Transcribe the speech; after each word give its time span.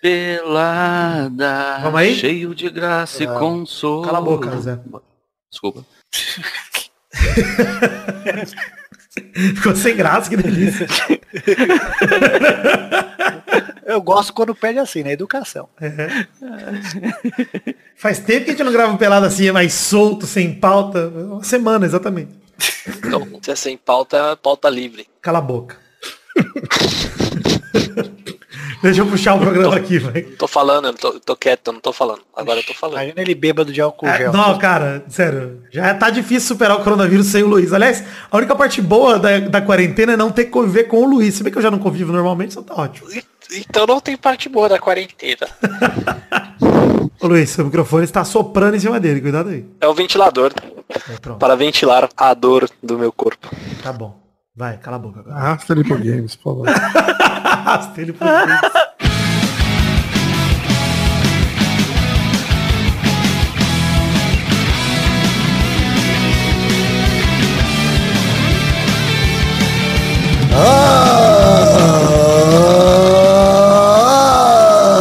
Pelada, 0.00 1.78
Vamos 1.82 2.00
aí? 2.00 2.14
cheio 2.14 2.54
de 2.54 2.70
graça 2.70 3.22
e 3.22 3.26
Ah, 3.26 3.34
consolo. 3.38 4.02
cala 4.02 4.18
a 4.18 4.22
boca, 4.22 4.58
Zé. 4.60 4.78
Desculpa. 5.50 5.84
Ficou 9.56 9.74
sem 9.76 9.96
graça, 9.96 10.30
que 10.30 10.36
delícia. 10.36 10.86
Eu 13.84 14.00
gosto 14.00 14.32
quando 14.32 14.54
pede 14.54 14.78
assim, 14.78 15.02
na 15.02 15.10
educação. 15.10 15.68
Faz 17.96 18.20
tempo 18.20 18.44
que 18.44 18.50
a 18.50 18.54
gente 18.54 18.62
não 18.62 18.72
grava 18.72 18.92
um 18.92 18.96
pelado 18.96 19.26
assim, 19.26 19.48
é 19.48 19.52
mais 19.52 19.74
solto, 19.74 20.26
sem 20.26 20.54
pauta. 20.54 21.08
Uma 21.08 21.42
semana, 21.42 21.84
exatamente. 21.84 22.30
Então, 22.98 23.26
se 23.42 23.50
é 23.50 23.56
sem 23.56 23.76
pauta, 23.76 24.16
é 24.16 24.36
pauta 24.36 24.70
livre. 24.70 25.08
Cala 25.20 25.38
a 25.38 25.42
boca. 25.42 25.76
Deixa 28.82 29.02
eu 29.02 29.06
puxar 29.06 29.34
o 29.34 29.38
programa 29.40 29.76
aqui, 29.76 29.98
vai. 29.98 30.22
Tô 30.22 30.48
falando, 30.48 30.86
eu 30.86 30.94
tô, 30.94 31.20
tô 31.20 31.36
quieto, 31.36 31.68
eu 31.68 31.72
não 31.74 31.80
tô 31.80 31.92
falando. 31.92 32.20
Agora 32.34 32.58
eu 32.60 32.64
tô 32.64 32.72
falando. 32.72 32.96
Imagina 32.96 33.20
ele 33.20 33.34
bêbado 33.34 33.72
de 33.72 33.80
álcool 33.80 34.06
Ah, 34.06 34.16
gel. 34.16 34.32
não, 34.32 34.56
cara, 34.58 35.04
sério. 35.08 35.62
Já 35.70 35.92
tá 35.94 36.08
difícil 36.08 36.48
superar 36.48 36.78
o 36.78 36.82
coronavírus 36.82 37.26
sem 37.26 37.42
o 37.42 37.46
Luiz. 37.48 37.72
Aliás, 37.72 38.02
a 38.30 38.36
única 38.36 38.56
parte 38.56 38.80
boa 38.80 39.18
da, 39.18 39.38
da 39.40 39.60
quarentena 39.60 40.12
é 40.14 40.16
não 40.16 40.30
ter 40.30 40.44
que 40.44 40.50
conviver 40.50 40.84
com 40.84 41.02
o 41.04 41.08
Luiz. 41.08 41.34
Se 41.34 41.42
bem 41.42 41.52
que 41.52 41.58
eu 41.58 41.62
já 41.62 41.70
não 41.70 41.78
convivo 41.78 42.10
normalmente, 42.12 42.50
isso 42.52 42.62
tá 42.62 42.74
ótimo. 42.74 43.08
Então 43.52 43.86
não 43.86 44.00
tem 44.00 44.16
parte 44.16 44.48
boa 44.48 44.68
da 44.68 44.78
quarentena. 44.78 45.46
Ô 47.20 47.26
Luiz, 47.26 47.50
seu 47.50 47.64
microfone 47.66 48.04
está 48.04 48.24
soprando 48.24 48.76
em 48.76 48.80
cima 48.80 48.98
dele, 48.98 49.20
cuidado 49.20 49.50
aí. 49.50 49.66
É 49.80 49.86
o 49.86 49.92
ventilador 49.94 50.52
pronto, 51.20 51.38
para 51.38 51.54
ventilar 51.54 52.08
a 52.16 52.32
dor 52.32 52.68
do 52.82 52.98
meu 52.98 53.12
corpo. 53.12 53.48
tá 53.82 53.92
bom. 53.92 54.18
Vai, 54.56 54.76
cala 54.78 54.96
a 54.96 54.98
boca 54.98 55.20
agora. 55.20 55.36
Arrasta 55.36 55.72
ele 55.72 55.84
pro 55.84 55.96
games, 55.98 56.34
por 56.36 56.64
favor. 56.64 56.66
Arrasta 57.70 58.00
ele 58.00 58.12
pro. 58.12 58.26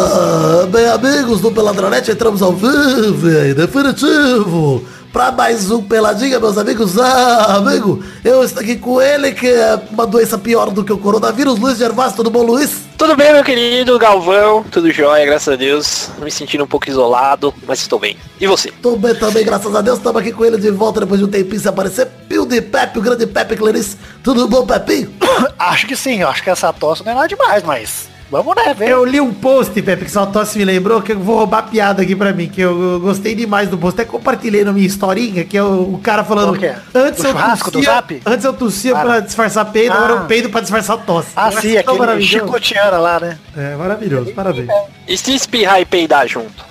Ah, 0.02 0.68
bem 0.72 0.88
amigos 0.90 1.42
do 1.42 1.52
Peladronete, 1.52 2.12
entramos 2.12 2.44
ao 2.44 2.54
vivo 2.54 3.28
e 3.28 3.56
definitivo 3.56 4.86
para 5.12 5.32
mais 5.32 5.72
um 5.72 5.82
Peladinha, 5.82 6.40
meus 6.40 6.58
amigos. 6.58 6.98
Ah, 6.98 7.56
amigo, 7.56 8.04
eu 8.24 8.44
estou 8.44 8.62
aqui 8.62 8.76
com 8.76 9.02
ele, 9.02 9.32
que 9.32 9.48
é 9.48 9.80
uma 9.92 10.06
doença 10.06 10.38
pior 10.38 10.70
do 10.72 10.84
que 10.84 10.94
o 10.94 10.98
coronavírus, 10.98 11.58
Luiz 11.58 11.78
Gervásio, 11.78 12.18
tudo 12.18 12.30
bom, 12.30 12.44
Luiz? 12.44 12.88
Tudo 12.98 13.16
bem, 13.16 13.34
meu 13.34 13.44
querido 13.44 13.98
Galvão? 13.98 14.64
Tudo 14.64 14.92
jóia, 14.92 15.26
graças 15.26 15.54
a 15.54 15.56
Deus. 15.56 16.10
Me 16.22 16.30
sentindo 16.30 16.64
um 16.64 16.68
pouco 16.68 16.90
isolado, 16.90 17.54
mas 17.66 17.80
estou 17.80 17.98
bem. 17.98 18.18
E 18.40 18.46
você? 18.46 18.72
Tô 18.72 18.96
bem 18.96 19.16
também, 19.16 19.44
graças 19.44 19.74
a 19.74 19.82
Deus, 19.82 19.98
estamos 19.98 20.22
aqui 20.22 20.32
com 20.32 20.46
ele 20.46 20.58
de 20.58 20.70
volta 20.70 21.00
depois 21.00 21.20
de 21.20 21.26
um 21.26 21.30
tempinho 21.30 21.60
sem 21.60 21.70
aparecer, 21.70 22.08
Pio 22.28 22.46
de 22.46 22.62
Pepe, 22.62 23.00
o 23.00 23.02
grande 23.02 23.26
Pepe 23.26 23.56
Clarice, 23.56 23.98
tudo 24.24 24.48
bom, 24.48 24.66
Pepinho? 24.66 25.14
Acho 25.58 25.88
que 25.88 25.96
sim, 25.96 26.24
acho 26.24 26.44
que 26.44 26.50
essa 26.50 26.72
tosse 26.72 27.04
não 27.04 27.12
é 27.12 27.16
nada 27.16 27.28
demais, 27.28 27.64
mas 27.64 28.10
vamos 28.30 28.56
né, 28.56 28.74
ver. 28.74 28.90
Eu 28.90 29.04
li 29.06 29.20
um 29.20 29.34
post, 29.34 29.82
Pepe, 29.82 30.06
que 30.06 30.12
só 30.12 30.26
tosse 30.26 30.58
me 30.58 30.66
lembrou, 30.66 31.02
que 31.02 31.12
eu 31.14 31.20
vou 31.20 31.38
roubar 31.38 31.60
a 31.60 31.64
piada 31.64 32.02
aqui 32.02 32.16
pra 32.16 32.32
mim, 32.34 32.48
que 32.48 32.62
eu, 32.62 32.94
eu 32.94 33.00
gostei 33.00 33.34
demais 33.36 33.70
do 33.70 33.78
post. 33.78 34.00
Até 34.02 34.10
compartilhei 34.10 34.64
na 34.64 34.72
minha 34.72 34.86
historinha, 34.86 35.44
que 35.44 35.58
é 35.58 35.64
o, 35.64 35.94
o 35.96 36.00
cara 36.02 36.24
falando. 36.24 36.50
Qual 36.50 36.60
que 36.60 36.66
é? 36.66 36.78
Antes 36.94 37.22
Do 37.22 37.28
eu 37.28 37.32
churrasco, 37.32 37.72
do 37.72 37.80
tossia, 37.80 37.94
Zap? 37.94 38.22
antes 38.26 38.46
eu 38.46 38.54
tossia 38.54 38.96
pra 38.96 39.20
disfarçar 39.20 39.66
peido, 39.72 39.94
Ah. 39.94 39.98
agora 39.98 40.14
eu 40.14 40.26
peido 40.26 40.50
pra 40.50 40.62
disfarçar 40.62 40.98
tosse. 40.98 41.30
Ah, 41.36 41.50
Eu 41.52 41.62
sim, 41.62 41.72
tão 41.74 41.80
aquele 41.80 41.98
maravilhoso. 42.00 42.32
chicoteana 42.46 42.98
lá, 42.98 43.20
né? 43.20 43.38
É 43.58 43.76
maravilhoso, 43.76 44.32
parabéns. 44.34 44.68
E 45.08 45.18
se 45.18 45.34
espirrar 45.34 45.82
e 45.82 45.86
peidar 45.86 46.28
junto? 46.28 46.70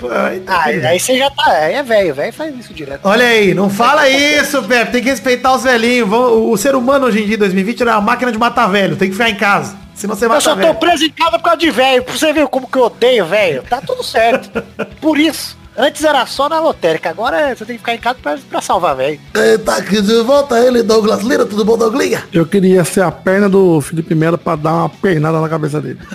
Tá 0.00 0.32
Ah, 0.48 0.64
aí 0.88 0.98
você 0.98 1.16
já 1.16 1.30
tá, 1.30 1.48
aí 1.48 1.74
é 1.74 1.82
velho, 1.84 2.12
velho 2.12 2.32
faz 2.32 2.52
isso 2.58 2.74
direto. 2.74 3.00
Olha 3.04 3.24
aí, 3.24 3.54
não 3.54 3.70
fala 3.70 4.08
isso, 4.08 4.60
Pepe. 4.64 4.90
Tem 4.90 5.00
que 5.02 5.08
respeitar 5.08 5.54
os 5.54 5.62
velhinhos. 5.62 6.08
O 6.12 6.56
ser 6.56 6.74
humano 6.74 7.06
hoje 7.06 7.22
em 7.22 7.26
dia, 7.26 7.38
2020, 7.38 7.82
é 7.82 7.84
uma 7.86 8.00
máquina 8.00 8.32
de 8.32 8.38
matar 8.38 8.66
velho. 8.66 8.96
Tem 8.96 9.08
que 9.08 9.14
ficar 9.14 9.30
em 9.30 9.36
casa. 9.36 9.76
Senão 9.94 10.14
você 10.16 10.24
Eu 10.24 10.28
mata 10.30 10.40
só 10.40 10.50
tô 10.54 10.56
velho. 10.62 10.74
preso 10.76 11.04
em 11.04 11.10
casa 11.10 11.38
por 11.38 11.44
causa 11.44 11.58
de 11.58 11.70
velho. 11.70 12.04
Você 12.08 12.32
ver 12.32 12.46
como 12.48 12.66
que 12.68 12.76
eu 12.78 12.84
odeio 12.84 13.26
velho. 13.26 13.62
Tá 13.62 13.80
tudo 13.80 14.02
certo. 14.02 14.50
Por 15.00 15.18
isso. 15.18 15.56
Antes 15.76 16.04
era 16.04 16.26
só 16.26 16.48
na 16.48 16.60
lotérica, 16.60 17.08
agora 17.10 17.54
você 17.56 17.64
tem 17.64 17.76
que 17.76 17.80
ficar 17.80 17.94
em 17.94 17.98
casa 17.98 18.18
pra, 18.22 18.36
pra 18.50 18.60
salvar 18.60 18.94
velho. 18.96 19.18
Tá 19.64 19.76
aqui 19.76 20.02
de 20.02 20.20
volta, 20.22 20.58
ele, 20.60 20.82
Douglas 20.82 21.22
Lira, 21.22 21.46
tudo 21.46 21.64
bom, 21.64 21.78
Douglinha? 21.78 22.24
Eu 22.32 22.44
queria 22.44 22.84
ser 22.84 23.02
a 23.02 23.10
perna 23.10 23.48
do 23.48 23.80
Felipe 23.80 24.14
Melo 24.14 24.36
pra 24.36 24.54
dar 24.54 24.72
uma 24.74 24.88
pernada 24.88 25.40
na 25.40 25.48
cabeça 25.48 25.80
dele. 25.80 25.98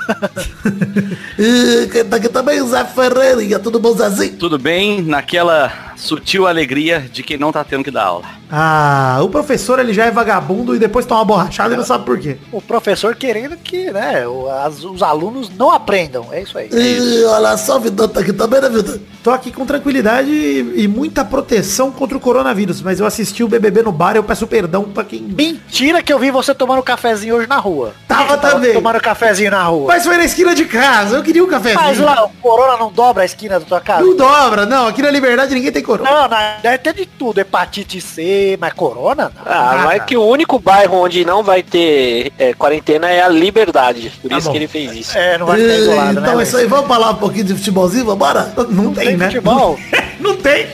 E 1.40 1.88
quem 1.92 2.04
tá 2.04 2.18
aqui 2.18 2.30
também, 2.30 2.66
Zé 2.68 2.84
Ferreirinha, 2.84 3.60
tudo 3.60 3.80
bom, 3.80 3.94
Zezinho? 3.96 4.36
Tudo 4.38 4.58
bem 4.58 5.02
naquela 5.04 5.72
sutil 5.96 6.48
alegria 6.48 7.00
de 7.12 7.22
quem 7.24 7.38
não 7.38 7.52
tá 7.52 7.64
tendo 7.64 7.84
que 7.84 7.92
dar 7.92 8.06
aula. 8.06 8.26
Ah, 8.52 9.20
o 9.22 9.30
professor 9.30 9.78
ele 9.80 9.94
já 9.94 10.06
é 10.06 10.12
vagabundo 10.12 10.76
e 10.76 10.80
depois 10.80 11.06
toma 11.06 11.20
uma 11.22 11.26
borrachada 11.26 11.74
e 11.74 11.78
não 11.78 11.84
sabe 11.84 12.06
por 12.06 12.18
quê. 12.20 12.38
O 12.52 12.62
professor 12.62 13.16
querendo 13.16 13.56
que, 13.58 13.92
né, 13.92 14.28
o- 14.28 14.50
as- 14.50 14.84
os 14.84 15.04
alunos 15.04 15.50
não 15.56 15.72
aprendam. 15.72 16.28
É 16.32 16.42
isso 16.42 16.58
aí. 16.58 16.70
E 16.72 17.24
olha 17.26 17.56
só, 17.58 17.78
o 17.78 17.80
Vidão 17.82 18.08
tá 18.08 18.22
aqui 18.22 18.34
também, 18.34 18.62
né, 18.62 18.70
Vidão? 18.70 19.00
Tô 19.24 19.32
aqui 19.32 19.47
com 19.52 19.66
tranquilidade 19.66 20.30
e, 20.30 20.84
e 20.84 20.88
muita 20.88 21.24
proteção 21.26 21.92
contra 21.92 22.18
o 22.18 22.20
coronavírus, 22.20 22.82
mas 22.82 23.00
eu 23.00 23.06
assisti 23.06 23.44
o 23.44 23.48
BBB 23.48 23.84
no 23.84 23.92
bar 23.92 24.16
e 24.16 24.18
eu 24.20 24.24
peço 24.24 24.48
perdão 24.48 24.84
pra 24.84 25.04
quem... 25.04 25.22
Mentira 25.22 26.02
que 26.02 26.12
eu 26.12 26.20
vi 26.20 26.32
você 26.32 26.54
tomando 26.54 26.82
cafezinho 26.84 27.36
hoje 27.36 27.48
na 27.48 27.58
rua. 27.58 27.94
Tava 28.08 28.38
também. 28.38 28.74
Tomando 28.74 29.00
cafezinho 29.00 29.52
na 29.52 29.64
rua. 29.64 29.88
Mas 29.88 30.06
foi 30.06 30.18
na 30.18 30.26
esquina 30.26 30.54
de 30.56 30.66
casa, 30.66 31.18
eu 31.18 31.24
queria 31.24 31.44
um 31.44 31.48
cafezinho. 31.48 31.82
Mas 31.84 32.00
lá, 32.00 32.26
o 32.26 32.30
corona 32.42 32.78
não 32.78 32.92
dobra 32.92 33.24
a 33.24 33.26
esquina 33.26 33.60
da 33.60 33.66
tua 33.66 33.82
casa? 33.82 34.04
Não 34.04 34.16
dobra, 34.16 34.66
não, 34.66 34.88
aqui 34.88 35.02
na 35.02 35.12
Liberdade 35.12 35.54
ninguém 35.54 35.72
tem 35.72 35.84
corona. 35.84 36.10
Não, 36.10 36.28
não, 36.28 36.38
deve 36.62 36.78
ter 36.80 36.94
de 36.94 37.06
tudo. 37.06 37.40
Hepatite 37.40 38.00
C, 38.02 38.58
mas 38.60 38.74
corona? 38.74 39.32
Não. 39.36 39.42
Ah, 39.46 39.72
Ah, 39.72 39.84
vai 39.86 40.00
tá. 40.00 40.06
que 40.06 40.16
o 40.18 40.24
único 40.26 40.60
bairro 40.60 40.98
onde 40.98 41.24
não 41.26 41.44
vai 41.44 41.62
ter 41.64 42.32
é, 42.38 42.54
quarentena 42.54 43.10
é 43.10 43.22
a 43.22 43.28
Liberdade. 43.30 44.12
Por 44.22 44.30
Tá 44.30 44.38
isso 44.38 44.48
bom. 44.48 44.52
que 44.52 44.58
ele 44.58 44.68
fez 44.68 44.94
isso. 44.96 45.18
É, 45.18 45.38
não 45.38 45.46
vai 45.46 45.60
ficar 45.60 45.74
isolado, 45.76 46.14
né? 46.14 46.22
então 46.22 46.32
é 46.32 46.36
Luiz? 46.36 46.48
isso 46.48 46.58
aí, 46.58 46.66
vamos 46.66 46.88
falar 46.88 47.12
um 47.12 47.16
pouquinho 47.16 47.46
de 47.46 47.56
futebolzinho, 47.56 48.06
vambora? 48.06 48.54
Não, 48.70 48.94
tem, 48.94 49.08
tem 49.08 49.18
né? 49.18 49.30
Futebol? 49.42 49.80
não 50.20 50.36
tem 50.36 50.68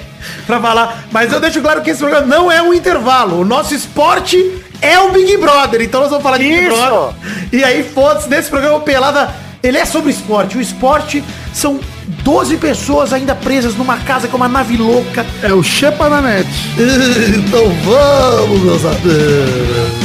pra 0.45 0.59
falar. 0.59 1.05
Mas 1.11 1.31
eu 1.31 1.39
deixo 1.39 1.61
claro 1.61 1.81
que 1.81 1.89
esse 1.89 1.99
programa 1.99 2.25
não 2.25 2.51
é 2.51 2.61
um 2.61 2.73
intervalo. 2.73 3.41
O 3.41 3.45
nosso 3.45 3.73
esporte 3.73 4.37
é 4.81 4.99
o 4.99 5.11
Big 5.11 5.37
Brother. 5.37 5.81
Então 5.81 6.01
nós 6.01 6.09
vamos 6.09 6.23
falar 6.23 6.37
de 6.37 6.43
Big 6.43 6.65
Isso! 6.65 6.75
Brother. 6.75 7.15
E 7.51 7.63
aí, 7.63 7.83
foda-se, 7.83 8.29
nesse 8.29 8.49
programa 8.49 8.77
o 8.77 8.81
Pelada, 8.81 9.33
ele 9.61 9.77
é 9.77 9.85
sobre 9.85 10.11
esporte. 10.11 10.57
O 10.57 10.61
esporte 10.61 11.23
são 11.53 11.79
12 12.23 12.57
pessoas 12.57 13.13
ainda 13.13 13.33
presas 13.35 13.75
numa 13.75 13.97
casa 13.97 14.27
com 14.27 14.37
uma 14.37 14.47
nave 14.47 14.77
louca. 14.77 15.25
É 15.41 15.53
o 15.53 15.63
Chepa 15.63 16.09
na 16.09 16.21
net. 16.21 16.49
Então 17.37 17.69
vamos, 17.83 18.61
meus 18.61 18.85
amigos. 18.85 20.02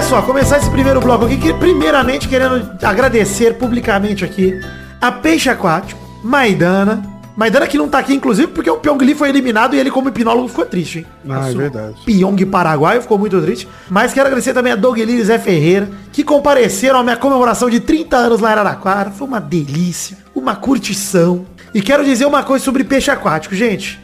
Olha 0.00 0.08
só, 0.08 0.22
começar 0.22 0.56
esse 0.56 0.70
primeiro 0.70 0.98
bloco 0.98 1.26
aqui, 1.26 1.36
que 1.36 1.52
primeiramente 1.52 2.26
querendo 2.26 2.70
agradecer 2.82 3.58
publicamente 3.58 4.24
aqui 4.24 4.58
a 4.98 5.12
Peixe 5.12 5.50
Aquático, 5.50 6.00
Maidana. 6.24 7.02
Maidana 7.36 7.66
que 7.66 7.76
não 7.76 7.86
tá 7.86 7.98
aqui, 7.98 8.14
inclusive, 8.14 8.48
porque 8.48 8.70
o 8.70 8.78
Pyong 8.78 8.96
Lee 9.04 9.14
foi 9.14 9.28
eliminado 9.28 9.76
e 9.76 9.78
ele, 9.78 9.90
como 9.90 10.08
hipnólogo, 10.08 10.48
ficou 10.48 10.64
triste, 10.64 11.00
hein? 11.00 11.06
Ah, 11.28 11.50
é 11.50 11.54
verdade. 11.54 11.96
Pyong 12.06 12.46
paraguaio 12.46 13.02
ficou 13.02 13.18
muito 13.18 13.38
triste. 13.42 13.68
Mas 13.90 14.14
quero 14.14 14.26
agradecer 14.26 14.54
também 14.54 14.72
a 14.72 14.76
Doug 14.76 14.96
Lee 14.96 15.20
e 15.20 15.22
Zé 15.22 15.38
Ferreira, 15.38 15.90
que 16.10 16.24
compareceram 16.24 16.98
à 16.98 17.02
minha 17.02 17.18
comemoração 17.18 17.68
de 17.68 17.78
30 17.78 18.16
anos 18.16 18.40
lá 18.40 18.48
em 18.48 18.52
Araraquara. 18.52 19.10
Foi 19.10 19.28
uma 19.28 19.38
delícia, 19.38 20.16
uma 20.34 20.56
curtição. 20.56 21.44
E 21.74 21.82
quero 21.82 22.02
dizer 22.06 22.24
uma 22.24 22.42
coisa 22.42 22.64
sobre 22.64 22.84
peixe 22.84 23.10
aquático, 23.10 23.54
gente. 23.54 24.00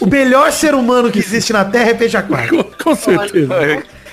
O 0.00 0.06
melhor 0.06 0.52
ser 0.52 0.74
humano 0.74 1.10
que 1.10 1.18
existe 1.18 1.50
na 1.50 1.64
Terra 1.64 1.92
é 1.92 1.94
peixe 1.94 2.14
aquático. 2.14 2.62
Com 2.84 2.94
certeza. 2.94 3.54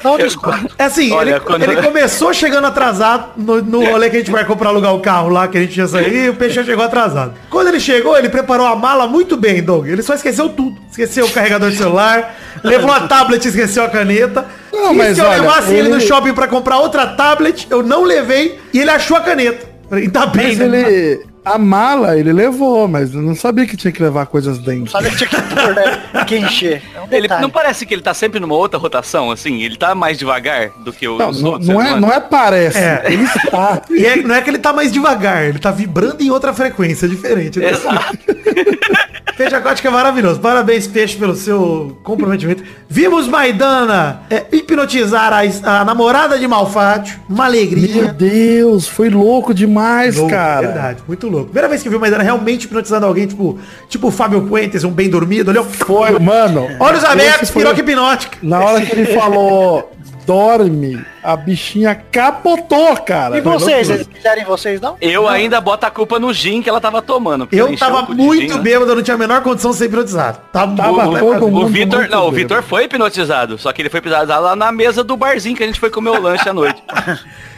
Não 0.03 0.17
discordo. 0.17 0.69
É 0.77 0.85
assim, 0.85 1.11
Olha, 1.11 1.31
ele, 1.31 1.39
quando- 1.41 1.63
ele 1.63 1.81
começou 1.81 2.33
chegando 2.33 2.65
atrasado 2.67 3.29
no, 3.37 3.61
no 3.61 3.83
rolê 3.85 4.09
que 4.09 4.15
a 4.17 4.19
gente 4.19 4.31
marcou 4.31 4.55
pra 4.55 4.69
alugar 4.69 4.93
o 4.95 4.99
carro 4.99 5.29
lá, 5.29 5.47
que 5.47 5.57
a 5.57 5.61
gente 5.61 5.77
ia 5.77 5.87
sair, 5.87 6.25
e 6.25 6.29
o 6.29 6.35
peixe 6.35 6.63
chegou 6.63 6.83
atrasado. 6.83 7.33
Quando 7.49 7.67
ele 7.67 7.79
chegou, 7.79 8.17
ele 8.17 8.29
preparou 8.29 8.65
a 8.65 8.75
mala 8.75 9.07
muito 9.07 9.37
bem, 9.37 9.61
Doug. 9.61 9.87
Ele 9.87 10.01
só 10.01 10.13
esqueceu 10.13 10.49
tudo. 10.49 10.75
Esqueceu 10.89 11.25
o 11.25 11.31
carregador 11.31 11.69
de 11.71 11.77
celular, 11.77 12.35
levou 12.63 12.91
a 12.91 13.01
tablet 13.07 13.43
e 13.45 13.47
esqueceu 13.49 13.83
a 13.83 13.89
caneta. 13.89 14.45
Não, 14.73 14.93
E 14.93 14.97
mas 14.97 15.15
se 15.15 15.21
eu 15.21 15.25
olha, 15.27 15.41
levasse 15.41 15.73
ele... 15.73 15.89
no 15.89 15.95
ele- 15.97 16.05
shopping 16.07 16.33
pra 16.33 16.47
comprar 16.47 16.77
outra 16.79 17.05
tablet, 17.07 17.67
eu 17.69 17.83
não 17.83 18.03
levei, 18.03 18.59
e 18.73 18.79
ele 18.79 18.89
achou 18.89 19.15
a 19.17 19.21
caneta. 19.21 19.69
Ainda 19.91 20.25
bem, 20.25 20.55
Mas 20.55 20.57
né? 20.57 20.65
ele. 20.89 21.30
A 21.43 21.57
mala 21.57 22.17
ele 22.17 22.31
levou, 22.31 22.87
mas 22.87 23.15
eu 23.15 23.21
não 23.21 23.33
sabia 23.33 23.65
que 23.65 23.75
tinha 23.75 23.91
que 23.91 24.01
levar 24.01 24.27
coisas 24.27 24.59
dentro. 24.59 24.91
Sabe 24.91 25.09
que 25.09 25.17
tinha 25.17 25.29
que 25.29 25.35
pôr, 25.55 25.73
né? 25.73 26.23
Que 26.27 26.37
encher. 26.37 26.83
É 26.95 27.01
um 27.01 27.07
Ele 27.09 27.27
não 27.41 27.49
parece 27.49 27.83
que 27.85 27.93
ele 27.93 28.03
tá 28.03 28.13
sempre 28.13 28.39
numa 28.39 28.53
outra 28.53 28.79
rotação, 28.79 29.31
assim? 29.31 29.61
Ele 29.63 29.75
tá 29.75 29.95
mais 29.95 30.19
devagar 30.19 30.69
do 30.83 30.93
que 30.93 31.07
os 31.07 31.17
Não, 31.17 31.31
não, 31.31 31.49
outros. 31.53 31.67
não 31.67 31.81
é, 31.81 31.85
seres 31.85 32.01
não 32.01 32.11
é 32.11 32.19
parece. 32.19 32.77
É. 32.77 33.03
Ele 33.05 33.23
está. 33.23 33.81
E 33.89 34.05
é- 34.05 34.15
não 34.17 34.35
é 34.35 34.41
que 34.41 34.49
ele 34.51 34.59
tá 34.59 34.71
mais 34.71 34.91
devagar, 34.91 35.43
ele 35.45 35.57
tá 35.59 35.71
vibrando 35.71 36.21
em 36.21 36.29
outra 36.29 36.53
frequência 36.53 37.07
diferente. 37.07 37.59
né? 37.59 37.71
Exato. 37.71 38.17
Peixe 39.37 39.55
aquático 39.55 39.87
é 39.87 39.91
maravilhoso. 39.91 40.39
Parabéns, 40.39 40.85
Peixe, 40.85 41.17
pelo 41.17 41.35
seu 41.35 41.97
comprometimento. 42.03 42.63
Vimos 42.87 43.27
Maidana 43.27 44.21
é, 44.29 44.45
hipnotizar 44.51 45.33
a, 45.33 45.79
a 45.79 45.85
namorada 45.85 46.37
de 46.37 46.47
Malfátio. 46.47 47.19
Uma 47.27 47.45
Meu 47.45 47.45
alegria. 47.45 48.13
Deus, 48.13 48.87
foi 48.87 49.09
louco 49.09 49.51
demais, 49.53 50.15
Louco, 50.17 50.29
cara. 50.31 50.67
Verdade, 50.67 51.03
muito 51.07 51.27
louco. 51.31 51.45
Primeira 51.45 51.67
vez 51.67 51.81
que 51.81 51.87
eu 51.87 51.91
vi 51.91 51.97
o 51.97 51.99
Maidana 51.99 52.23
realmente 52.23 52.65
hipnotizando 52.65 53.05
alguém, 53.05 53.25
tipo, 53.25 53.57
tipo 53.89 54.07
o 54.07 54.11
Fábio 54.11 54.43
Puentes, 54.43 54.83
um 54.83 54.91
bem 54.91 55.09
dormido, 55.09 55.49
olhou. 55.51 55.63
Foi, 55.63 56.19
mano. 56.19 56.67
Olhos 56.79 57.03
abertos, 57.03 57.49
piroca 57.49 57.79
hipnótica. 57.79 58.37
Na 58.41 58.59
hora 58.59 58.85
que 58.85 58.91
ele 58.91 59.13
falou 59.17 59.91
dorme, 60.25 61.03
a 61.23 61.35
bichinha 61.35 61.95
capotou, 62.11 62.95
cara. 62.97 63.37
E 63.37 63.41
vocês, 63.41 63.89
eles 63.89 64.07
quiserem 64.07 64.43
vocês 64.45 64.81
não? 64.81 64.97
Eu 65.01 65.27
ainda 65.27 65.61
boto 65.61 65.85
a 65.85 65.91
culpa 65.91 66.19
no 66.19 66.33
gin 66.33 66.61
que 66.61 66.69
ela 66.69 66.81
tava 66.81 67.01
tomando. 67.01 67.47
Eu 67.51 67.75
tava 67.77 68.01
o 68.11 68.15
muito 68.15 68.41
gin, 68.41 68.47
né? 68.57 68.57
bêbado, 68.59 68.91
eu 68.91 68.95
não 68.95 69.03
tinha 69.03 69.15
a 69.15 69.17
menor 69.17 69.41
condição 69.41 69.71
de 69.71 69.77
ser 69.77 69.85
hipnotizado. 69.85 70.39
Tava, 70.51 70.75
Tava 70.75 70.97
tava 70.97 71.19
todo 71.19 71.45
O 71.45 71.51
mundo 71.51 71.67
Vitor, 71.67 72.07
não, 72.09 72.27
o. 72.27 72.31
Vitor 72.31 72.63
foi 72.63 72.85
hipnotizado, 72.85 73.57
só 73.57 73.71
que 73.71 73.81
ele 73.81 73.89
foi 73.89 73.99
hipnotizado 73.99 74.43
lá 74.43 74.55
na 74.55 74.71
mesa 74.71 75.03
do 75.03 75.15
barzinho 75.15 75.55
que 75.55 75.63
a 75.63 75.67
gente 75.67 75.79
foi 75.79 75.89
comer 75.89 76.09
o 76.11 76.21
lanche 76.21 76.47
à 76.47 76.53
noite. 76.53 76.81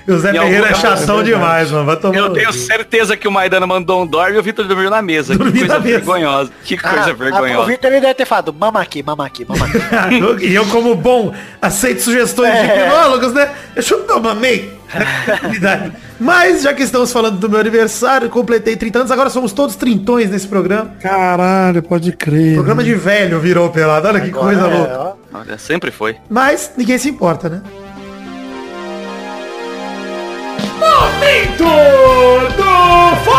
E 0.07 0.11
o 0.11 0.19
Zé 0.19 0.31
Ferreira 0.33 0.67
é 0.67 0.69
algum- 0.73 0.81
chatão 0.81 1.23
demais, 1.23 1.71
mano. 1.71 1.85
Vai 1.85 1.95
tomar. 1.95 2.17
Eu 2.17 2.29
tenho 2.31 2.47
cu. 2.47 2.53
certeza 2.53 3.15
que 3.15 3.27
o 3.27 3.31
Maidana 3.31 3.65
mandou 3.65 4.01
um 4.03 4.05
dorme 4.07 4.35
e 4.35 4.39
o 4.39 4.43
Vitor 4.43 4.65
dormiu 4.65 4.89
na 4.89 5.01
mesa. 5.01 5.35
Dormi 5.37 5.53
que 5.53 5.59
coisa 5.59 5.73
na 5.75 5.79
mesa. 5.79 5.97
vergonhosa. 5.99 6.51
Que 6.65 6.77
coisa 6.77 6.97
Ah, 6.99 7.05
ah, 7.07 7.11
o 7.11 7.15
vergonhosa. 7.15 7.65
Vitor 7.67 7.91
deve 7.91 8.13
ter 8.13 8.25
falado, 8.25 8.53
mama 8.53 8.81
aqui, 8.81 9.01
mama 9.01 9.25
aqui, 9.25 9.45
mama 9.47 9.65
aqui. 9.65 9.77
e 10.45 10.53
eu, 10.53 10.65
como 10.67 10.93
bom, 10.95 11.33
aceito 11.61 12.01
sugestões 12.01 12.53
de 12.53 12.65
hipnólogos, 12.65 13.33
né? 13.33 13.52
Deixa 13.73 13.93
eu 13.95 14.03
tomar 14.03 14.35
meio. 14.35 14.71
Mas, 16.19 16.61
já 16.61 16.73
que 16.73 16.83
estamos 16.83 17.11
falando 17.11 17.37
do 17.39 17.49
meu 17.49 17.59
aniversário, 17.59 18.29
completei 18.29 18.75
30 18.75 18.99
anos, 18.99 19.11
agora 19.11 19.29
somos 19.29 19.51
todos 19.51 19.75
trintões 19.75 20.29
nesse 20.29 20.47
programa. 20.47 20.91
Caralho, 21.01 21.81
pode 21.83 22.11
crer. 22.13 22.53
Programa 22.55 22.83
de 22.83 22.93
velho 22.95 23.39
virou 23.39 23.69
pelado. 23.69 24.07
Olha 24.07 24.21
que 24.21 24.29
coisa 24.31 24.61
É, 24.61 24.73
louca. 24.77 25.13
Olha, 25.33 25.57
sempre 25.57 25.89
foi. 25.91 26.15
Mas 26.29 26.71
ninguém 26.77 26.97
se 26.97 27.09
importa, 27.09 27.49
né? 27.49 27.61
Momento 30.79 31.63
do 32.57 32.62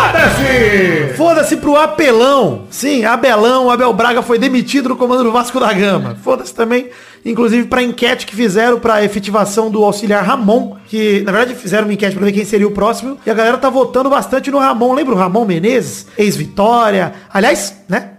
Foda-se! 0.05 1.13
Foda-se 1.15 1.57
pro 1.57 1.75
Apelão. 1.75 2.63
Sim, 2.69 3.05
Abelão, 3.05 3.71
Abel 3.71 3.91
Braga 3.93 4.21
foi 4.21 4.37
demitido 4.37 4.89
do 4.89 4.95
comando 4.95 5.23
do 5.23 5.31
Vasco 5.31 5.59
da 5.59 5.73
Gama. 5.73 6.15
Foda-se 6.23 6.53
também, 6.53 6.89
inclusive 7.25 7.67
pra 7.67 7.81
enquete 7.81 8.25
que 8.25 8.35
fizeram 8.35 8.79
pra 8.79 9.03
efetivação 9.03 9.71
do 9.71 9.83
auxiliar 9.83 10.23
Ramon, 10.23 10.75
que 10.87 11.21
na 11.21 11.31
verdade 11.31 11.55
fizeram 11.55 11.85
uma 11.87 11.93
enquete 11.93 12.15
pra 12.15 12.25
ver 12.25 12.31
quem 12.31 12.45
seria 12.45 12.67
o 12.67 12.71
próximo, 12.71 13.17
e 13.25 13.31
a 13.31 13.33
galera 13.33 13.57
tá 13.57 13.69
votando 13.69 14.09
bastante 14.09 14.51
no 14.51 14.59
Ramon. 14.59 14.93
Lembra 14.93 15.15
o 15.15 15.17
Ramon 15.17 15.45
Menezes? 15.45 16.07
Ex-Vitória. 16.17 17.13
Aliás, 17.33 17.81
né? 17.89 18.11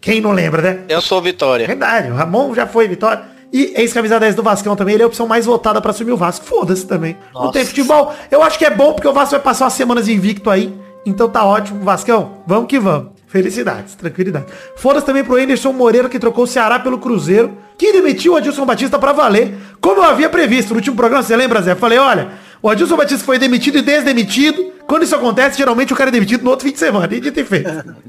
Quem 0.00 0.20
não 0.20 0.32
lembra, 0.32 0.62
né? 0.62 0.78
Eu 0.88 1.00
sou 1.00 1.20
Vitória. 1.20 1.66
Verdade, 1.66 2.10
o 2.10 2.14
Ramon 2.14 2.54
já 2.54 2.66
foi 2.66 2.88
vitória. 2.88 3.22
E 3.52 3.74
ex-camisa 3.76 4.18
10 4.18 4.36
do 4.36 4.42
Vascão 4.42 4.76
também, 4.76 4.94
ele 4.94 5.02
é 5.02 5.04
a 5.04 5.08
opção 5.08 5.26
mais 5.26 5.44
votada 5.44 5.80
pra 5.80 5.90
assumir 5.90 6.12
o 6.12 6.16
Vasco. 6.16 6.44
Foda-se 6.46 6.86
também. 6.86 7.16
Não 7.34 7.42
Nossa. 7.42 7.52
tem 7.52 7.64
futebol. 7.64 8.14
Eu 8.30 8.42
acho 8.42 8.58
que 8.58 8.64
é 8.64 8.70
bom 8.70 8.92
porque 8.92 9.08
o 9.08 9.12
Vasco 9.12 9.32
vai 9.32 9.40
passar 9.40 9.64
umas 9.64 9.74
semanas 9.74 10.08
invicto 10.08 10.48
aí. 10.48 10.72
Então 11.04 11.28
tá 11.28 11.44
ótimo, 11.44 11.84
Vascão. 11.84 12.42
Vamos 12.46 12.68
que 12.68 12.78
vamos. 12.78 13.12
Felicidades, 13.26 13.94
tranquilidade. 13.94 14.46
Foda-se 14.76 15.06
também 15.06 15.22
pro 15.22 15.36
Anderson 15.36 15.72
Moreira, 15.72 16.08
que 16.08 16.18
trocou 16.18 16.44
o 16.44 16.46
Ceará 16.48 16.80
pelo 16.80 16.98
Cruzeiro, 16.98 17.56
que 17.78 17.92
demitiu 17.92 18.32
o 18.32 18.36
Adilson 18.36 18.66
Batista 18.66 18.98
pra 18.98 19.12
valer, 19.12 19.54
como 19.80 20.00
eu 20.00 20.04
havia 20.04 20.28
previsto 20.28 20.70
no 20.70 20.76
último 20.76 20.96
programa. 20.96 21.22
Você 21.22 21.36
lembra, 21.36 21.62
Zé? 21.62 21.72
Eu 21.72 21.76
falei, 21.76 21.96
olha, 21.96 22.32
o 22.60 22.68
Adilson 22.68 22.96
Batista 22.96 23.24
foi 23.24 23.38
demitido 23.38 23.78
e 23.78 23.82
desdemitido. 23.82 24.72
Quando 24.86 25.04
isso 25.04 25.14
acontece, 25.14 25.56
geralmente 25.56 25.92
o 25.92 25.96
cara 25.96 26.10
é 26.10 26.12
demitido 26.12 26.42
no 26.42 26.50
outro 26.50 26.66
fim 26.66 26.72
de 26.72 26.80
semana. 26.80 27.14
E 27.14 27.20
dito 27.20 27.38
e 27.38 27.44
feito. 27.44 27.70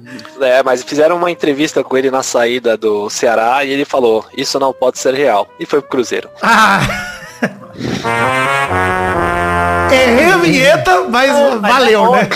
É, 0.42 0.64
mas 0.64 0.82
fizeram 0.82 1.18
uma 1.18 1.30
entrevista 1.30 1.84
com 1.84 1.96
ele 1.96 2.10
na 2.10 2.24
saída 2.24 2.76
do 2.76 3.08
Ceará 3.12 3.64
e 3.64 3.70
ele 3.70 3.86
falou, 3.86 4.26
isso 4.36 4.60
não 4.60 4.74
pode 4.74 4.98
ser 4.98 5.14
real. 5.14 5.48
E 5.60 5.68
foi 5.68 5.80
pro 5.82 5.92
Cruzeiro. 5.92 6.28
Ah! 6.42 7.21
Errei 9.92 10.32
a 10.32 10.38
vinheta, 10.38 11.02
mas, 11.10 11.32
valeu, 11.62 12.12
né? 12.12 12.30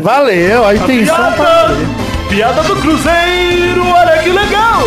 Valeu, 0.00 0.64
a 0.66 0.74
intenção 0.74 1.32
tá... 1.32 1.68
Piada 2.28 2.62
do 2.62 2.76
Cruzeiro, 2.76 3.86
olha 3.86 4.18
que 4.18 4.30
legal! 4.30 4.82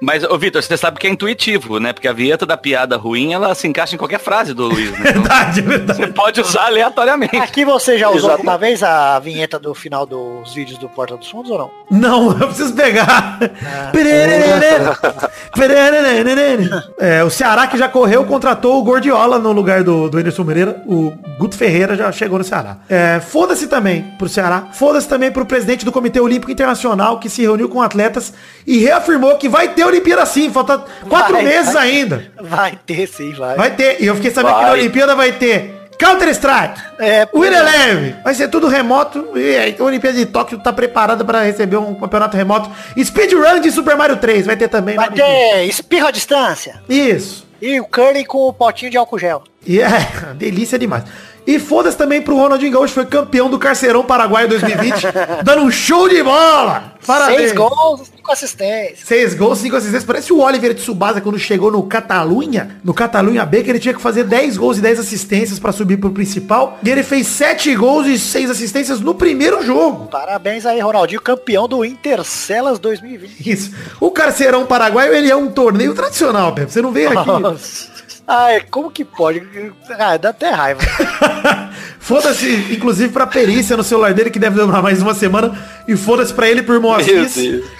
Mas, 0.00 0.24
ô 0.24 0.38
Vitor, 0.38 0.62
você 0.62 0.76
sabe 0.76 0.98
que 0.98 1.06
é 1.06 1.10
intuitivo, 1.10 1.78
né? 1.78 1.92
Porque 1.92 2.08
a 2.08 2.12
vinheta 2.12 2.46
da 2.46 2.56
piada 2.56 2.96
ruim, 2.96 3.32
ela 3.32 3.54
se 3.54 3.68
encaixa 3.68 3.94
em 3.94 3.98
qualquer 3.98 4.18
frase 4.20 4.54
do 4.54 4.66
Luiz, 4.66 4.90
né? 4.92 5.10
Então, 5.10 5.22
Verdade, 5.22 5.60
verdade. 5.62 5.98
você 6.00 6.06
pode 6.08 6.40
usar 6.40 6.66
aleatoriamente. 6.66 7.36
Aqui 7.36 7.64
você 7.64 7.98
já 7.98 8.08
usou 8.08 8.30
Exatamente. 8.30 8.38
alguma 8.48 8.58
vez 8.58 8.82
a 8.82 9.18
vinheta 9.18 9.58
do 9.58 9.74
final 9.74 10.06
dos 10.06 10.54
vídeos 10.54 10.78
do 10.78 10.88
Porta 10.88 11.16
dos 11.16 11.28
Fundos 11.30 11.50
ou 11.50 11.58
não? 11.58 11.70
Não, 11.90 12.30
eu 12.40 12.46
preciso 12.48 12.74
pegar. 12.74 13.38
É, 16.98 17.22
o 17.24 17.30
Ceará 17.30 17.66
que 17.66 17.76
já 17.76 17.88
correu 17.88 18.24
contratou 18.24 18.78
o 18.78 18.84
Gordiola 18.84 19.38
no 19.38 19.52
lugar 19.52 19.82
do, 19.82 20.08
do 20.08 20.18
Anderson 20.18 20.44
Moreira. 20.44 20.82
O 20.86 21.12
Guto 21.38 21.56
Ferreira 21.56 21.96
já 21.96 22.10
chegou 22.12 22.38
no 22.38 22.44
Ceará. 22.44 22.78
É, 22.88 23.20
Foda-se 23.20 23.66
também 23.66 24.14
pro 24.18 24.28
Ceará. 24.28 24.68
Foda-se 24.72 25.08
também 25.08 25.30
pro 25.30 25.44
presidente 25.44 25.84
do 25.84 25.92
Comitê 25.92 26.20
Olímpico 26.20 26.50
Internacional 26.52 27.18
que 27.18 27.28
se 27.28 27.42
reuniu 27.42 27.68
com 27.68 27.82
atletas 27.82 28.32
e 28.66 28.78
reafirmou 28.78 29.36
que 29.36 29.48
vai 29.48 29.68
ter 29.68 29.84
Olimpíada 29.90 30.24
sim. 30.26 30.50
Falta 30.50 30.78
quatro 31.08 31.34
Vai, 31.34 31.44
meses 31.44 31.72
vai. 31.72 31.88
ainda. 31.90 32.24
Vai 32.40 32.78
ter 32.86 33.06
sim, 33.06 33.32
vai. 33.32 33.56
Vai 33.56 33.70
ter. 33.70 34.02
E 34.02 34.06
eu 34.06 34.14
fiquei 34.16 34.30
sabendo 34.30 34.54
que 34.54 34.60
na 34.62 34.68
Vai. 34.70 34.78
Olimpíada 34.80 35.14
vai 35.14 35.32
ter 35.32 35.76
Counter-Strike. 35.98 36.80
É, 36.98 37.28
Win 37.34 37.46
Eleven. 37.46 38.16
Vai 38.24 38.34
ser 38.34 38.48
tudo 38.48 38.66
remoto. 38.68 39.32
E 39.36 39.56
aí, 39.56 39.76
a 39.78 39.82
Olimpíada 39.84 40.16
de 40.16 40.26
Tóquio 40.26 40.58
tá 40.58 40.72
preparada 40.72 41.24
para 41.24 41.42
receber 41.42 41.76
um 41.76 41.94
campeonato 41.94 42.36
remoto. 42.36 42.70
Speedrun 43.02 43.60
de 43.60 43.70
Super 43.70 43.96
Mario 43.96 44.16
3. 44.16 44.46
Vai 44.46 44.56
ter 44.56 44.68
também. 44.68 44.96
Vai 44.96 45.10
no- 45.10 45.16
ter 45.16 45.64
espirro 45.64 46.06
à 46.06 46.10
distância. 46.10 46.80
Isso. 46.88 47.46
E 47.60 47.78
o 47.78 47.84
curling 47.84 48.24
com 48.24 48.48
o 48.48 48.52
potinho 48.54 48.90
de 48.90 48.96
álcool 48.96 49.18
gel. 49.18 49.44
E 49.66 49.80
é, 49.82 49.88
delícia 50.36 50.78
demais. 50.78 51.04
E 51.46 51.58
foda-se 51.58 51.96
também 51.96 52.20
pro 52.22 52.36
Ronaldinho 52.36 52.72
Gaúcho, 52.72 52.94
foi 52.94 53.06
campeão 53.06 53.48
do 53.50 53.58
Carceirão 53.58 54.04
Paraguai 54.04 54.46
2020, 54.46 55.06
dando 55.44 55.62
um 55.62 55.70
show 55.70 56.08
de 56.08 56.22
bola. 56.22 56.94
Parabéns. 57.06 57.38
Seis 57.38 57.52
gols, 57.52 58.10
cinco 58.14 58.32
assistências. 58.32 59.00
Seis 59.04 59.34
gols, 59.34 59.58
cinco 59.58 59.76
assistências. 59.76 60.04
Parece 60.04 60.32
o 60.32 60.40
Oliver 60.40 60.74
de 60.74 60.80
Subasa 60.80 61.20
quando 61.20 61.38
chegou 61.38 61.70
no 61.70 61.82
Catalunha, 61.82 62.78
no 62.84 62.92
Catalunha 62.92 63.44
B, 63.44 63.62
que 63.62 63.70
ele 63.70 63.78
tinha 63.78 63.94
que 63.94 64.00
fazer 64.00 64.24
10 64.24 64.56
gols 64.58 64.78
e 64.78 64.80
10 64.80 65.00
assistências 65.00 65.58
pra 65.58 65.72
subir 65.72 65.96
pro 65.96 66.10
principal. 66.10 66.78
E 66.82 66.90
ele 66.90 67.02
fez 67.02 67.26
7 67.26 67.74
gols 67.74 68.06
e 68.06 68.18
6 68.18 68.50
assistências 68.50 69.00
no 69.00 69.14
primeiro 69.14 69.64
jogo. 69.64 70.06
Parabéns 70.06 70.66
aí, 70.66 70.78
Ronaldinho, 70.80 71.20
campeão 71.20 71.66
do 71.66 71.84
Intercelas 71.84 72.78
2020. 72.78 73.50
Isso. 73.50 73.72
O 73.98 74.10
Carceirão 74.10 74.66
Paraguaio, 74.66 75.14
ele 75.14 75.30
é 75.30 75.36
um 75.36 75.48
torneio 75.48 75.94
tradicional, 75.94 76.54
Pepe. 76.54 76.72
Você 76.72 76.82
não 76.82 76.92
vem 76.92 77.06
aqui. 77.06 77.30
Ai, 78.26 78.60
como 78.70 78.90
que 78.90 79.04
pode? 79.04 79.42
Ah, 79.98 80.16
dá 80.16 80.28
até 80.30 80.50
raiva. 80.50 80.80
Foda-se, 81.98 82.48
inclusive, 82.72 83.12
pra 83.12 83.26
perícia 83.26 83.76
no 83.76 83.84
celular 83.84 84.12
dele, 84.14 84.30
que 84.30 84.38
deve 84.38 84.56
demorar 84.58 84.82
mais 84.82 85.00
uma 85.02 85.14
semana. 85.14 85.56
E 85.86 85.96
foda-se 85.96 86.32
pra 86.32 86.48
ele 86.48 86.60
e 86.60 86.62
pro 86.62 86.74
irmão 86.74 86.92
Assis, 86.94 87.34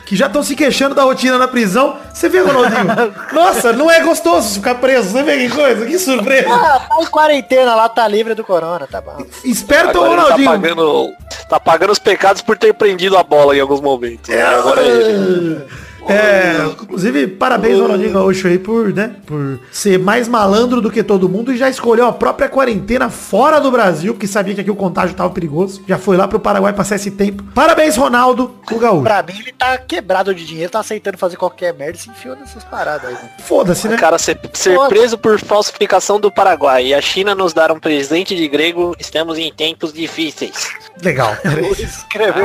que 0.06 0.14
já 0.16 0.26
estão 0.26 0.42
se 0.42 0.54
queixando 0.54 0.94
da 0.94 1.02
rotina 1.02 1.38
na 1.38 1.48
prisão. 1.48 1.96
Você 2.12 2.28
vê, 2.28 2.40
Ronaldinho? 2.40 2.84
Nossa, 3.32 3.72
não 3.72 3.90
é 3.90 4.00
gostoso 4.00 4.54
ficar 4.54 4.76
preso. 4.76 5.10
Você 5.10 5.22
vê 5.22 5.48
que 5.48 5.54
coisa? 5.54 5.86
Que 5.86 5.98
surpresa. 5.98 6.48
Ah, 6.52 6.80
tá 6.88 6.96
em 7.02 7.06
quarentena 7.06 7.74
lá, 7.74 7.88
tá 7.88 8.06
livre 8.06 8.34
do 8.34 8.44
corona, 8.44 8.86
tá 8.86 9.00
bom. 9.00 9.24
Esperto 9.44 9.98
o 9.98 10.04
Agora 10.04 10.10
ele 10.12 10.16
tá 10.16 10.22
Ronaldinho. 10.24 10.50
pagando, 10.50 11.08
tá 11.48 11.60
pagando 11.60 11.90
os 11.92 11.98
pecados 11.98 12.42
por 12.42 12.56
ter 12.58 12.72
prendido 12.74 13.16
a 13.16 13.22
bola 13.22 13.56
em 13.56 13.60
alguns 13.60 13.80
momentos. 13.80 14.28
né? 14.28 14.42
Agora 14.42 14.82
ele. 14.82 15.60
É, 16.08 16.64
inclusive, 16.82 17.26
parabéns 17.26 17.76
ao 17.76 17.82
Ronaldinho 17.82 18.12
Gaúcho 18.12 18.48
aí 18.48 18.58
por, 18.58 18.92
né, 18.92 19.16
por 19.26 19.60
ser 19.70 19.98
mais 19.98 20.28
malandro 20.28 20.80
do 20.80 20.90
que 20.90 21.02
todo 21.02 21.28
mundo 21.28 21.52
e 21.52 21.56
já 21.56 21.68
escolheu 21.68 22.06
a 22.06 22.12
própria 22.12 22.48
quarentena 22.48 23.10
fora 23.10 23.60
do 23.60 23.70
Brasil, 23.70 24.12
porque 24.14 24.26
sabia 24.26 24.54
que 24.54 24.60
aqui 24.60 24.70
o 24.70 24.76
contágio 24.76 25.14
tava 25.14 25.30
perigoso. 25.30 25.82
Já 25.86 25.98
foi 25.98 26.16
lá 26.16 26.26
pro 26.26 26.40
Paraguai 26.40 26.72
passar 26.72 26.96
esse 26.96 27.10
tempo. 27.10 27.42
Parabéns, 27.54 27.96
Ronaldo, 27.96 28.54
o 28.70 28.78
Gaúcho. 28.78 29.02
Pra 29.02 29.22
mim, 29.22 29.34
ele 29.38 29.52
tá 29.52 29.78
quebrado 29.78 30.34
de 30.34 30.44
dinheiro, 30.44 30.70
tá 30.70 30.80
aceitando 30.80 31.18
fazer 31.18 31.36
qualquer 31.36 31.74
merda 31.74 31.96
e 31.96 32.00
se 32.00 32.10
enfiou 32.10 32.36
nessas 32.36 32.64
paradas 32.64 33.08
aí. 33.08 33.14
né? 33.14 33.30
Foda-se, 33.40 33.88
né? 33.88 33.96
O 33.96 33.98
cara 33.98 34.18
ser, 34.18 34.38
ser 34.52 34.78
preso 34.88 35.18
por 35.18 35.38
falsificação 35.38 36.18
do 36.20 36.30
Paraguai 36.30 36.86
e 36.86 36.94
a 36.94 37.00
China 37.00 37.34
nos 37.34 37.52
dar 37.52 37.70
um 37.70 37.78
presente 37.78 38.34
de 38.36 38.48
grego, 38.48 38.94
estamos 38.98 39.38
em 39.38 39.52
tempos 39.52 39.92
difíceis. 39.92 40.68
Legal. 41.02 41.36
Escreveu 41.78 42.44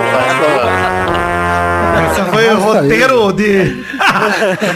Esse 2.12 2.22
foi 2.32 2.50
o 2.50 2.60
roteiro 2.60 3.34
de 3.34 3.45
ele. 3.46 3.86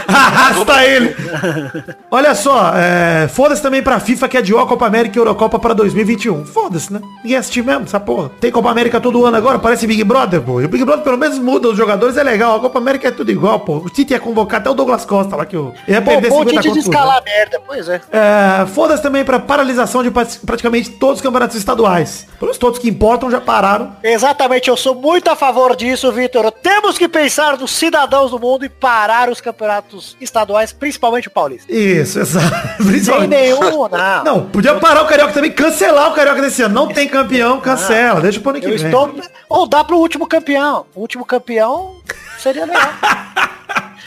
Arrasta 0.06 0.84
ele. 0.84 1.16
Olha 2.10 2.34
só, 2.34 2.72
é, 2.74 3.28
foda-se 3.28 3.62
também 3.62 3.82
pra 3.82 4.00
FIFA 4.00 4.28
que 4.28 4.36
adiou 4.36 4.60
a 4.60 4.66
Copa 4.66 4.86
América 4.86 5.16
e 5.16 5.18
a 5.18 5.22
Eurocopa 5.22 5.58
pra 5.58 5.74
2021. 5.74 6.44
Foda-se, 6.46 6.92
né? 6.92 7.00
Ninguém 7.22 7.38
assistiu 7.38 7.64
mesmo, 7.64 7.84
essa 7.84 8.00
porra. 8.00 8.30
Tem 8.40 8.50
Copa 8.50 8.70
América 8.70 9.00
todo 9.00 9.24
ano 9.24 9.36
agora, 9.36 9.58
parece 9.58 9.86
Big 9.86 10.02
Brother, 10.04 10.40
pô. 10.40 10.60
E 10.60 10.64
o 10.64 10.68
Big 10.68 10.84
Brother 10.84 11.04
pelo 11.04 11.18
menos 11.18 11.38
muda 11.38 11.68
os 11.68 11.76
jogadores, 11.76 12.16
é 12.16 12.22
legal. 12.22 12.56
A 12.56 12.60
Copa 12.60 12.78
América 12.78 13.08
é 13.08 13.10
tudo 13.10 13.30
igual, 13.30 13.60
pô. 13.60 13.76
O 13.78 13.90
Tite 13.90 14.12
ia 14.12 14.20
convocar 14.20 14.60
até 14.60 14.70
o 14.70 14.74
Douglas 14.74 15.04
Costa 15.04 15.36
lá 15.36 15.44
que 15.44 15.56
eu 15.56 15.74
ia 15.86 16.00
Pô, 16.00 16.10
perder 16.10 16.28
bom 16.28 16.38
50 16.40 16.60
de 16.62 16.68
contos 16.68 16.84
por 16.84 16.90
escalar 16.90 17.18
a 17.18 17.20
merda. 17.20 17.60
Pois 17.66 17.88
é. 17.88 18.00
é, 18.12 18.66
Foda-se 18.66 19.02
também 19.02 19.24
pra 19.24 19.38
paralisação 19.38 20.02
de 20.02 20.10
praticamente 20.10 20.90
todos 20.90 21.16
os 21.16 21.22
campeonatos 21.22 21.56
estaduais. 21.56 22.26
Pelo 22.38 22.48
menos 22.48 22.58
todos 22.58 22.78
que 22.78 22.88
importam 22.88 23.30
já 23.30 23.40
pararam. 23.40 23.96
Exatamente, 24.02 24.68
eu 24.68 24.76
sou 24.76 24.94
muito 24.94 25.28
a 25.28 25.36
favor 25.36 25.76
disso, 25.76 26.10
Vitor. 26.12 26.50
Temos 26.50 26.98
que 26.98 27.08
pensar 27.08 27.58
nos 27.58 27.70
cidadãos 27.70 28.30
do 28.30 28.38
mundo 28.38 28.59
e 28.64 28.68
parar 28.68 29.28
os 29.28 29.40
campeonatos 29.40 30.16
estaduais, 30.20 30.72
principalmente 30.72 31.28
o 31.28 31.30
paulista. 31.30 31.72
Isso, 31.72 32.18
exato. 32.20 32.82
Sem 33.02 33.26
nenhum, 33.28 33.88
não. 33.88 34.24
Não, 34.24 34.46
podia 34.46 34.74
parar 34.74 35.02
o 35.02 35.06
Carioca 35.06 35.32
também, 35.32 35.52
cancelar 35.52 36.10
o 36.10 36.14
Carioca 36.14 36.40
desse 36.42 36.62
ano. 36.62 36.74
Não 36.74 36.88
tem 36.88 37.08
campeão, 37.08 37.60
cancela. 37.60 38.20
Deixa 38.20 38.40
pro 38.40 38.50
ano 38.50 38.60
que 38.60 38.66
Eu 38.66 38.76
vem. 38.76 38.86
estou. 38.86 39.14
Ou 39.48 39.66
dá 39.68 39.84
pro 39.84 39.98
último 39.98 40.26
campeão. 40.26 40.86
O 40.94 41.00
último 41.00 41.24
campeão 41.24 41.96
seria 42.38 42.64
legal. 42.64 42.90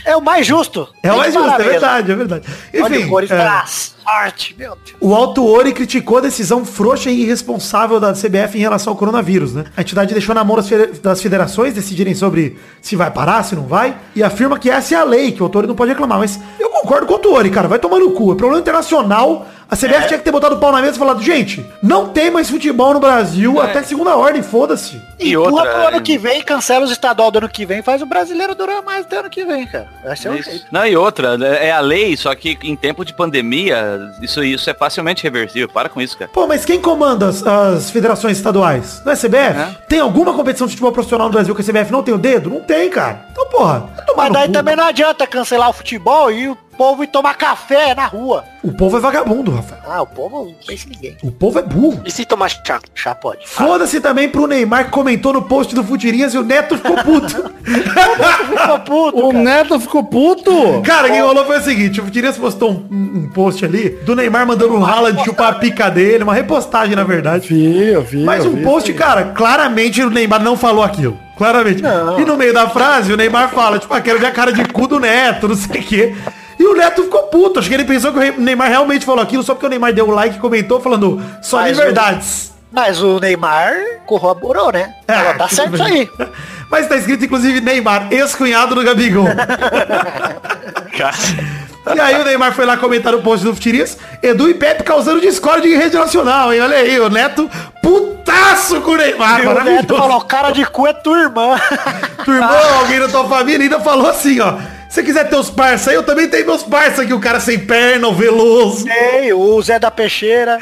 é 0.06 0.16
o 0.16 0.22
mais 0.22 0.46
justo. 0.46 0.88
É 1.02 1.12
o 1.12 1.18
mais 1.18 1.34
justo, 1.34 1.50
é 1.62 1.64
verdade, 1.64 2.12
é 2.12 2.16
verdade. 2.16 2.48
Olha 2.82 2.96
Enfim, 2.96 3.06
o 3.06 3.10
Corinthians 3.10 3.40
é, 3.40 3.64
sorte, 4.04 4.56
meu 4.58 4.76
Deus. 4.86 4.98
o 5.00 5.14
Alto 5.16 5.46
Ori 5.46 5.72
criticou 5.72 6.18
a 6.18 6.22
decisão 6.22 6.66
frouxa 6.66 7.10
e 7.10 7.22
irresponsável 7.22 8.00
da 8.00 8.14
CBF 8.14 8.58
em 8.58 8.62
relação 8.62 8.92
ao 8.92 8.98
coronavírus, 8.98 9.54
né? 9.54 9.64
A 9.78 9.82
entidade 9.82 10.14
deixou 10.14 10.36
na 10.36 10.44
mão 10.44 10.56
das 10.58 10.68
fede- 10.68 11.00
das 11.00 11.22
federações 11.22 11.74
decidirem 11.74 12.14
sobre 12.14 12.58
se 12.82 12.96
vai 12.96 13.10
parar, 13.12 13.44
se 13.44 13.56
não 13.56 13.64
vai, 13.64 13.96
e 14.16 14.22
afirma 14.24 14.60
que 14.60 14.70
essa 14.70 14.94
é 14.96 14.98
a 14.98 15.04
lei, 15.04 15.32
que 15.32 15.42
o 15.42 15.46
Autori 15.46 15.68
não 15.68 15.76
pode 15.76 15.92
reclamar. 15.92 16.20
Mas 16.20 16.40
eu 16.60 16.70
concordo 16.70 17.06
com 17.06 17.14
o 17.14 17.16
Autori, 17.16 17.50
cara, 17.50 17.68
vai 17.68 17.80
tomar 17.80 18.00
no 18.00 18.12
cu. 18.12 18.34
É 18.34 18.36
problema 18.36 18.60
internacional. 18.62 19.48
A 19.70 19.76
CBF 19.76 20.08
tinha 20.08 20.20
que 20.20 20.26
ter 20.26 20.32
botado 20.32 20.56
o 20.56 20.60
pau 20.60 20.72
na 20.72 20.82
mesa 20.82 20.96
e 20.98 21.00
falado, 21.00 21.22
gente, 21.24 21.66
não 21.82 22.10
tem 22.10 22.30
mais 22.30 22.48
futebol 22.50 22.94
no 22.94 23.00
Brasil 23.00 23.60
até 23.60 23.82
segunda 23.82 24.16
ordem, 24.16 24.44
foda-se. 24.44 25.02
E 25.20 25.34
Empurra 25.34 25.52
outra, 25.52 25.72
pro 25.74 25.88
ano 25.88 25.98
é- 25.98 26.02
que 26.02 26.18
vem, 26.18 26.42
cancela 26.42 26.86
os 26.86 26.92
estadual 26.92 27.30
do 27.32 27.38
ano 27.38 27.50
que 27.50 27.66
vem, 27.66 27.82
faz 27.82 28.02
o 28.02 28.06
brasileiro 28.06 28.56
durar 28.56 28.82
mais 28.82 29.06
do 29.06 29.16
ano 29.16 29.30
que 29.30 29.44
vem, 29.46 29.66
cara. 29.66 29.88
Esse 30.06 30.28
é 30.28 30.32
o 30.32 30.42
jeito. 30.42 30.66
Não, 30.72 30.86
e 30.86 30.96
outra, 30.96 31.38
é 31.60 31.72
a 31.72 31.80
lei, 31.80 32.16
só 32.18 32.34
que 32.36 32.58
em 32.64 32.76
tempo 32.76 33.06
de 33.06 33.14
pandemia, 33.14 34.00
isso, 34.22 34.44
isso 34.44 34.70
é 34.70 34.74
facilmente 34.74 35.24
reversível. 35.24 35.70
Para 35.70 35.90
com 35.90 36.02
isso, 36.02 36.18
cara. 36.18 36.30
Pô, 36.34 36.48
mas 36.48 36.66
quem 36.66 36.80
comanda 36.82 37.28
as, 37.30 37.46
as 37.46 37.90
federações 37.90 38.38
estaduais? 38.38 39.02
Não 39.06 39.12
é 39.12 39.16
CBF? 39.16 39.60
É. 39.60 39.76
Tem 39.88 40.00
alguma 40.00 40.34
competição 40.34 40.68
de 40.68 40.72
futebol 40.74 40.92
profissional 40.92 41.28
no 41.28 41.34
Brasil 41.34 41.54
que 41.56 41.62
a 41.62 41.66
CBF 41.66 41.92
não 41.92 42.04
tem 42.04 42.14
o 42.14 42.18
dedo? 42.18 42.50
Não 42.50 42.62
tem, 42.62 42.90
cara. 42.90 43.26
Então, 43.32 43.48
porra, 43.48 43.82
tomar 44.08 44.24
Mas 44.24 44.34
daí 44.34 44.48
cu. 44.48 44.54
também 44.54 44.76
não 44.76 44.86
adianta 44.86 45.28
cancelar 45.28 45.70
o 45.70 45.74
futebol 45.74 46.32
e 46.32 46.48
o 46.50 46.56
povo 46.78 47.04
ir 47.04 47.08
tomar 47.08 47.36
café 47.36 47.94
na 47.94 48.08
rua. 48.08 48.44
O 48.64 48.72
povo 48.72 48.98
é 48.98 49.00
vagabundo, 49.00 49.52
Rafael. 49.52 49.82
Ah, 49.86 50.02
o 50.02 50.08
povo 50.08 50.46
não 50.46 50.54
pensa 50.66 50.88
em 50.88 50.90
ninguém. 50.92 51.18
O 51.22 51.32
povo 51.32 51.60
é 51.60 51.62
burro. 51.62 52.02
E 52.06 52.10
se 52.12 52.26
tomar 52.26 52.50
chá? 52.50 52.80
Já 52.96 53.14
pode. 53.14 53.46
Foda-se 53.48 54.00
também 54.02 54.28
pro 54.30 54.48
Neymar 54.48 54.86
que 54.86 54.92
comentou 55.04 55.34
no 55.34 55.42
post 55.42 55.76
do 55.76 55.84
Futirinhas 55.84 56.34
e 56.34 56.38
o 56.38 56.44
Neto 56.44 56.78
ficou 56.78 56.96
puto. 56.98 57.52
Ficou 57.64 58.80
puto, 58.80 59.28
O. 59.28 59.34
Neto 59.34 59.80
ficou 59.80 60.04
puto. 60.04 60.82
cara, 60.84 61.10
quem 61.10 61.22
rolou 61.22 61.46
foi 61.46 61.60
o 61.60 61.62
seguinte, 61.62 62.00
o 62.00 62.06
Futirinhas 62.06 62.38
postou 62.38 62.72
um, 62.72 62.96
um 63.26 63.30
post 63.34 63.64
ali 63.66 63.90
do 64.06 64.16
Neymar 64.16 64.48
mandando 64.48 64.74
um 64.76 64.80
rala 64.80 65.12
de 65.12 65.24
chupar 65.24 65.50
a 65.52 65.56
pica 65.56 65.90
dele, 65.90 66.24
uma 66.24 66.34
repostagem 66.34 66.96
na 66.96 67.04
verdade. 67.04 67.48
Vi, 67.50 67.88
eu 67.90 68.02
vi. 68.02 68.24
Mas 68.24 68.46
um 68.46 68.52
vi 68.56 68.64
post, 68.64 68.92
aí. 68.92 68.98
cara, 68.98 69.24
claramente 69.36 70.02
o 70.02 70.10
Neymar 70.10 70.42
não 70.42 70.56
falou 70.56 70.84
aquilo. 70.84 71.18
Claramente. 71.38 71.82
E 72.20 72.26
no 72.26 72.38
meio 72.38 72.54
da 72.54 72.70
frase, 72.70 73.12
o 73.12 73.18
Neymar 73.18 73.50
fala, 73.50 73.80
tipo, 73.80 73.94
ah, 73.94 74.00
quero 74.00 74.20
ver 74.20 74.28
a 74.28 74.32
cara 74.32 74.54
de 74.54 74.64
cu 74.66 74.88
do 74.88 75.00
Neto, 75.00 75.48
não 75.48 75.56
sei 75.56 75.82
o 75.82 75.84
quê. 75.84 76.16
E 76.60 76.64
o 76.64 76.76
Neto 76.76 77.04
ficou 77.04 77.24
puto. 77.24 77.60
Acho 77.60 77.68
que 77.68 77.74
ele 77.74 77.84
pensou 77.86 78.14
que 78.14 78.20
o 78.20 78.40
Neymar 78.42 78.70
realmente 78.70 79.04
falou 79.04 79.22
aquilo 79.22 79.42
só 79.44 79.54
porque 79.56 79.66
o 79.66 79.70
Neymar 79.70 79.92
deu 79.94 80.08
um 80.08 80.12
like 80.12 80.38
e 80.38 80.40
comentou 80.40 80.80
falando 80.80 81.20
só 81.42 81.58
de 81.58 81.70
Mas 81.70 81.78
o- 81.80 81.82
verdades. 81.82 82.53
Mas 82.74 83.02
o 83.04 83.20
Neymar 83.20 83.72
corroborou, 84.06 84.72
né? 84.72 84.96
Falou, 85.08 85.34
tá 85.36 85.48
tudo 85.48 85.56
certo 85.56 85.76
isso 85.76 85.84
bem. 85.84 86.10
aí. 86.20 86.28
Mas 86.72 86.88
tá 86.88 86.98
escrito, 86.98 87.24
inclusive, 87.24 87.62
Neymar, 87.62 88.08
ex-cunhado 88.12 88.74
do 88.74 88.84
Gabigol. 88.84 89.28
E 91.96 92.00
aí 92.00 92.16
o 92.16 92.24
Neymar 92.24 92.54
foi 92.54 92.66
lá 92.66 92.78
comentar 92.78 93.14
o 93.14 93.22
post 93.22 93.44
do 93.46 93.54
Futirias. 93.54 93.98
Edu 94.22 94.50
e 94.50 94.54
Pepe 94.54 94.84
causando 94.84 95.20
discórdia 95.20 95.68
em 95.68 95.78
rede 95.78 95.98
nacional, 95.98 96.54
hein? 96.54 96.62
Olha 96.62 96.78
aí, 96.78 96.98
o 96.98 97.10
Neto 97.10 97.50
putaço 97.82 98.80
com 98.80 98.92
o 98.92 98.96
Neymar. 98.96 99.44
E 99.44 99.48
o 99.48 99.64
Neto 99.66 99.98
falou, 99.98 100.22
cara 100.22 100.52
de 100.52 100.66
cu 100.66 100.88
é 100.88 100.94
tua 100.94 101.20
irmã. 101.20 101.60
Tu 102.24 102.32
irmão, 102.32 102.80
alguém 102.80 103.02
da 103.02 103.10
tua 103.10 103.28
família 103.28 103.64
ainda 103.64 103.82
falou 103.82 104.08
assim, 104.10 104.40
ó. 104.40 104.54
Se 104.88 105.02
você 105.02 105.04
quiser 105.04 105.28
ter 105.28 105.36
os 105.36 105.50
parça 105.50 105.90
aí, 105.90 105.98
eu 105.98 106.04
também 106.04 106.30
tenho 106.30 106.46
meus 106.46 106.64
parça 106.64 107.02
aqui, 107.02 107.14
o 107.14 107.20
cara 107.20 107.42
sem 107.42 107.60
perna, 107.60 108.08
o 108.08 108.14
veloso. 108.14 108.86
Ei, 108.88 109.34
o 109.34 109.62
Zé 109.62 109.78
da 109.78 109.92
Peixeira. 109.92 110.58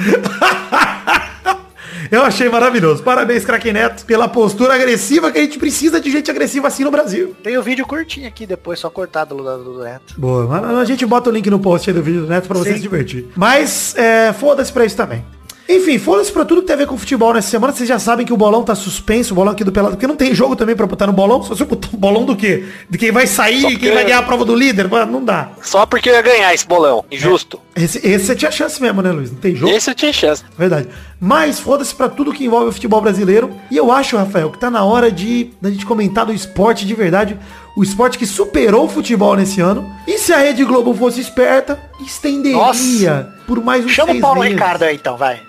Eu 2.11 2.23
achei 2.23 2.49
maravilhoso. 2.49 3.01
Parabéns, 3.01 3.45
craque 3.45 3.71
Neto, 3.71 4.05
pela 4.05 4.27
postura 4.27 4.75
agressiva 4.75 5.31
que 5.31 5.39
a 5.39 5.41
gente 5.41 5.57
precisa 5.57 5.97
de 6.01 6.11
gente 6.11 6.29
agressiva 6.29 6.67
assim 6.67 6.83
no 6.83 6.91
Brasil. 6.91 7.33
Tem 7.41 7.57
o 7.57 7.63
vídeo 7.63 7.87
curtinho 7.87 8.27
aqui 8.27 8.45
depois, 8.45 8.79
só 8.79 8.89
cortado 8.89 9.33
do, 9.33 9.43
do, 9.43 9.73
do 9.75 9.83
Neto. 9.83 10.15
Boa, 10.17 10.45
mas 10.45 10.77
a 10.77 10.83
gente 10.83 11.05
bota 11.05 11.29
o 11.29 11.33
link 11.33 11.49
no 11.49 11.57
post 11.57 11.89
aí 11.89 11.95
do 11.95 12.03
vídeo 12.03 12.23
do 12.23 12.27
Neto 12.27 12.49
pra 12.49 12.57
você 12.57 12.73
se 12.73 12.81
divertir. 12.81 13.29
Mas, 13.33 13.95
é, 13.95 14.33
foda-se 14.33 14.73
pra 14.73 14.83
isso 14.83 14.97
também. 14.97 15.23
Enfim, 15.69 15.97
foda-se 15.97 16.29
pra 16.33 16.43
tudo 16.43 16.59
que 16.61 16.67
tem 16.67 16.73
a 16.73 16.79
ver 16.79 16.87
com 16.87 16.97
futebol 16.97 17.33
nessa 17.33 17.49
semana. 17.49 17.71
Vocês 17.71 17.87
já 17.87 17.97
sabem 17.97 18.25
que 18.25 18.33
o 18.33 18.37
bolão 18.37 18.61
tá 18.61 18.75
suspenso, 18.75 19.33
o 19.33 19.35
bolão 19.35 19.53
aqui 19.53 19.63
do 19.63 19.71
Pelado, 19.71 19.95
porque 19.95 20.05
não 20.05 20.17
tem 20.17 20.35
jogo 20.35 20.53
também 20.53 20.75
pra 20.75 20.85
botar 20.85 21.07
no 21.07 21.13
bolão. 21.13 21.41
Só 21.43 21.55
se 21.55 21.63
eu 21.63 21.67
botar 21.67 21.87
um 21.93 21.97
bolão 21.97 22.25
do 22.25 22.35
quê? 22.35 22.65
De 22.89 22.97
quem 22.97 23.09
vai 23.09 23.25
sair 23.25 23.63
e 23.71 23.77
quem 23.77 23.93
vai 23.93 24.03
ganhar 24.03 24.19
a 24.19 24.23
prova 24.23 24.43
do 24.43 24.53
líder? 24.53 24.89
Mano, 24.89 25.13
não 25.13 25.23
dá. 25.23 25.51
Só 25.61 25.85
porque 25.85 26.09
eu 26.09 26.13
ia 26.13 26.21
ganhar 26.21 26.53
esse 26.53 26.67
bolão. 26.67 27.05
Injusto. 27.09 27.57
Esse, 27.75 28.05
esse 28.05 28.25
você 28.25 28.35
tinha 28.35 28.51
chance 28.51 28.81
mesmo, 28.81 29.01
né, 29.01 29.11
Luiz? 29.11 29.31
Não 29.31 29.39
tem 29.39 29.55
jogo? 29.55 29.71
Esse 29.73 29.89
eu 29.89 29.95
tinha 29.95 30.11
chance. 30.11 30.43
Verdade. 30.57 30.89
Mas 31.19 31.59
foda-se 31.59 31.95
pra 31.95 32.09
tudo 32.09 32.33
que 32.33 32.45
envolve 32.45 32.69
o 32.69 32.71
futebol 32.71 32.99
brasileiro. 33.01 33.51
E 33.69 33.77
eu 33.77 33.91
acho, 33.91 34.17
Rafael, 34.17 34.49
que 34.51 34.59
tá 34.59 34.69
na 34.69 34.83
hora 34.83 35.09
de 35.09 35.51
da 35.61 35.69
gente 35.69 35.85
comentar 35.85 36.25
do 36.25 36.33
esporte 36.33 36.85
de 36.85 36.93
verdade. 36.93 37.37
O 37.77 37.83
esporte 37.83 38.17
que 38.17 38.25
superou 38.25 38.85
o 38.85 38.89
futebol 38.89 39.35
nesse 39.37 39.61
ano. 39.61 39.89
E 40.05 40.17
se 40.17 40.33
a 40.33 40.39
Rede 40.39 40.65
Globo 40.65 40.93
fosse 40.93 41.21
esperta, 41.21 41.79
estenderia 42.05 42.57
Nossa. 42.57 43.33
por 43.47 43.63
mais 43.63 43.85
uns 43.85 43.91
Chama 43.91 44.13
o 44.13 44.19
Paulo 44.19 44.41
meses. 44.41 44.55
Ricardo 44.57 44.83
aí 44.83 44.95
então, 44.95 45.15
vai. 45.15 45.41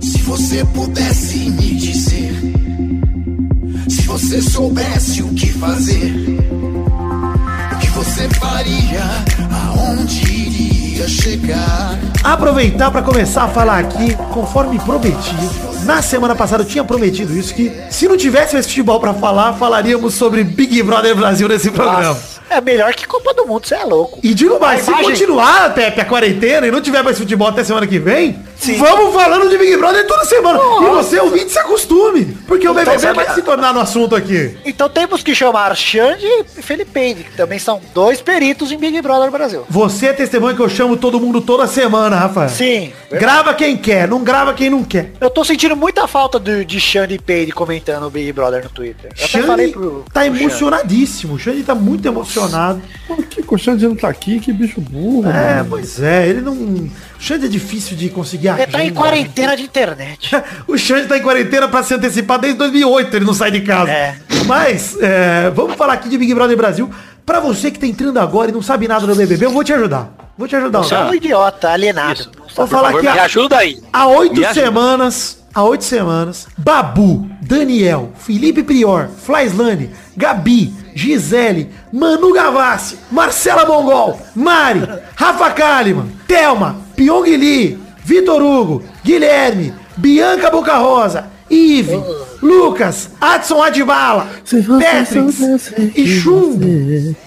Se 0.00 0.18
você 0.22 0.64
pudesse 0.66 1.50
me 1.50 1.74
dizer, 1.74 2.32
se 3.88 4.02
você 4.02 4.40
soubesse 4.40 5.22
o 5.22 5.34
que 5.34 5.52
fazer, 5.54 6.14
o 7.74 7.78
que 7.80 7.88
você 7.88 8.28
faria, 8.38 9.02
aonde 9.50 10.32
iria 10.32 10.77
chegar? 11.06 11.98
Aproveitar 12.24 12.90
pra 12.90 13.02
começar 13.02 13.44
a 13.44 13.48
falar 13.48 13.78
aqui, 13.78 14.16
conforme 14.32 14.78
prometi. 14.80 15.34
Na 15.84 16.02
semana 16.02 16.34
passada 16.34 16.62
eu 16.62 16.66
tinha 16.66 16.82
prometido 16.82 17.36
isso, 17.36 17.54
que 17.54 17.72
se 17.90 18.08
não 18.08 18.16
tivesse 18.16 18.54
mais 18.54 18.66
futebol 18.66 18.98
pra 18.98 19.14
falar, 19.14 19.52
falaríamos 19.54 20.14
sobre 20.14 20.42
Big 20.42 20.82
Brother 20.82 21.14
Brasil 21.14 21.48
nesse 21.48 21.70
programa. 21.70 22.08
Nossa, 22.08 22.37
é 22.50 22.60
melhor 22.60 22.92
que 22.94 23.06
Copa 23.06 23.32
do 23.34 23.46
Mundo, 23.46 23.66
você 23.66 23.74
é 23.74 23.84
louco. 23.84 24.18
E 24.22 24.34
digo 24.34 24.58
mais, 24.60 24.82
se 24.82 24.90
imagem- 24.90 25.10
continuar, 25.10 25.74
Pepe, 25.74 26.00
a 26.00 26.04
quarentena 26.04 26.66
e 26.66 26.70
não 26.70 26.80
tiver 26.80 27.02
mais 27.02 27.18
futebol 27.18 27.48
até 27.48 27.62
semana 27.64 27.86
que 27.86 27.98
vem, 27.98 28.38
vamos 28.78 29.14
falando 29.14 29.48
de 29.48 29.56
Big 29.58 29.76
Brother 29.76 30.06
toda 30.06 30.24
semana. 30.24 30.58
E 30.58 30.86
você, 30.90 31.18
ouvinte, 31.20 31.50
se 31.52 31.58
acostume. 31.58 32.36
Porque 32.46 32.68
o 32.68 32.74
BBB 32.74 33.12
vai 33.14 33.34
se 33.34 33.42
tornar 33.42 33.72
no 33.72 33.80
assunto 33.80 34.14
aqui. 34.16 34.56
Então 34.64 34.88
temos 34.88 35.22
que 35.22 35.34
chamar 35.34 35.74
Xande 35.76 36.26
e 36.26 36.62
Felipe, 36.62 37.14
que 37.14 37.36
também 37.36 37.58
são 37.58 37.80
dois 37.94 38.20
peritos 38.20 38.70
em 38.72 38.76
Big 38.76 39.00
Brother 39.02 39.30
Brasil. 39.30 39.64
Você 39.68 40.06
é 40.06 40.12
testemunha 40.12 40.54
que 40.54 40.60
eu 40.62 40.68
chamo 40.68 40.96
todo 40.96 41.20
mundo 41.20 41.40
toda 41.40 41.66
semana, 41.66 42.16
Rafael. 42.16 42.48
Sim. 42.48 42.92
Grava 43.10 43.54
quem 43.54 43.76
quer, 43.76 44.08
não 44.08 44.22
grava 44.22 44.52
quem 44.54 44.68
não 44.70 44.82
quer. 44.84 45.12
Eu 45.20 45.30
tô 45.30 45.44
sentindo 45.44 45.76
muita 45.76 46.06
falta 46.06 46.38
de, 46.38 46.64
de 46.64 46.80
Xande 46.80 47.14
e 47.14 47.18
Peide 47.18 47.52
comentando 47.52 48.06
o 48.06 48.10
Big 48.10 48.32
Brother 48.32 48.64
no 48.64 48.70
Twitter. 48.70 49.10
Eu 49.18 49.24
até 49.24 49.42
falei 49.42 49.66
Xande 49.66 49.72
pro, 49.78 50.04
tá 50.12 50.20
pro 50.20 50.30
Xande. 50.30 50.42
emocionadíssimo. 50.42 51.34
O 51.34 51.38
Xande 51.38 51.62
tá 51.62 51.74
muito 51.74 52.06
emocionado. 52.06 52.37
Pô, 53.06 53.16
que 53.16 53.42
colchão 53.42 53.76
de 53.76 53.86
não 53.86 53.94
tá 53.96 54.08
aqui, 54.08 54.38
que 54.40 54.52
bicho 54.52 54.80
burro, 54.80 55.28
É, 55.28 55.56
mano. 55.56 55.66
pois 55.70 56.00
é, 56.00 56.28
ele 56.28 56.40
não. 56.40 56.52
O 56.54 56.90
Xande 57.18 57.46
é 57.46 57.48
difícil 57.48 57.96
de 57.96 58.08
conseguir 58.10 58.48
Ele 58.48 58.66
tá 58.66 58.78
em 58.78 58.82
agenda. 58.82 59.00
quarentena 59.00 59.56
de 59.56 59.62
internet. 59.64 60.30
O 60.68 60.76
Xande 60.78 61.08
tá 61.08 61.16
em 61.18 61.22
quarentena 61.22 61.68
pra 61.68 61.82
se 61.82 61.94
antecipar 61.94 62.38
desde 62.38 62.58
2008, 62.58 63.16
ele 63.16 63.24
não 63.24 63.34
sai 63.34 63.50
de 63.50 63.60
casa. 63.62 63.90
É. 63.90 64.16
Mas, 64.46 64.96
é, 65.00 65.50
vamos 65.50 65.76
falar 65.76 65.94
aqui 65.94 66.08
de 66.08 66.16
Big 66.18 66.32
Brother 66.34 66.56
Brasil. 66.56 66.90
Pra 67.26 67.40
você 67.40 67.70
que 67.70 67.78
tá 67.78 67.86
entrando 67.86 68.18
agora 68.18 68.50
e 68.50 68.54
não 68.54 68.62
sabe 68.62 68.88
nada 68.88 69.06
do 69.06 69.14
BBB, 69.14 69.46
eu 69.46 69.50
vou 69.50 69.62
te 69.62 69.72
ajudar. 69.72 70.14
Vou 70.38 70.46
te 70.48 70.56
ajudar. 70.56 70.78
Você 70.78 70.94
é 70.94 71.00
um 71.00 71.14
idiota, 71.14 71.68
alienado. 71.70 72.30
Vou 72.56 72.66
falar 72.66 72.88
favor, 72.88 72.98
aqui, 73.00 73.12
Me 73.12 73.18
há- 73.18 73.24
ajuda 73.24 73.58
aí. 73.58 73.78
há 73.92 74.06
oito 74.06 74.40
Me 74.40 74.54
semanas, 74.54 75.38
há 75.52 75.62
oito 75.64 75.84
semanas, 75.84 76.46
Babu, 76.56 77.28
Daniel, 77.42 78.12
Felipe 78.18 78.62
Prior, 78.62 79.08
Flaislane, 79.08 79.90
Gabi, 80.16 80.72
Gisele, 80.98 81.70
Manu 81.92 82.32
Gavassi, 82.32 82.98
Marcela 83.10 83.64
Mongol, 83.64 84.18
Mari, 84.34 84.80
Rafa 85.14 85.50
Kalimann, 85.52 86.10
Thelma, 86.26 86.76
Pyong 86.96 87.36
Lee, 87.36 87.78
Vitor 88.04 88.42
Hugo, 88.42 88.82
Guilherme, 89.04 89.72
Bianca 89.96 90.50
Boca 90.50 90.76
Rosa 90.76 91.30
Ive, 91.48 92.02
Lucas, 92.42 93.10
Adson 93.20 93.62
Adbala, 93.62 94.28
Patricks 94.80 95.72
e 95.94 96.06
Chumbo. 96.06 96.66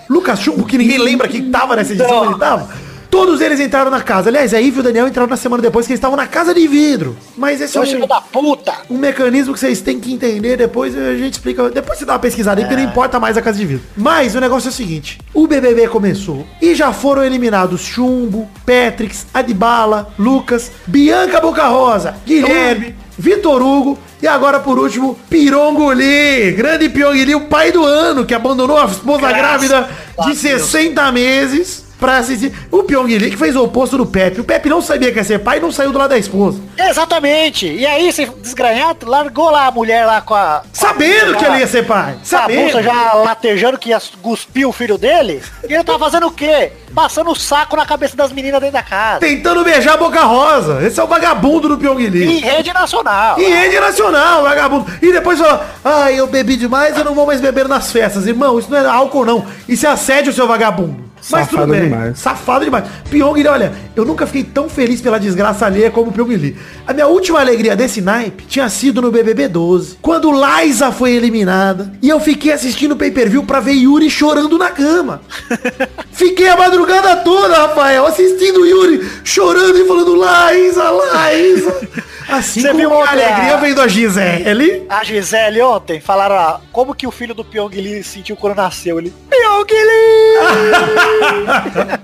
Lucas 0.09 0.39
Chumbo, 0.39 0.65
que 0.65 0.77
ninguém 0.77 0.97
lembra 0.99 1.27
que 1.27 1.41
tava 1.43 1.75
nessa 1.75 1.93
edição, 1.93 2.25
ele 2.25 2.37
tava. 2.37 2.69
Todos 3.11 3.41
eles 3.41 3.59
entraram 3.59 3.91
na 3.91 4.01
casa. 4.01 4.29
Aliás, 4.29 4.53
a 4.53 4.61
Ive 4.61 4.77
e 4.77 4.79
o 4.79 4.83
Daniel 4.83 5.05
entraram 5.05 5.29
na 5.29 5.35
semana 5.35 5.61
depois 5.61 5.85
que 5.85 5.91
eles 5.91 5.97
estavam 5.97 6.15
na 6.15 6.27
casa 6.27 6.53
de 6.53 6.65
vidro. 6.65 7.17
Mas 7.37 7.59
esse 7.59 7.77
é 7.77 7.81
Seu 7.81 7.83
filho 7.83 8.05
um, 8.05 8.07
da 8.07 8.21
puta. 8.21 8.73
um 8.89 8.97
mecanismo 8.97 9.53
que 9.53 9.59
vocês 9.59 9.81
têm 9.81 9.99
que 9.99 10.13
entender. 10.13 10.55
Depois 10.55 10.97
a 10.97 11.13
gente 11.15 11.33
explica. 11.33 11.69
Depois 11.69 11.99
você 11.99 12.05
dá 12.05 12.13
uma 12.13 12.19
pesquisada 12.19 12.61
aí, 12.61 12.65
porque 12.65 12.81
não 12.81 12.89
importa 12.89 13.19
mais 13.19 13.37
a 13.37 13.41
casa 13.41 13.57
de 13.57 13.65
vidro. 13.65 13.83
Mas 13.97 14.33
o 14.33 14.39
negócio 14.39 14.69
é 14.69 14.71
o 14.71 14.73
seguinte: 14.73 15.19
o 15.33 15.45
BBB 15.45 15.89
começou 15.89 16.47
e 16.61 16.73
já 16.73 16.93
foram 16.93 17.21
eliminados 17.21 17.81
Chumbo, 17.81 18.49
Patricks, 18.65 19.27
Adbala, 19.33 20.13
Lucas, 20.17 20.71
Bianca 20.87 21.41
Boca 21.41 21.67
Rosa, 21.67 22.15
Guilherme, 22.25 22.95
Vitor 23.17 23.61
Hugo 23.61 23.99
e 24.21 24.27
agora 24.27 24.59
por 24.59 24.79
último, 24.79 25.19
Pironguli, 25.29 26.53
grande 26.53 26.87
Pironguli, 26.87 27.35
o 27.35 27.41
pai 27.41 27.71
do 27.71 27.83
ano 27.83 28.25
que 28.25 28.33
abandonou 28.33 28.77
a 28.77 28.85
esposa 28.85 29.27
Graças 29.27 29.67
grávida 29.67 29.89
de 30.19 30.41
Deus. 30.41 30.61
60 30.61 31.11
meses 31.11 31.80
pra 32.01 32.17
assistir. 32.17 32.51
O 32.71 32.83
Pyongyi 32.83 33.29
que 33.29 33.37
fez 33.37 33.55
o 33.55 33.63
oposto 33.63 33.95
do 33.95 34.07
Pepe. 34.07 34.41
O 34.41 34.43
Pepe 34.43 34.67
não 34.67 34.81
sabia 34.81 35.11
que 35.11 35.19
ia 35.19 35.23
ser 35.23 35.39
pai 35.39 35.59
e 35.59 35.61
não 35.61 35.71
saiu 35.71 35.91
do 35.91 35.99
lado 35.99 36.09
da 36.09 36.17
esposa. 36.17 36.59
Exatamente. 36.75 37.67
E 37.67 37.85
aí, 37.85 38.07
esse 38.07 38.25
desgranhado 38.25 39.07
largou 39.07 39.51
lá 39.51 39.67
a 39.67 39.71
mulher 39.71 40.05
lá 40.05 40.19
com 40.19 40.33
a... 40.33 40.63
Sabendo 40.73 41.37
que 41.37 41.45
ele 41.45 41.59
ia 41.59 41.67
ser 41.67 41.85
pai. 41.85 42.15
A 42.19 42.25
Sabendo. 42.25 42.61
bolsa 42.61 42.81
já 42.81 43.13
latejando 43.13 43.77
que 43.77 43.89
ia 43.89 44.01
cuspir 44.21 44.67
o 44.67 44.71
filho 44.71 44.97
dele. 44.97 45.43
E 45.69 45.71
ele 45.71 45.83
tava 45.83 45.99
fazendo 45.99 46.25
o 46.25 46.31
quê? 46.31 46.71
Passando 46.93 47.29
o 47.29 47.35
saco 47.35 47.75
na 47.75 47.85
cabeça 47.85 48.17
das 48.17 48.31
meninas 48.31 48.59
dentro 48.59 48.73
da 48.73 48.83
casa. 48.83 49.19
Tentando 49.19 49.63
beijar 49.63 49.93
a 49.93 49.97
boca 49.97 50.21
rosa. 50.23 50.85
Esse 50.85 50.99
é 50.99 51.03
o 51.03 51.07
vagabundo 51.07 51.69
do 51.69 51.77
Pyongyi. 51.77 52.23
Em 52.23 52.39
rede 52.39 52.73
nacional. 52.73 53.39
Em 53.39 53.49
rede 53.49 53.79
nacional, 53.79 54.41
vagabundo. 54.41 54.91
E 55.01 55.13
depois 55.13 55.37
fala, 55.37 55.69
ai, 55.85 56.19
eu 56.19 56.25
bebi 56.25 56.55
demais, 56.55 56.97
eu 56.97 57.05
não 57.05 57.13
vou 57.13 57.27
mais 57.27 57.39
beber 57.39 57.67
nas 57.67 57.91
festas. 57.91 58.25
Irmão, 58.25 58.57
isso 58.57 58.71
não 58.71 58.77
é 58.79 58.85
álcool, 58.87 59.23
não. 59.23 59.45
Isso 59.69 59.85
é 59.85 59.89
assédio, 59.89 60.33
seu 60.33 60.47
vagabundo. 60.47 61.10
Mas 61.29 61.47
Safado 61.47 61.57
tudo 61.57 61.71
bem. 61.71 61.83
demais. 61.83 62.19
Safado 62.19 62.65
demais. 62.65 62.85
Pyong, 63.09 63.47
olha, 63.47 63.73
eu 63.95 64.03
nunca 64.03 64.25
fiquei 64.25 64.43
tão 64.43 64.67
feliz 64.67 65.01
pela 65.01 65.19
desgraça 65.19 65.65
alheia 65.65 65.91
como 65.91 66.09
o 66.09 66.13
Pyong 66.13 66.35
Lee. 66.35 66.57
A 66.87 66.93
minha 66.93 67.07
última 67.07 67.39
alegria 67.39 67.75
desse 67.75 68.01
naipe 68.01 68.45
tinha 68.45 68.67
sido 68.69 69.01
no 69.01 69.11
BBB 69.11 69.47
12, 69.47 69.97
quando 70.01 70.31
Liza 70.31 70.91
foi 70.91 71.11
eliminada. 71.11 71.93
E 72.01 72.09
eu 72.09 72.19
fiquei 72.19 72.51
assistindo 72.51 72.93
o 72.93 72.95
pay-per-view 72.97 73.43
pra 73.43 73.59
ver 73.59 73.73
Yuri 73.73 74.09
chorando 74.09 74.57
na 74.57 74.71
cama. 74.71 75.21
Fiquei 76.11 76.49
a 76.49 76.57
madrugada 76.57 77.15
toda, 77.17 77.55
Rafael, 77.55 78.05
assistindo 78.05 78.65
Yuri 78.65 79.09
chorando 79.23 79.77
e 79.77 79.87
falando 79.87 80.15
Liza, 80.15 80.83
Liza. 81.31 82.01
Assim 82.31 82.61
Você 82.61 82.73
viu 82.73 82.93
a 82.93 83.09
alegria 83.09 83.57
vendo 83.57 83.81
a 83.81 83.87
Gisele. 83.89 84.85
A 84.87 85.03
Gisele 85.03 85.61
ontem 85.61 85.99
falaram 85.99 86.35
ah, 86.35 86.61
como 86.71 86.95
que 86.95 87.05
o 87.05 87.11
filho 87.11 87.35
do 87.35 87.43
Pyong 87.43 87.75
Lee 87.75 88.01
sentiu 88.03 88.37
quando 88.37 88.55
nasceu. 88.55 88.99
Ele, 88.99 89.13
Pyong 89.29 89.65
Lee! 89.69 91.01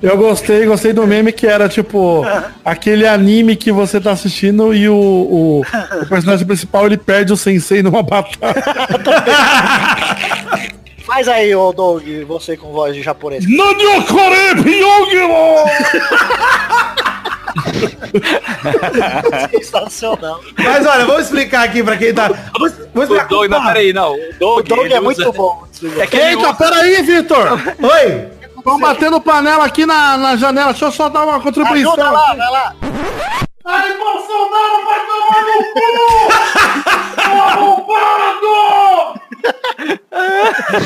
Eu 0.02 0.18
gostei, 0.18 0.66
gostei 0.66 0.94
do 0.94 1.06
meme 1.08 1.32
que 1.32 1.46
era 1.48 1.68
tipo 1.70 2.24
aquele 2.64 3.08
anime 3.08 3.56
que 3.56 3.72
você 3.72 4.00
tá 4.00 4.12
assistindo 4.12 4.74
e 4.74 4.88
o, 4.90 4.96
o, 4.96 5.62
o 6.02 6.06
personagem 6.08 6.46
principal 6.46 6.86
ele 6.86 6.98
perde 6.98 7.34
o 7.34 7.38
sensei 7.38 7.82
numa 7.84 8.02
batalha. 8.04 8.64
Faz 11.06 11.28
aí, 11.28 11.56
ô 11.56 11.72
Doug, 11.72 12.04
você 12.28 12.58
com 12.58 12.72
voz 12.72 12.94
de 12.94 13.02
japonês. 13.02 13.46
Nanyokore 13.48 14.62
Pyongyo! 14.62 15.30
Sensacional. 19.52 20.40
Mas 20.58 20.86
olha, 20.86 21.06
vamos 21.06 21.24
explicar 21.24 21.64
aqui 21.64 21.84
pra 21.84 21.98
quem 21.98 22.14
tá. 22.14 22.28
Vou, 22.28 22.70
vou 22.70 22.70
O 22.94 23.04
explicar 23.04 23.28
Doug, 23.28 23.50
não, 23.50 23.64
peraí, 23.66 23.94
não. 23.94 24.14
O 24.14 24.20
Doug, 24.40 24.60
O 24.60 24.64
Doug 24.64 24.92
é 24.92 25.00
muito 25.00 25.22
usa- 25.22 25.32
bom. 25.32 25.64
É 26.00 26.08
que 26.08 26.18
Eita, 26.18 26.40
usa- 26.40 26.54
peraí, 26.56 27.02
Vitor! 27.04 27.60
Oi! 27.82 28.37
Estão 28.68 28.80
batendo 28.82 29.22
panela 29.22 29.64
aqui 29.66 29.86
na, 29.86 30.18
na 30.18 30.36
janela. 30.36 30.72
Deixa 30.72 30.86
eu 30.86 30.92
só 30.92 31.08
dar 31.08 31.24
uma 31.24 31.40
contribuição. 31.40 31.94
Ajuda 31.94 32.12
lá, 32.12 32.34
vai 32.36 32.52
lá. 32.52 32.76
Ai, 33.64 33.94
Bolsonaro 33.98 34.86
vai 34.86 35.00
tomar 35.06 35.42
no 35.42 35.64
cu! 35.74 35.82
Arrombado! 37.32 39.22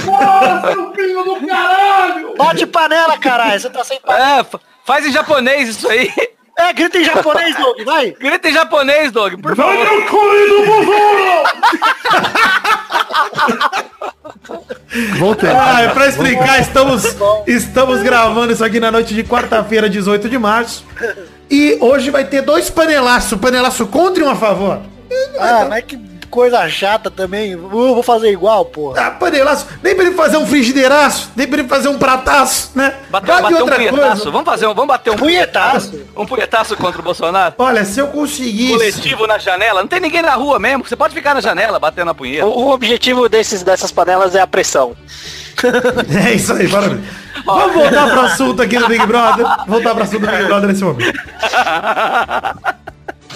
Nossa, 0.06 0.74
seu 0.74 0.94
filho 0.94 1.24
do 1.24 1.48
caralho! 1.48 2.36
Bate 2.38 2.68
panela, 2.68 3.18
caralho. 3.18 3.60
Você 3.60 3.70
tá 3.72 3.84
sem 3.84 4.00
panela. 4.00 4.40
É, 4.40 4.44
fa- 4.44 4.60
faz 4.86 5.04
em 5.08 5.12
japonês 5.12 5.70
isso 5.70 5.90
aí. 5.90 6.12
É, 6.70 6.74
grita 6.74 6.98
em 7.00 7.04
japonês, 7.04 7.56
Doug, 7.56 7.82
vai. 7.84 8.12
Grita 8.20 8.50
em 8.50 8.54
japonês, 8.54 9.12
Doug, 9.12 9.34
por 9.42 9.56
favor. 9.56 9.74
Nanyokore 9.74 10.50
do 10.50 10.66
Bolsonaro! 10.66 11.44
Voltei. 15.18 15.50
Ah, 15.50 15.82
é 15.82 15.88
pra 15.90 16.08
explicar, 16.08 16.60
estamos, 16.60 17.16
estamos 17.48 18.02
gravando 18.02 18.52
isso 18.54 18.64
aqui 18.64 18.80
na 18.80 18.92
noite 18.92 19.14
de 19.14 19.24
quarta-feira, 19.24 19.90
18 19.90 20.30
de 20.30 20.38
março. 20.38 20.86
E 21.50 21.78
hoje 21.82 22.10
vai 22.10 22.26
ter 22.26 22.42
dois 22.42 22.70
panelaços, 22.70 23.40
panelaço 23.40 23.88
contra 23.88 24.24
e 24.24 24.26
um 24.26 24.30
a 24.30 24.36
favor. 24.36 24.82
Ah, 25.40 25.66
mas 25.70 25.84
que 25.86 25.98
coisa 26.32 26.68
chata 26.70 27.12
também. 27.12 27.56
Uh, 27.56 27.70
vou 27.70 28.02
fazer 28.02 28.32
igual, 28.32 28.66
porra. 28.66 29.08
Ah, 29.08 29.12
panelaço, 29.12 29.68
nem 29.84 29.94
pra 29.94 30.06
ele 30.06 30.16
fazer 30.16 30.38
um 30.38 30.48
frigideiraço, 30.48 31.30
nem 31.36 31.46
pra 31.46 31.60
ele 31.60 31.68
fazer 31.68 31.90
um 31.90 32.00
prataço, 32.00 32.72
né? 32.74 32.96
De 33.04 33.12
bater 33.12 33.62
um 33.62 33.68
punhetaço. 33.68 34.32
Vamos 34.32 34.46
fazer 34.46 34.66
um, 34.66 34.74
vamos 34.74 34.88
bater 34.88 35.12
um 35.12 35.16
Punhetaço. 35.16 36.02
Um 36.16 36.26
punhetaço 36.26 36.76
contra 36.78 37.00
o 37.00 37.04
Bolsonaro. 37.04 37.54
Olha, 37.58 37.86
se 37.86 38.00
eu 38.00 38.08
conseguisse... 38.08 38.74
Coletivo 38.74 39.28
na 39.28 39.38
janela. 39.38 39.82
Não 39.82 39.88
tem 39.88 40.00
ninguém 40.00 40.22
na 40.22 40.34
rua 40.34 40.58
mesmo. 40.58 40.84
Você 40.84 40.96
pode 40.96 41.14
ficar 41.14 41.36
na 41.36 41.42
janela 41.42 41.80
batendo 41.80 42.10
a 42.12 42.14
punheta. 42.16 42.46
O, 42.46 42.66
o 42.66 42.72
objetivo 42.72 43.30
desses, 43.30 43.62
dessas 43.62 43.92
panelas 43.92 44.34
é 44.34 44.42
a 44.42 44.48
pressão. 44.48 44.96
É 46.26 46.34
isso 46.34 46.54
aí, 46.54 46.68
parabéns. 46.68 47.02
Vamos 47.46 47.74
voltar 47.76 48.10
pro 48.10 48.22
assunto 48.22 48.62
aqui 48.62 48.78
do 48.80 48.88
Big 48.88 49.06
Brother. 49.06 49.46
Voltar 49.68 49.94
pro 49.94 50.04
assunto 50.04 50.22
do 50.22 50.28
Big 50.28 50.46
Brother 50.46 50.70
nesse 50.70 50.84
momento. 50.84 51.20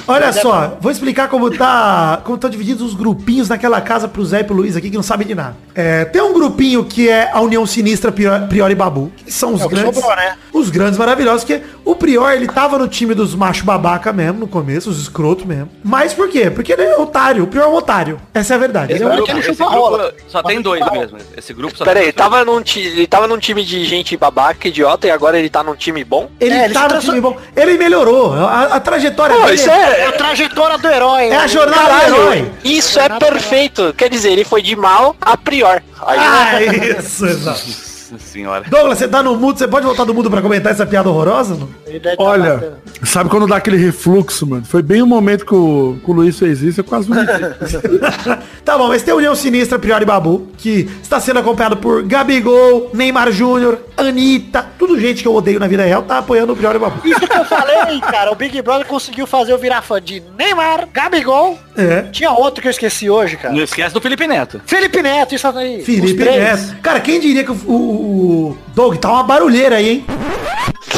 Olha 0.08 0.32
só, 0.34 0.78
vou 0.80 0.92
explicar 0.92 1.28
como 1.30 1.50
tá 1.50 2.22
como 2.24 2.36
estão 2.36 2.50
divididos 2.50 2.82
os 2.82 2.94
grupinhos 2.94 3.50
naquela 3.50 3.82
casa 3.82 4.08
pro 4.08 4.24
Zé 4.26 4.42
e 4.42 4.44
pro 4.44 4.56
Luiz 4.56 4.76
aqui 4.76 4.90
que 4.90 4.96
não 4.96 5.04
sabem 5.04 5.26
de 5.28 5.34
nada. 5.36 5.56
É, 5.74 6.06
tem 6.06 6.22
um 6.22 6.34
grupinho 6.34 6.86
que 6.86 7.10
é 7.10 7.30
a 7.34 7.42
União 7.42 7.66
Sinistra 7.66 8.12
Prior, 8.12 8.48
Prior 8.48 8.70
e 8.72 8.76
Babu, 8.76 9.12
que 9.18 9.32
são 9.32 9.54
os 9.54 9.62
É 9.62 9.68
grandes, 9.68 9.96
sobrou, 9.96 10.16
né? 10.16 10.36
os 10.54 10.70
grandes 10.70 10.98
maravilhosos, 10.98 11.44
que 11.44 11.60
o 11.84 11.96
Prior 11.96 12.32
ele 12.32 12.48
tava 12.48 12.78
no 12.78 12.88
time 12.88 13.14
dos 13.14 13.36
macho 13.36 13.66
babaca 13.66 14.14
mesmo 14.14 14.40
no 14.40 14.48
começo, 14.48 14.90
os 14.90 15.02
escrotos 15.02 15.44
mesmo. 15.46 15.70
Mas 15.84 16.14
por 16.14 16.30
quê? 16.30 16.50
Porque 16.50 16.72
ele 16.74 16.84
é 16.84 16.96
otário, 16.98 17.44
o 17.44 17.48
Prior 17.48 17.64
é 17.66 17.68
um 17.68 17.76
otário. 17.76 18.22
Essa 18.34 18.54
é 18.54 18.56
a 18.56 18.60
verdade. 18.60 18.94
Ele 18.94 19.04
é 19.04 19.08
um 19.08 19.10
Esse 19.10 19.18
Grupo- 19.18 19.32
ele 19.32 19.40
esse 19.40 19.64
grupo 19.64 20.14
só 20.28 20.44
tem 20.44 20.62
dois 20.62 20.92
mesmo. 20.92 21.18
Esse 21.36 21.54
grupo 21.54 21.78
só 21.78 21.84
Pera 21.84 22.00
aí, 22.00 22.06
tem 22.06 22.14
dois. 22.14 22.30
tava 22.30 22.46
num, 22.46 22.62
ti- 22.62 22.80
ele 22.80 23.08
tava 23.08 23.28
num 23.28 23.38
time 23.38 23.64
de 23.66 23.84
gente 23.86 24.16
babaca, 24.16 24.68
idiota, 24.68 25.08
e 25.08 25.12
agora 25.12 25.38
ele 25.38 25.50
tá 25.50 25.64
num 25.64 25.76
time 25.76 26.04
bom? 26.04 26.30
Ele 26.40 26.54
É, 26.54 26.66
ele 26.66 26.74
tá 26.74 26.88
transfor- 26.88 27.14
time 27.16 27.22
bom. 27.22 27.38
Ele 27.56 27.78
melhorou. 27.78 28.34
A, 28.34 28.76
a 28.76 28.80
trajetória 28.80 29.36
Pô, 29.36 29.42
dele 29.44 29.56
isso 29.56 29.70
É 29.70 29.95
é, 29.98 30.06
a 30.08 30.12
trajetória 30.12 30.78
do 30.78 30.88
herói. 30.88 31.30
é 31.30 31.36
a 31.36 31.42
né? 31.42 31.48
jornada 31.48 31.82
do 31.82 31.88
Caralho, 31.88 32.16
herói. 32.16 32.52
isso 32.64 33.00
é 33.00 33.10
perfeito. 33.20 33.94
Quer 33.98 34.10
dizer, 34.10 34.32
ele 34.32 34.44
foi 34.46 34.62
de 34.62 34.76
mal 34.76 35.16
a 35.22 35.36
prior. 35.38 35.82
Aí, 36.06 36.18
Ah, 36.20 36.62
isso, 37.00 37.26
exato. 37.26 37.85
Nossa 38.12 38.24
senhora. 38.24 38.64
Douglas, 38.70 38.98
você 38.98 39.08
tá 39.08 39.24
no 39.24 39.36
mudo, 39.36 39.58
você 39.58 39.68
pode 39.68 39.86
voltar 39.86 40.04
do 40.04 40.14
mundo 40.14 40.30
pra 40.30 40.42
comentar 40.42 40.72
essa 40.72 40.86
piada 40.86 41.10
horrorosa? 41.10 41.56
Não? 41.56 41.68
Tá 42.00 42.16
Olha, 42.18 42.54
batendo. 42.56 42.78
sabe 43.04 43.30
quando 43.30 43.48
dá 43.48 43.56
aquele 43.56 43.78
refluxo, 43.78 44.46
mano? 44.46 44.66
Foi 44.66 44.82
bem 44.82 45.02
o 45.02 45.08
momento 45.08 45.46
que 45.46 45.56
o, 45.56 45.98
que 46.04 46.12
o 46.12 46.14
Luiz 46.14 46.38
fez 46.38 46.62
isso, 46.62 46.82
eu 46.82 46.84
quase 46.84 47.08
vomitei. 47.08 47.36
tá 48.64 48.78
bom, 48.78 48.88
mas 48.88 49.02
tem 49.02 49.14
a 49.14 49.18
União 49.18 49.34
Sinistra 49.34 49.80
Priori 49.80 50.06
Babu, 50.06 50.48
que 50.58 50.90
está 51.02 51.20
sendo 51.20 51.40
acompanhado 51.40 51.78
por 51.78 52.04
Gabigol, 52.04 52.92
Neymar 52.94 53.32
Júnior, 53.32 53.80
Anitta, 53.98 54.66
tudo 54.78 55.00
gente 55.00 55.22
que 55.22 55.28
eu 55.28 55.34
odeio 55.34 55.60
na 55.60 55.68
vida 55.68 55.84
real, 55.84 56.04
tá 56.04 56.20
apoiando 56.20 56.54
o 56.54 56.56
Priori 56.56 56.78
Babu. 56.78 57.08
Isso 57.08 57.28
que 57.28 57.38
eu 57.38 57.46
falei, 57.46 58.00
cara. 58.02 58.32
O 58.32 58.36
Big 58.36 58.62
Brother 58.62 58.86
conseguiu 58.86 59.26
fazer 59.26 59.52
eu 59.54 59.58
virar 59.58 59.82
fã 59.82 60.02
de 60.02 60.22
Neymar, 60.38 60.88
Gabigol. 60.92 61.58
É. 61.78 62.04
Tinha 62.12 62.32
outro 62.32 62.62
que 62.62 62.68
eu 62.68 62.72
esqueci 62.72 63.10
hoje, 63.10 63.36
cara. 63.38 63.54
Não 63.54 63.64
esquece 63.64 63.94
do 63.94 64.02
Felipe 64.02 64.28
Neto. 64.28 64.62
Felipe 64.66 65.02
Neto, 65.02 65.36
isso 65.36 65.48
aí. 65.48 65.84
Felipe. 65.84 66.24
Neto. 66.24 66.78
Cara, 66.82 67.00
quem 67.00 67.20
diria 67.20 67.44
que 67.44 67.52
o, 67.52 67.56
o, 67.96 68.50
o 68.52 68.58
Doug 68.74 68.98
tá 68.98 69.12
uma 69.12 69.24
barulheira 69.24 69.78
aí, 69.78 69.90
hein? 69.90 70.06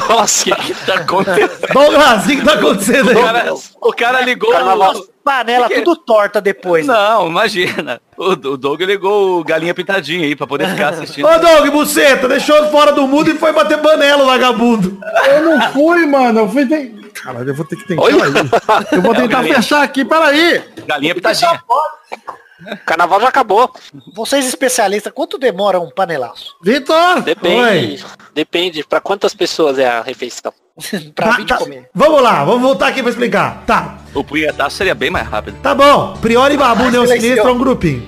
nossa. 0.10 0.50
O 0.52 0.56
que 0.56 0.74
tá 0.86 0.96
acontecendo? 0.96 1.50
Douglas, 1.74 2.24
o 2.24 2.28
que 2.28 2.36
que 2.38 2.46
tá 2.46 2.54
acontecendo 2.54 3.08
O 3.08 3.10
aí? 3.18 3.24
cara, 3.24 3.54
o 3.82 3.94
cara 3.94 4.22
ligou. 4.22 4.52
Carnaval. 4.52 4.94
Panela 5.24 5.70
tudo 5.70 5.94
torta 5.98 6.40
depois. 6.40 6.88
né? 6.88 6.94
Não, 6.94 7.28
imagina. 7.28 8.00
O, 8.18 8.32
o 8.32 8.58
Doug 8.58 8.80
ligou 8.82 9.40
o 9.40 9.44
galinha 9.44 9.74
pintadinha 9.74 10.26
aí 10.26 10.36
pra 10.38 10.48
poder 10.48 10.70
ficar 10.70 10.90
assistindo. 10.90 11.28
Ô 11.28 11.38
Doug, 11.38 11.68
buceta, 11.70 12.28
deixou 12.30 12.70
fora 12.70 12.94
do 12.94 13.06
mundo 13.08 13.30
e 13.30 13.34
foi 13.38 13.52
bater 13.52 13.78
panela, 13.80 14.24
o 14.24 14.26
vagabundo. 14.28 14.98
eu 15.30 15.44
não 15.44 15.62
fui, 15.74 16.06
mano. 16.06 16.40
Eu 16.40 16.50
fui. 16.50 16.66
Tem... 16.66 16.96
Caralho, 17.14 17.50
eu 17.50 17.56
vou 17.56 17.66
ter 17.66 17.76
que 17.76 17.86
tentar. 17.88 18.04
Eu 18.92 19.02
vou 19.02 19.14
tentar 19.14 19.28
galinha. 19.28 19.56
fechar 19.56 19.84
aqui, 19.84 20.06
peraí. 20.06 20.64
Galinha 20.88 21.14
pitadinha. 21.14 21.62
Carnaval 22.86 23.22
já 23.22 23.28
acabou. 23.28 23.72
Vocês 24.14 24.48
especialistas, 24.48 25.14
quanto 25.14 25.38
demora 25.38 25.80
um 25.80 25.90
panelaço? 25.92 26.56
Vitor! 26.64 27.22
Depende. 27.22 28.04
Depende. 28.34 28.84
Pra 28.84 29.00
quantas 29.00 29.34
pessoas 29.34 29.78
é 29.78 29.88
a 29.88 30.02
refeição? 30.02 30.52
pra 31.16 31.28
Tá, 31.28 31.32
vir 31.38 31.42
de 31.46 31.48
tá. 31.48 31.58
comer. 31.58 31.90
Vamos 31.94 32.22
lá, 32.22 32.44
vamos 32.44 32.62
voltar 32.62 32.88
aqui 32.88 33.02
pra 33.02 33.10
explicar. 33.12 33.64
Tá, 33.66 33.98
O 34.14 34.24
punhetaço 34.24 34.78
seria 34.78 34.96
bem 34.96 35.10
mais 35.10 35.28
rápido. 35.28 35.58
tá 35.62 35.74
bom. 35.76 36.16
Priori 36.22 36.56
e 36.56 36.58
Babu 36.58 36.84
deu 36.92 37.06
seleciona. 37.06 37.22
sinistro 37.22 37.50
é 37.50 37.54
um 37.54 37.58
grupinho. 37.60 38.08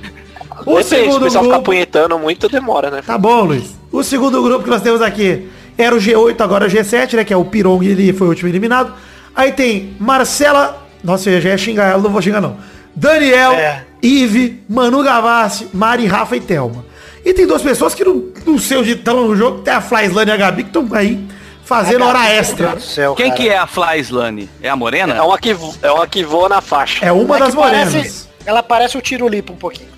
O 0.66 0.76
Depende, 0.78 0.84
se 0.84 0.96
o 0.96 1.00
segundo 1.06 1.24
pessoal 1.24 1.44
ficar 1.46 1.56
grupo... 1.56 1.72
punhetando 1.72 2.20
muito, 2.20 2.50
demora, 2.50 2.92
né? 2.92 3.02
Tá 3.06 3.18
bom, 3.18 3.44
Luiz. 3.46 3.78
O 3.92 4.04
segundo 4.04 4.42
grupo 4.44 4.64
que 4.66 4.70
nós 4.70 4.82
temos 4.82 5.02
aqui 5.02 5.50
era 5.78 5.96
o 5.96 6.00
G8, 6.00 6.42
agora 6.42 6.66
o 6.66 6.70
G7, 6.70 7.14
né? 7.14 7.24
Que 7.24 7.34
é 7.34 7.38
o 7.38 7.46
Pirong, 7.46 7.84
ele 7.86 8.12
foi 8.14 8.28
o 8.28 8.30
último 8.32 8.50
eliminado. 8.50 8.94
Aí 9.36 9.52
tem 9.52 9.96
Marcela... 10.00 10.86
Nossa, 11.04 11.30
eu 11.30 11.40
já 11.40 11.50
ia 11.52 11.58
xingar 11.58 11.86
ela, 11.92 12.02
não 12.04 12.10
vou 12.10 12.22
xingar 12.22 12.42
não. 12.42 12.58
Daniel, 12.94 13.54
É. 13.54 13.86
Ive, 14.02 14.64
Manu 14.70 15.04
Gavassi, 15.04 15.68
Mari, 15.74 16.06
Rafa 16.06 16.36
e 16.36 16.40
Thelma. 16.40 16.86
E 17.26 17.34
tem 17.34 17.46
duas 17.46 17.62
pessoas 17.62 17.94
que 17.94 18.04
não, 18.04 18.24
não 18.46 18.58
sei 18.58 18.78
onde 18.78 18.92
estão 18.92 19.28
no 19.28 19.36
jogo, 19.36 19.60
tem 19.60 19.74
a 19.74 19.82
Flyslane 19.82 20.32
e 20.32 20.34
a 20.34 20.38
Gabi 20.38 20.64
que 20.64 20.70
estão 20.70 20.88
aí 20.94 21.28
fazendo 21.66 22.04
hora 22.06 22.30
extra. 22.30 22.80
Céu, 22.80 23.14
Quem 23.14 23.28
cara. 23.30 23.38
que 23.42 23.50
é 23.50 23.58
a 23.58 23.68
Fly 23.68 24.00
Slane? 24.00 24.50
É 24.62 24.70
a 24.70 24.76
morena? 24.76 25.14
É 25.16 25.22
uma 25.22 25.38
que, 25.38 25.56
é 25.82 25.92
uma 25.92 26.08
que 26.08 26.24
voa 26.24 26.48
na 26.50 26.62
faixa. 26.62 27.06
É 27.06 27.12
uma 27.12 27.36
É 27.36 27.40
das 27.40 27.50
que 27.54 27.58
parece- 27.62 27.92
morenas. 27.98 28.30
Ela 28.46 28.64
parece 28.64 28.98
o 28.98 29.02
Tirulipo 29.02 29.54
um 29.54 29.58
pouquinho. 29.58 29.90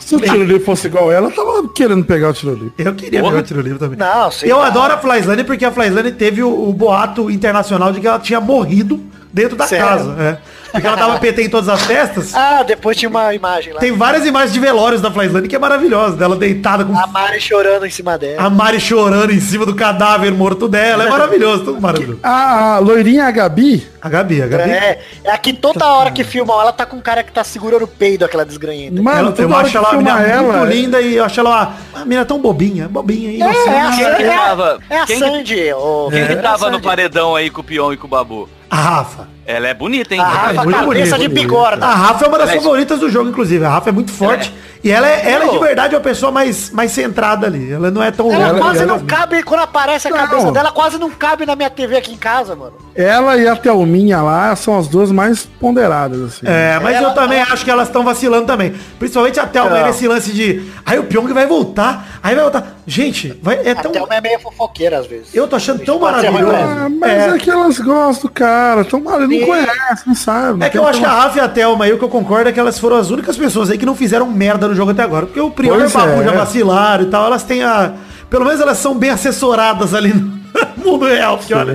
Se 0.00 0.16
o 0.16 0.20
Tiroli 0.20 0.60
fosse 0.60 0.86
igual 0.88 1.10
ela, 1.10 1.28
eu 1.28 1.32
tava 1.34 1.66
querendo 1.72 2.04
pegar 2.04 2.28
o 2.28 2.32
Tiroli. 2.34 2.70
Eu 2.76 2.94
queria 2.94 3.20
Porra. 3.20 3.32
ver 3.34 3.38
o 3.38 3.42
tiro 3.42 3.60
livre 3.62 3.78
também. 3.78 3.96
Não, 3.98 4.30
sei 4.30 4.52
Eu 4.52 4.58
lá. 4.58 4.66
adoro 4.66 4.92
a 4.92 4.98
Flyslane 4.98 5.44
porque 5.44 5.64
a 5.64 5.72
Flyslane 5.72 6.12
teve 6.12 6.42
o, 6.42 6.68
o 6.68 6.72
boato 6.74 7.30
internacional 7.30 7.90
de 7.90 8.00
que 8.00 8.06
ela 8.06 8.18
tinha 8.18 8.38
morrido 8.40 9.00
dentro 9.32 9.56
da 9.56 9.66
Sério? 9.66 9.86
casa. 9.86 10.14
É. 10.20 10.38
Porque 10.74 10.86
ela 10.88 10.96
dava 10.96 11.18
PT 11.20 11.42
em 11.44 11.48
todas 11.48 11.68
as 11.68 11.82
festas. 11.82 12.34
Ah, 12.34 12.64
depois 12.64 12.96
tinha 12.96 13.08
uma 13.08 13.32
imagem 13.32 13.72
lá. 13.72 13.78
Tem 13.80 13.92
várias 13.92 14.26
imagens 14.26 14.52
de 14.52 14.58
velórios 14.58 15.00
da 15.00 15.08
Flyslane 15.10 15.46
que 15.46 15.54
é 15.54 15.58
maravilhosa. 15.58 16.16
Dela 16.16 16.34
deitada 16.36 16.84
com 16.84 16.98
A 16.98 17.06
Mari 17.06 17.40
chorando 17.40 17.86
em 17.86 17.90
cima 17.90 18.18
dela. 18.18 18.42
a 18.42 18.50
Mari 18.50 18.80
chorando 18.80 19.30
em 19.32 19.40
cima 19.40 19.64
do 19.64 19.74
cadáver 19.74 20.32
morto 20.32 20.66
dela. 20.68 21.04
É 21.04 21.08
maravilhoso, 21.08 21.64
tudo 21.64 21.80
maravilhoso. 21.80 22.18
A, 22.22 22.74
a 22.74 22.78
loirinha 22.80 23.26
a 23.26 23.30
Gabi, 23.30 23.86
A 24.02 24.08
Gabi, 24.08 24.42
a 24.42 24.46
Gabi. 24.48 24.70
É, 24.70 25.00
é 25.22 25.30
aqui 25.30 25.52
toda 25.52 25.86
hora 25.86 26.10
que 26.10 26.24
filmam 26.24 26.60
ela 26.60 26.72
tá 26.72 26.84
com 26.84 26.96
um 26.96 27.00
cara 27.00 27.22
que 27.22 27.30
tá 27.30 27.44
segurando 27.44 27.84
o 27.84 27.88
peido, 27.88 28.24
aquela 28.24 28.44
desgranhenta. 28.44 29.00
mano, 29.00 29.18
ela, 29.18 29.34
eu 29.38 29.56
acho 29.56 29.70
que 29.70 29.76
ela 29.76 29.92
menina 29.92 30.14
muito 30.16 30.56
ela, 30.56 30.64
linda 30.64 31.00
e 31.00 31.16
eu 31.16 31.24
acho 31.24 31.38
ela 31.38 31.50
uma, 31.50 31.72
uma 31.94 32.04
menina 32.04 32.24
tão 32.24 32.40
bobinha, 32.40 32.88
bobinha. 32.88 33.30
É, 33.30 33.34
inocente. 33.36 33.68
é, 33.70 33.80
a, 33.80 33.90
Quem 33.92 34.04
Sandy, 34.04 34.16
que 34.16 34.22
é, 34.24 34.34
a- 34.34 34.38
tava- 34.40 34.78
é 34.90 34.98
a 34.98 35.06
quem 35.06 35.18
que- 35.20 35.24
Sandy. 35.24 35.72
ô, 35.72 36.08
Quem 36.10 36.26
que 36.26 36.32
é 36.32 36.36
tava 36.36 36.66
no 36.66 36.72
Sandy. 36.74 36.82
paredão 36.86 37.36
aí 37.36 37.48
com 37.48 37.60
o 37.60 37.64
Pion 37.64 37.92
e 37.92 37.96
com 37.96 38.06
o 38.06 38.10
Babu? 38.10 38.48
A 38.70 38.76
Rafa. 38.76 39.28
Ela 39.46 39.68
é 39.68 39.74
bonita, 39.74 40.14
hein? 40.14 40.20
A 40.20 40.24
Rafa, 40.24 40.64
muito 40.64 40.78
cabeça 40.78 41.16
bonita, 41.16 41.18
de 41.18 41.28
bigorna. 41.28 41.86
A 41.86 41.94
Rafa 41.94 42.24
é 42.24 42.28
uma 42.28 42.38
das 42.38 42.48
Ela 42.50 42.58
é- 42.58 42.60
favoritas 42.62 42.98
do 43.00 43.10
jogo, 43.10 43.28
inclusive. 43.30 43.64
A 43.64 43.68
Rafa 43.70 43.90
é 43.90 43.92
muito 43.92 44.10
forte. 44.12 44.52
E 44.82 44.90
ela 44.90 45.08
é, 45.08 45.30
ela 45.32 45.46
é 45.46 45.48
de 45.48 45.58
verdade 45.58 45.94
uma 45.94 46.00
pessoa 46.02 46.30
mais, 46.30 46.68
mais 46.70 46.92
centrada 46.92 47.46
ali. 47.46 47.72
Ela 47.72 47.90
não 47.90 48.02
é 48.02 48.10
tão 48.10 48.30
Ela, 48.30 48.48
louca. 48.48 48.60
quase 48.60 48.82
ela- 48.82 48.86
não 48.98 49.00
cabe, 49.06 49.42
quando 49.42 49.60
aparece 49.60 50.08
a 50.08 50.10
Não. 50.10 50.18
cabeça 50.18 50.52
dela, 50.52 50.70
quase 50.72 50.98
não 50.98 51.08
cabe 51.10 51.46
na 51.46 51.56
minha 51.56 51.70
TV 51.70 51.96
aqui 51.96 52.12
em 52.12 52.18
casa, 52.18 52.54
mano. 52.54 52.74
ela 52.94 53.36
e 53.38 53.48
a 53.48 53.56
Thelminha 53.56 54.20
lá 54.22 54.54
são 54.54 54.78
as 54.78 54.86
duas 54.86 55.10
mais 55.10 55.46
ponderadas, 55.58 56.20
assim. 56.20 56.40
É, 56.46 56.78
mas 56.82 56.96
Ela- 56.96 57.08
eu 57.08 57.14
também 57.14 57.40
acho 57.40 57.64
que 57.64 57.70
elas 57.70 57.88
estão 57.88 58.04
vacilando 58.04 58.46
também. 58.46 58.74
Principalmente 58.98 59.40
a 59.40 59.46
Thelma, 59.46 59.82
nesse 59.84 60.06
lance 60.06 60.32
de. 60.32 60.62
Aí 60.84 60.98
o 60.98 61.04
Pyong 61.04 61.32
vai 61.32 61.46
voltar. 61.46 62.20
Aí 62.22 62.34
vai 62.34 62.44
voltar. 62.44 62.74
Gente, 62.86 63.36
vai, 63.42 63.56
é 63.66 63.74
tão. 63.74 63.90
Até 63.90 64.02
uma 64.02 64.14
é 64.14 64.20
meio 64.20 64.38
fofoqueira 64.38 64.98
às 64.98 65.06
vezes. 65.06 65.34
Eu 65.34 65.48
tô 65.48 65.56
achando 65.56 65.82
tão 65.82 65.98
maravilhoso. 65.98 66.52
Ah, 66.54 66.88
mas 66.90 67.10
é. 67.10 67.28
É, 67.30 67.38
que 67.38 67.50
elas 67.50 67.78
gostam, 67.80 68.30
cara. 68.32 68.84
Tão 68.84 69.00
mal, 69.00 69.18
não 69.40 69.46
conhece, 69.46 70.02
não 70.06 70.14
sabe. 70.14 70.58
não 70.58 70.66
é 70.66 70.70
que 70.70 70.78
eu 70.78 70.86
acho 70.86 70.98
que 71.00 71.04
a 71.06 71.12
Rafa 71.12 71.38
e 71.38 71.40
a 71.40 71.48
Thelma 71.48 71.84
aí, 71.84 71.92
o 71.92 71.98
que 71.98 72.04
eu 72.04 72.08
concordo 72.08 72.48
é 72.48 72.52
que 72.52 72.60
elas 72.60 72.78
foram 72.78 72.96
as 72.96 73.10
únicas 73.10 73.36
pessoas 73.36 73.70
aí 73.70 73.78
que 73.78 73.86
não 73.86 73.94
fizeram 73.94 74.26
merda 74.26 74.68
no 74.68 74.74
jogo 74.74 74.90
até 74.90 75.02
agora. 75.02 75.26
Porque 75.26 75.40
o 75.40 75.50
Prior 75.50 75.74
e 75.74 75.76
o 75.76 75.80
Pois 75.80 75.92
Babu 75.92 76.22
é. 76.22 76.24
já 76.24 76.32
vacilaram 76.32 77.04
e 77.04 77.06
tal. 77.06 77.26
Elas 77.26 77.42
têm 77.42 77.62
a. 77.62 77.92
Pelo 78.30 78.44
menos 78.44 78.60
elas 78.60 78.78
são 78.78 78.94
bem 78.96 79.10
assessoradas 79.10 79.94
ali 79.94 80.12
no 80.12 80.32
mundo 80.84 81.06
real. 81.06 81.38
Porque 81.38 81.54
olha. 81.54 81.72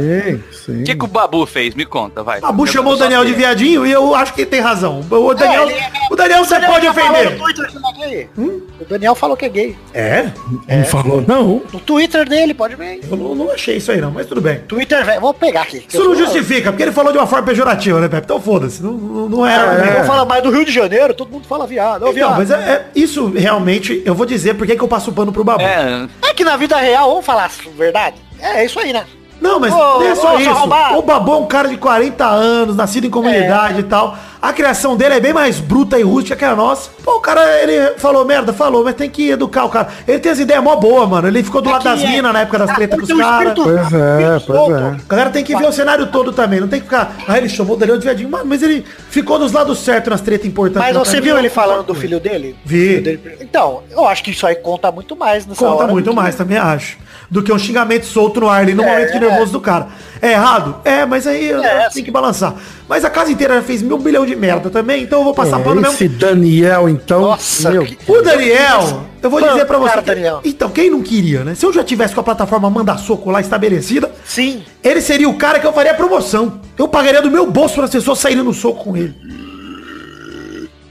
Sim. 0.70 0.82
O 0.82 0.84
que, 0.86 0.96
que 0.96 1.04
o 1.06 1.08
Babu 1.08 1.46
fez? 1.46 1.74
Me 1.76 1.86
conta, 1.86 2.24
vai. 2.24 2.40
O 2.40 2.42
Babu 2.42 2.64
Eu 2.64 2.68
chamou 2.68 2.94
o 2.94 2.98
Daniel 2.98 3.26
de 3.26 3.34
viadinho 3.34 3.86
e 3.86 3.92
eu 3.92 4.14
acho 4.16 4.34
que 4.34 4.42
ele 4.42 4.50
tem 4.50 4.60
razão. 4.62 5.00
O 5.10 5.34
Daniel, 5.34 5.70
ele 5.70 5.74
é- 5.80 5.90
o 6.12 6.16
Daniel 6.16 6.44
você 6.46 6.60
pode 6.60 6.88
ofender. 6.88 7.32
no 7.32 7.38
Twitter 7.38 7.66
é 7.66 8.08
gay. 8.08 8.30
O 8.38 8.86
Daniel 8.88 9.16
falou 9.16 9.36
que 9.36 9.46
é 9.46 9.50
gay. 9.50 9.76
É? 9.94 10.32
Não 10.68 10.86
falou, 10.86 11.24
não. 11.28 11.62
No 11.74 11.80
Twitter 11.80 12.28
dele, 12.28 12.54
pode 12.54 12.76
ver. 12.76 13.00
Eu 13.10 13.18
não, 13.18 13.36
não 13.36 13.52
achei 13.52 13.78
isso 13.78 13.92
aí 13.92 14.00
não, 14.00 14.12
mas 14.12 14.26
tudo 14.28 14.42
bem. 14.42 14.60
Twitter, 14.60 15.04
velho. 15.06 15.22
Vou 15.22 15.34
pegar 15.34 15.62
aqui. 15.64 15.86
Isso 15.88 16.04
não 16.04 16.16
justifica, 16.16 16.72
porque 16.72 16.84
ele 16.84 16.92
falou 16.92 17.12
de 17.12 17.18
uma 17.18 17.28
forma 17.28 17.46
pejorativa, 17.46 18.00
né, 18.00 18.08
Pepe? 18.08 18.26
Então 18.26 18.40
foda-se, 18.42 18.82
não, 18.82 18.94
não, 18.94 19.30
não 19.30 19.46
era. 19.46 19.74
Eu 19.74 19.86
né? 19.86 19.92
vou 19.98 20.04
falar 20.06 20.26
mais 20.26 20.42
do 20.44 20.50
Rio 20.52 20.66
de 20.66 20.72
Janeiro, 20.72 21.14
todo 21.14 21.30
mundo 21.32 21.48
fala 21.48 21.66
viado. 21.68 22.04
Ô, 22.04 22.06
Então, 22.10 22.14
viado. 22.14 22.38
mas 22.38 22.52
é, 22.52 22.56
é- 22.56 22.86
isso 22.96 23.28
realmente, 23.30 24.02
eu 24.06 24.16
vou 24.16 24.26
dizer 24.26 24.54
porque 24.56 24.76
que 24.76 24.82
eu 24.84 24.88
passo 24.88 25.12
o 25.12 25.14
pano 25.14 25.32
pro 25.32 25.44
Babu. 25.44 25.62
É, 25.64 26.08
É 26.30 26.34
que 26.34 26.44
na 26.44 26.56
vida 26.56 26.78
real, 26.78 27.10
vamos 27.10 27.26
falar 27.26 27.46
a 27.46 27.70
verdade? 27.78 28.16
É 28.40 28.64
isso 28.64 28.80
aí, 28.80 28.94
né? 28.94 29.06
Não, 29.42 29.60
mas 29.60 29.74
Ô, 29.74 29.78
não 29.78 30.04
é 30.04 30.16
só 30.16 30.36
ô, 30.36 30.40
isso. 30.40 30.98
O 30.98 31.02
Babu 31.02 31.34
é 31.34 31.38
um 31.38 31.46
cara 31.46 31.70
de 31.70 31.78
40 31.78 32.26
anos, 32.26 32.76
nascido 32.76 33.08
em 33.08 33.10
comunidade 33.10 33.80
e 33.80 33.84
tal. 33.84 34.18
A 34.42 34.54
criação 34.54 34.96
dele 34.96 35.16
é 35.16 35.20
bem 35.20 35.34
mais 35.34 35.60
bruta 35.60 36.00
e 36.00 36.02
rústica 36.04 36.34
que 36.34 36.46
a 36.46 36.56
nossa. 36.56 36.90
Pô, 37.04 37.18
o 37.18 37.20
cara, 37.20 37.42
ele 37.62 37.96
falou 37.98 38.24
merda, 38.24 38.54
falou, 38.54 38.86
mas 38.86 38.96
tem 38.96 39.10
que 39.10 39.32
educar 39.32 39.66
o 39.66 39.70
cara. 39.70 39.90
Ele 40.08 40.18
tem 40.18 40.32
as 40.32 40.40
ideias 40.40 40.64
mó 40.64 40.78
boa, 40.78 41.06
mano. 41.06 41.28
Ele 41.28 41.44
ficou 41.44 41.62
do 41.62 41.70
lado 41.70 41.84
das 41.84 42.00
que 42.00 42.06
é- 42.06 42.10
minas 42.10 42.32
na 42.32 42.40
época 42.42 42.60
das 42.60 42.70
Ah, 42.70 42.76
tretas 42.76 43.00
com 43.00 43.06
os 43.14 43.20
caras. 43.22 43.54
Pois 43.54 43.94
é, 43.94 44.40
pois 44.48 44.72
é. 44.72 44.84
A 44.86 44.98
galera 45.10 45.30
tem 45.30 45.44
que 45.44 45.54
ver 45.58 45.68
o 45.68 45.74
cenário 45.74 46.08
todo 46.08 46.32
também, 46.32 46.62
não 46.62 46.70
tem 46.70 46.80
que 46.80 46.86
ficar. 46.86 47.14
Ah, 47.28 47.38
ele 47.38 47.50
chamou 47.50 47.76
o 47.76 47.80
Daniel 47.80 47.98
de 47.98 48.06
viadinho, 48.06 48.30
mano, 48.30 48.46
mas 48.46 48.64
ele 48.64 48.86
ficou 49.10 49.38
dos 49.38 49.52
lados 49.52 49.80
certos 49.80 50.10
nas 50.10 50.22
tretas 50.22 50.48
importantes. 50.48 50.88
Mas 50.88 50.96
você 50.98 51.20
viu 51.20 51.38
ele 51.38 51.50
falando 51.50 51.84
do 51.88 51.94
filho 51.94 52.22
dele? 52.22 52.56
Vi. 52.64 52.88
Filho 52.88 53.04
dele- 53.04 53.38
Então, 53.42 53.84
eu 53.92 54.08
acho 54.08 54.24
que 54.24 54.32
isso 54.32 54.48
aí 54.48 54.56
conta 54.56 54.90
muito 54.90 55.18
mais 55.18 55.46
nessa 55.46 55.60
Conta 55.66 55.84
hora 55.84 55.92
muito 55.92 56.10
que- 56.12 56.16
mais, 56.16 56.36
também 56.36 56.58
acho. 56.58 56.98
Do 57.30 57.44
que 57.44 57.52
um 57.52 57.60
xingamento 57.60 58.06
solto 58.06 58.40
no 58.40 58.50
ar 58.50 58.62
ali 58.62 58.74
no 58.74 58.84
É, 58.84 58.90
momento 58.90 59.12
de 59.12 59.20
nervoso 59.20 59.52
do 59.52 59.60
cara. 59.62 59.88
É 60.22 60.32
errado? 60.32 60.78
É, 60.84 61.06
mas 61.06 61.28
aí 61.28 61.52
É, 61.52 61.60
tem 61.60 61.86
assim. 61.86 62.04
que 62.04 62.10
balançar. 62.10 62.56
Mas 62.90 63.06
a 63.06 63.10
casa 63.10 63.32
inteira 63.32 63.54
já 63.54 63.62
fez 63.62 63.84
mil 63.84 64.00
bilhão 64.00 64.26
de 64.26 64.36
merda 64.36 64.68
também, 64.72 65.04
então 65.04 65.20
eu 65.20 65.24
vou 65.24 65.34
passar 65.36 65.60
pano 65.60 65.80
É, 65.80 65.84
mesmo. 65.84 65.94
esse 65.94 66.08
Daniel, 66.08 66.90
então. 66.90 67.22
Nossa, 67.22 67.70
meu, 67.70 67.86
que- 67.86 67.96
O 68.08 68.20
Daniel, 68.24 69.04
eu 69.22 69.30
vou 69.30 69.40
Mano, 69.40 69.54
dizer 69.54 69.66
pra 69.66 69.78
você. 69.78 69.90
cara, 69.90 70.02
que- 70.02 70.08
Daniel. 70.08 70.42
Então, 70.44 70.70
quem 70.72 70.90
não 70.90 71.04
queria, 71.04 71.44
né? 71.44 71.54
Se 71.54 71.64
eu 71.64 71.72
já 71.72 71.84
tivesse 71.84 72.16
com 72.16 72.22
a 72.22 72.24
plataforma 72.24 72.68
Manda 72.68 72.98
Soco 72.98 73.30
lá 73.30 73.40
estabelecida, 73.42 74.12
Sim. 74.26 74.64
ele 74.84 75.02
seria 75.02 75.30
o 75.30 75.36
cara 75.36 75.60
que 75.60 75.68
eu 75.68 75.72
faria 75.72 75.92
a 75.92 75.96
promoção. 75.96 76.60
Eu 76.76 76.88
pagaria 76.88 77.22
do 77.22 77.30
meu 77.30 77.46
bolso 77.50 77.76
para 77.76 77.86
as 77.86 77.92
pessoas 77.92 78.18
saírem 78.18 78.44
no 78.44 78.56
soco 78.56 78.84
com 78.86 78.98
ele. 78.98 79.14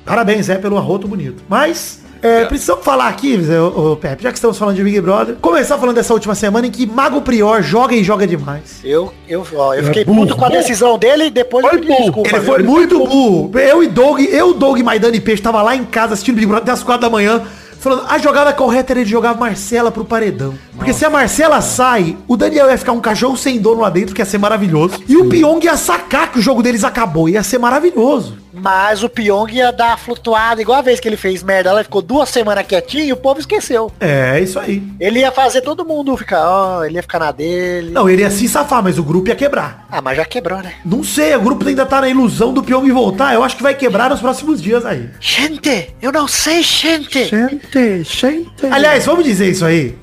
Parabéns, 0.04 0.48
é, 0.48 0.54
pelo 0.56 0.78
arroto 0.78 1.06
bonito. 1.06 1.42
Mas, 1.48 1.97
é, 2.22 2.44
precisamos 2.46 2.84
falar 2.84 3.08
aqui, 3.08 3.38
ô, 3.50 3.92
ô, 3.92 3.96
Pepe, 3.96 4.22
já 4.24 4.30
que 4.30 4.38
estamos 4.38 4.58
falando 4.58 4.76
de 4.76 4.82
Big 4.82 5.00
Brother, 5.00 5.36
começar 5.40 5.78
falando 5.78 5.96
dessa 5.96 6.12
última 6.12 6.34
semana 6.34 6.66
em 6.66 6.70
que 6.70 6.86
Mago 6.86 7.20
Prior 7.22 7.62
joga 7.62 7.94
e 7.94 8.02
joga 8.02 8.26
demais. 8.26 8.80
Eu, 8.82 9.12
eu, 9.28 9.46
ó, 9.54 9.74
eu 9.74 9.84
fiquei 9.84 10.04
burro. 10.04 10.20
puto 10.22 10.36
com 10.36 10.44
a 10.44 10.48
decisão 10.48 10.98
dele 10.98 11.26
e 11.26 11.30
depois 11.30 11.64
eu 11.64 11.70
Foi 11.70 11.78
pedi 11.78 11.92
burro. 11.92 12.04
desculpa. 12.04 12.36
Ele 12.36 12.44
foi 12.44 12.62
muito 12.62 12.98
burro. 12.98 13.58
Eu 13.58 13.82
e 13.82 13.86
Doug, 13.88 14.20
eu, 14.20 14.54
Doug, 14.54 14.80
Maidana 14.80 15.16
e 15.16 15.20
Peixe, 15.20 15.42
tava 15.42 15.62
lá 15.62 15.74
em 15.76 15.84
casa 15.84 16.14
assistindo 16.14 16.36
Big 16.36 16.46
Brother 16.46 16.62
até 16.62 16.72
as 16.72 16.82
quatro 16.82 17.02
da 17.02 17.10
manhã, 17.10 17.42
falando, 17.78 18.06
a 18.08 18.18
jogada 18.18 18.52
correta 18.52 18.92
era 18.92 19.04
de 19.04 19.10
jogar 19.10 19.30
a 19.30 19.34
Marcela 19.34 19.90
pro 19.90 20.04
paredão. 20.04 20.54
Porque 20.76 20.92
se 20.92 21.04
a 21.04 21.10
Marcela 21.10 21.60
sai, 21.60 22.16
o 22.26 22.36
Daniel 22.36 22.68
ia 22.70 22.78
ficar 22.78 22.92
um 22.92 23.00
cachorro 23.00 23.36
sem 23.36 23.60
dono 23.60 23.80
lá 23.80 23.90
dentro, 23.90 24.14
que 24.14 24.20
ia 24.20 24.26
ser 24.26 24.38
maravilhoso. 24.38 25.00
E 25.08 25.16
o 25.16 25.28
Pyong 25.28 25.64
ia 25.64 25.76
sacar 25.76 26.32
que 26.32 26.38
o 26.38 26.42
jogo 26.42 26.62
deles 26.62 26.84
acabou, 26.84 27.28
ia 27.28 27.42
ser 27.42 27.58
maravilhoso. 27.58 28.36
Mas 28.52 29.02
o 29.02 29.08
Pyong 29.08 29.50
ia 29.52 29.72
dar 29.72 29.98
flutuada, 29.98 30.60
igual 30.60 30.78
a 30.78 30.82
vez 30.82 31.00
que 31.00 31.08
ele 31.08 31.16
fez 31.16 31.42
merda, 31.42 31.70
ela 31.70 31.84
ficou 31.84 32.02
duas 32.02 32.28
semanas 32.28 32.66
quietinho 32.66 33.04
e 33.04 33.12
o 33.12 33.16
povo 33.16 33.40
esqueceu. 33.40 33.92
É, 34.00 34.40
isso 34.40 34.58
aí. 34.58 34.82
Ele 34.98 35.20
ia 35.20 35.30
fazer 35.30 35.60
todo 35.60 35.84
mundo 35.84 36.16
ficar, 36.16 36.48
ó, 36.48 36.84
ele 36.84 36.96
ia 36.96 37.02
ficar 37.02 37.18
na 37.18 37.32
dele. 37.32 37.90
Não, 37.90 38.08
ele 38.08 38.22
ia 38.22 38.30
se 38.30 38.48
safar, 38.48 38.82
mas 38.82 38.98
o 38.98 39.02
grupo 39.02 39.28
ia 39.28 39.36
quebrar. 39.36 39.86
Ah, 39.90 40.00
mas 40.00 40.16
já 40.16 40.24
quebrou, 40.24 40.62
né? 40.62 40.74
Não 40.84 41.02
sei, 41.02 41.34
o 41.36 41.40
grupo 41.40 41.66
ainda 41.66 41.86
tá 41.86 42.00
na 42.00 42.08
ilusão 42.08 42.52
do 42.52 42.62
Pyong 42.62 42.90
voltar. 42.90 43.34
Eu 43.34 43.42
acho 43.42 43.56
que 43.56 43.62
vai 43.62 43.74
quebrar 43.74 44.10
nos 44.10 44.20
próximos 44.20 44.60
dias 44.62 44.84
aí. 44.84 45.08
Gente, 45.20 45.94
eu 46.00 46.12
não 46.12 46.26
sei, 46.26 46.62
gente. 46.62 47.24
Gente, 47.24 48.04
gente. 48.04 48.66
Aliás, 48.70 49.04
vamos 49.06 49.24
dizer 49.24 49.50
isso 49.50 49.64
aí. 49.64 49.96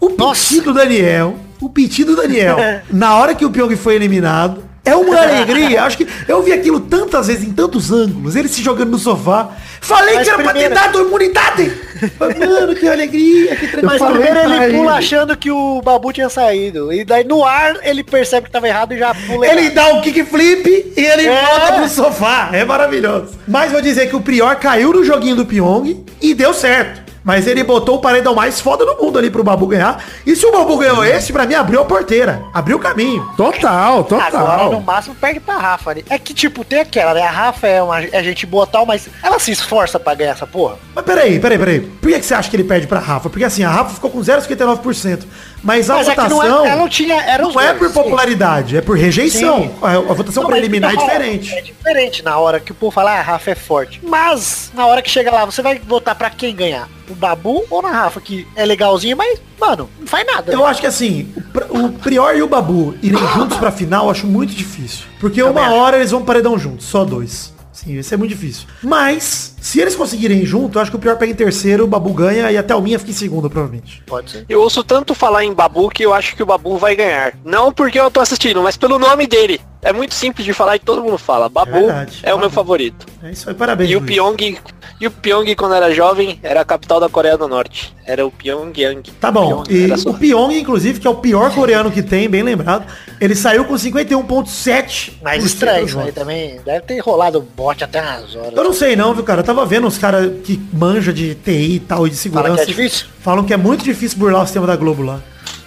O 0.00 0.10
piti 0.10 0.60
do 0.60 0.74
Daniel, 0.74 1.36
o 1.60 1.70
piti 1.70 2.04
do 2.04 2.14
Daniel, 2.14 2.58
na 2.90 3.16
hora 3.16 3.34
que 3.34 3.44
o 3.44 3.50
Pyong 3.50 3.74
foi 3.76 3.94
eliminado, 3.94 4.62
é 4.84 4.94
uma 4.94 5.16
alegria. 5.20 5.82
Acho 5.84 5.96
que 5.98 6.06
eu 6.28 6.42
vi 6.42 6.52
aquilo 6.52 6.80
tantas 6.80 7.26
vezes, 7.28 7.44
em 7.46 7.52
tantos 7.52 7.90
ângulos, 7.90 8.36
ele 8.36 8.48
se 8.48 8.62
jogando 8.62 8.90
no 8.90 8.98
sofá. 8.98 9.50
Falei 9.80 10.14
Mas 10.16 10.24
que 10.24 10.30
era 10.34 10.42
pra 10.42 10.52
ter 10.52 10.60
primeiro- 10.68 10.74
dado 10.74 11.00
imunidade. 11.06 11.72
Mano, 12.18 12.74
que 12.74 12.88
alegria, 12.88 13.56
que 13.56 13.82
Mas 13.84 14.02
primeiro 14.02 14.38
ele 14.40 14.56
pra 14.56 14.66
pula 14.66 14.68
ele. 14.68 14.88
achando 14.98 15.36
que 15.36 15.50
o 15.50 15.80
Babu 15.82 16.12
tinha 16.12 16.28
saído. 16.28 16.92
E 16.92 17.04
daí 17.04 17.24
no 17.24 17.44
ar 17.44 17.76
ele 17.82 18.02
percebe 18.02 18.46
que 18.46 18.52
tava 18.52 18.66
errado 18.68 18.92
e 18.94 18.98
já 18.98 19.14
pula. 19.14 19.46
Ele 19.46 19.60
errado. 19.62 19.74
dá 19.74 19.86
um 19.94 20.00
kickflip 20.00 20.92
e 20.96 21.00
ele 21.00 21.26
É. 21.26 21.40
volta 21.46 21.72
pro 21.74 21.88
sofá. 21.88 22.50
É 22.52 22.64
maravilhoso. 22.64 23.38
Mas 23.46 23.72
vou 23.72 23.80
dizer 23.80 24.08
que 24.08 24.16
o 24.16 24.20
Prior 24.20 24.56
caiu 24.56 24.92
no 24.92 25.04
joguinho 25.04 25.36
do 25.36 25.46
Pyong 25.46 26.04
e 26.20 26.34
deu 26.34 26.52
certo. 26.54 27.03
Mas 27.24 27.46
ele 27.46 27.64
botou 27.64 27.96
o 27.96 28.00
paredão 28.00 28.34
mais 28.34 28.60
foda 28.60 28.84
do 28.84 29.02
mundo 29.02 29.18
ali 29.18 29.30
pro 29.30 29.42
Babu 29.42 29.66
ganhar. 29.66 30.04
E 30.26 30.36
se 30.36 30.44
o 30.44 30.52
Babu 30.52 30.76
ganhou 30.76 31.02
esse, 31.04 31.32
pra 31.32 31.46
mim 31.46 31.54
abriu 31.54 31.80
a 31.80 31.84
porteira. 31.84 32.42
Abriu 32.52 32.76
o 32.76 32.80
caminho. 32.80 33.26
Total, 33.36 34.00
Agora, 34.00 34.30
total. 34.30 34.72
no 34.72 34.80
máximo, 34.82 35.14
perde 35.14 35.40
pra 35.40 35.56
Rafa 35.56 35.90
ali. 35.90 36.04
É 36.10 36.18
que, 36.18 36.34
tipo, 36.34 36.62
tem 36.64 36.80
aquela, 36.80 37.14
né? 37.14 37.22
A 37.22 37.30
Rafa 37.30 37.66
é, 37.66 37.82
uma, 37.82 38.02
é 38.02 38.22
gente 38.22 38.44
boa 38.44 38.66
tal, 38.66 38.84
mas 38.84 39.08
ela 39.22 39.38
se 39.38 39.50
esforça 39.52 39.98
pra 39.98 40.14
ganhar 40.14 40.32
essa 40.32 40.46
porra. 40.46 40.76
Mas 40.94 41.04
peraí, 41.04 41.40
peraí, 41.40 41.58
peraí. 41.58 41.80
Por 41.80 42.10
que, 42.10 42.18
que 42.20 42.26
você 42.26 42.34
acha 42.34 42.50
que 42.50 42.56
ele 42.56 42.64
perde 42.64 42.86
pra 42.86 43.00
Rafa? 43.00 43.30
Porque 43.30 43.44
assim, 43.44 43.64
a 43.64 43.70
Rafa 43.70 43.94
ficou 43.94 44.10
com 44.10 44.20
0,59%. 44.20 45.22
Mas 45.64 45.88
a 45.88 45.94
Mas 45.94 46.08
é 46.08 46.10
que 46.14 46.20
votação 46.20 46.38
não 46.48 46.66
é, 46.66 46.76
não 46.76 46.88
tinha, 46.88 47.14
era 47.22 47.42
não 47.42 47.58
é 47.58 47.72
por 47.72 47.88
sim. 47.88 47.94
popularidade, 47.94 48.76
é 48.76 48.82
por 48.82 48.98
rejeição. 48.98 49.62
Sim. 49.62 49.70
A, 49.82 49.98
votação 50.12 50.42
Não, 50.42 50.50
preliminar 50.50 50.92
é 50.92 50.96
hora- 50.96 51.06
diferente. 51.06 51.54
É 51.54 51.60
diferente 51.62 52.22
na 52.22 52.38
hora 52.38 52.60
que 52.60 52.70
o 52.70 52.74
povo 52.74 52.92
fala, 52.92 53.12
ah, 53.12 53.18
a 53.18 53.22
Rafa 53.22 53.50
é 53.50 53.54
forte. 53.54 53.98
Mas, 54.02 54.70
na 54.74 54.86
hora 54.86 55.00
que 55.00 55.08
chega 55.10 55.30
lá, 55.32 55.46
você 55.46 55.62
vai 55.62 55.78
votar 55.78 56.14
pra 56.14 56.28
quem 56.28 56.54
ganhar? 56.54 56.86
O 57.10 57.14
Babu 57.14 57.64
ou 57.70 57.80
na 57.80 57.90
Rafa, 57.90 58.20
que 58.20 58.46
é 58.54 58.64
legalzinho, 58.66 59.16
mas, 59.16 59.40
mano, 59.58 59.88
não 59.98 60.06
faz 60.06 60.26
nada. 60.26 60.52
Eu 60.52 60.66
acho 60.66 60.80
que 60.82 60.86
assim, 60.86 61.32
o 61.70 61.84
o 61.84 61.92
Prior 61.92 62.36
e 62.36 62.42
o 62.42 62.46
Babu 62.46 62.94
irem 63.02 63.18
juntos 63.34 63.56
pra 63.56 63.72
final, 63.72 64.04
eu 64.04 64.10
acho 64.10 64.26
muito 64.26 64.52
difícil. 64.54 65.06
Porque 65.18 65.40
Também 65.42 65.62
uma 65.62 65.68
acho. 65.70 65.76
hora 65.80 65.96
eles 65.96 66.10
vão 66.10 66.22
paredão 66.22 66.58
juntos, 66.58 66.84
só 66.86 67.04
dois. 67.06 67.53
Sim, 67.74 67.98
isso 67.98 68.14
é 68.14 68.16
muito 68.16 68.30
difícil. 68.30 68.68
Mas, 68.80 69.56
se 69.60 69.80
eles 69.80 69.96
conseguirem 69.96 70.38
ir 70.38 70.46
junto, 70.46 70.78
eu 70.78 70.82
acho 70.82 70.92
que 70.92 70.96
o 70.96 71.00
Prior 71.00 71.16
pega 71.16 71.32
em 71.32 71.34
terceiro, 71.34 71.82
o 71.82 71.86
Babu 71.88 72.12
ganha 72.14 72.50
e 72.52 72.56
até 72.56 72.72
o 72.74 72.80
Minha 72.80 73.00
fica 73.00 73.10
em 73.10 73.14
segundo, 73.14 73.50
provavelmente. 73.50 74.00
Pode 74.06 74.30
ser. 74.30 74.46
Eu 74.48 74.60
ouço 74.60 74.84
tanto 74.84 75.12
falar 75.12 75.44
em 75.44 75.52
Babu 75.52 75.90
que 75.90 76.04
eu 76.04 76.14
acho 76.14 76.36
que 76.36 76.42
o 76.42 76.46
Babu 76.46 76.78
vai 76.78 76.94
ganhar. 76.94 77.34
Não 77.44 77.72
porque 77.72 77.98
eu 77.98 78.10
tô 78.12 78.20
assistindo, 78.20 78.62
mas 78.62 78.76
pelo 78.76 78.96
nome 78.96 79.26
dele. 79.26 79.60
É 79.82 79.92
muito 79.92 80.14
simples 80.14 80.46
de 80.46 80.52
falar 80.54 80.76
e 80.76 80.78
todo 80.78 81.02
mundo 81.02 81.18
fala. 81.18 81.48
Babu 81.48 81.90
É 81.90 82.06
é, 82.22 82.34
o 82.34 82.38
meu 82.38 82.48
favorito. 82.48 83.04
É 83.22 83.32
isso 83.32 83.50
aí, 83.50 83.54
parabéns. 83.54 83.90
E 83.90 83.96
o 83.96 83.98
Luiz. 83.98 84.10
Pyong, 84.10 84.56
e 85.00 85.06
o 85.06 85.10
Pyong 85.10 85.54
quando 85.54 85.74
era 85.74 85.92
jovem 85.92 86.38
era 86.42 86.60
a 86.60 86.64
capital 86.64 87.00
da 87.00 87.08
Coreia 87.08 87.36
do 87.36 87.48
Norte. 87.48 87.94
Era 88.06 88.26
o 88.26 88.30
Pyongyang. 88.30 89.02
Tá 89.20 89.30
bom. 89.30 89.62
Pyong, 89.62 89.70
E 89.70 90.08
o 90.08 90.14
Pyong, 90.14 90.58
inclusive, 90.58 91.00
que 91.00 91.06
é 91.06 91.10
o 91.10 91.14
pior 91.16 91.54
coreano 91.54 91.90
que 91.90 92.02
tem, 92.02 92.28
bem 92.28 92.42
lembrado, 92.42 92.86
ele 93.20 93.34
saiu 93.34 93.64
com 93.64 93.74
51.7. 93.74 95.14
Mas 95.22 95.44
estranho 95.44 95.86
isso 95.86 95.98
aí 95.98 96.12
também. 96.12 96.60
Deve 96.64 96.80
ter 96.82 96.98
rolado 97.00 97.40
bote 97.40 97.84
até 97.84 98.00
umas 98.00 98.34
horas. 98.36 98.56
Eu 98.56 98.64
não 98.64 98.72
sei 98.72 98.94
não, 98.96 99.14
viu, 99.14 99.24
cara? 99.24 99.40
Eu 99.40 99.44
tava 99.44 99.64
vendo 99.64 99.86
uns 99.86 99.98
caras 99.98 100.30
que 100.44 100.60
manja 100.72 101.12
de 101.12 101.34
TI 101.34 101.76
e 101.76 101.80
tal, 101.80 102.06
e 102.06 102.10
de 102.10 102.16
segurança. 102.16 102.48
Fala 102.48 102.58
que 102.58 102.62
é 102.62 102.74
difícil? 102.74 103.06
Falam 103.20 103.44
que 103.44 103.54
é 103.54 103.56
muito 103.56 103.84
difícil 103.84 104.18
burlar 104.18 104.42
o 104.42 104.46
sistema 104.46 104.66
da 104.66 104.76
Globo 104.76 105.02
lá. 105.02 105.20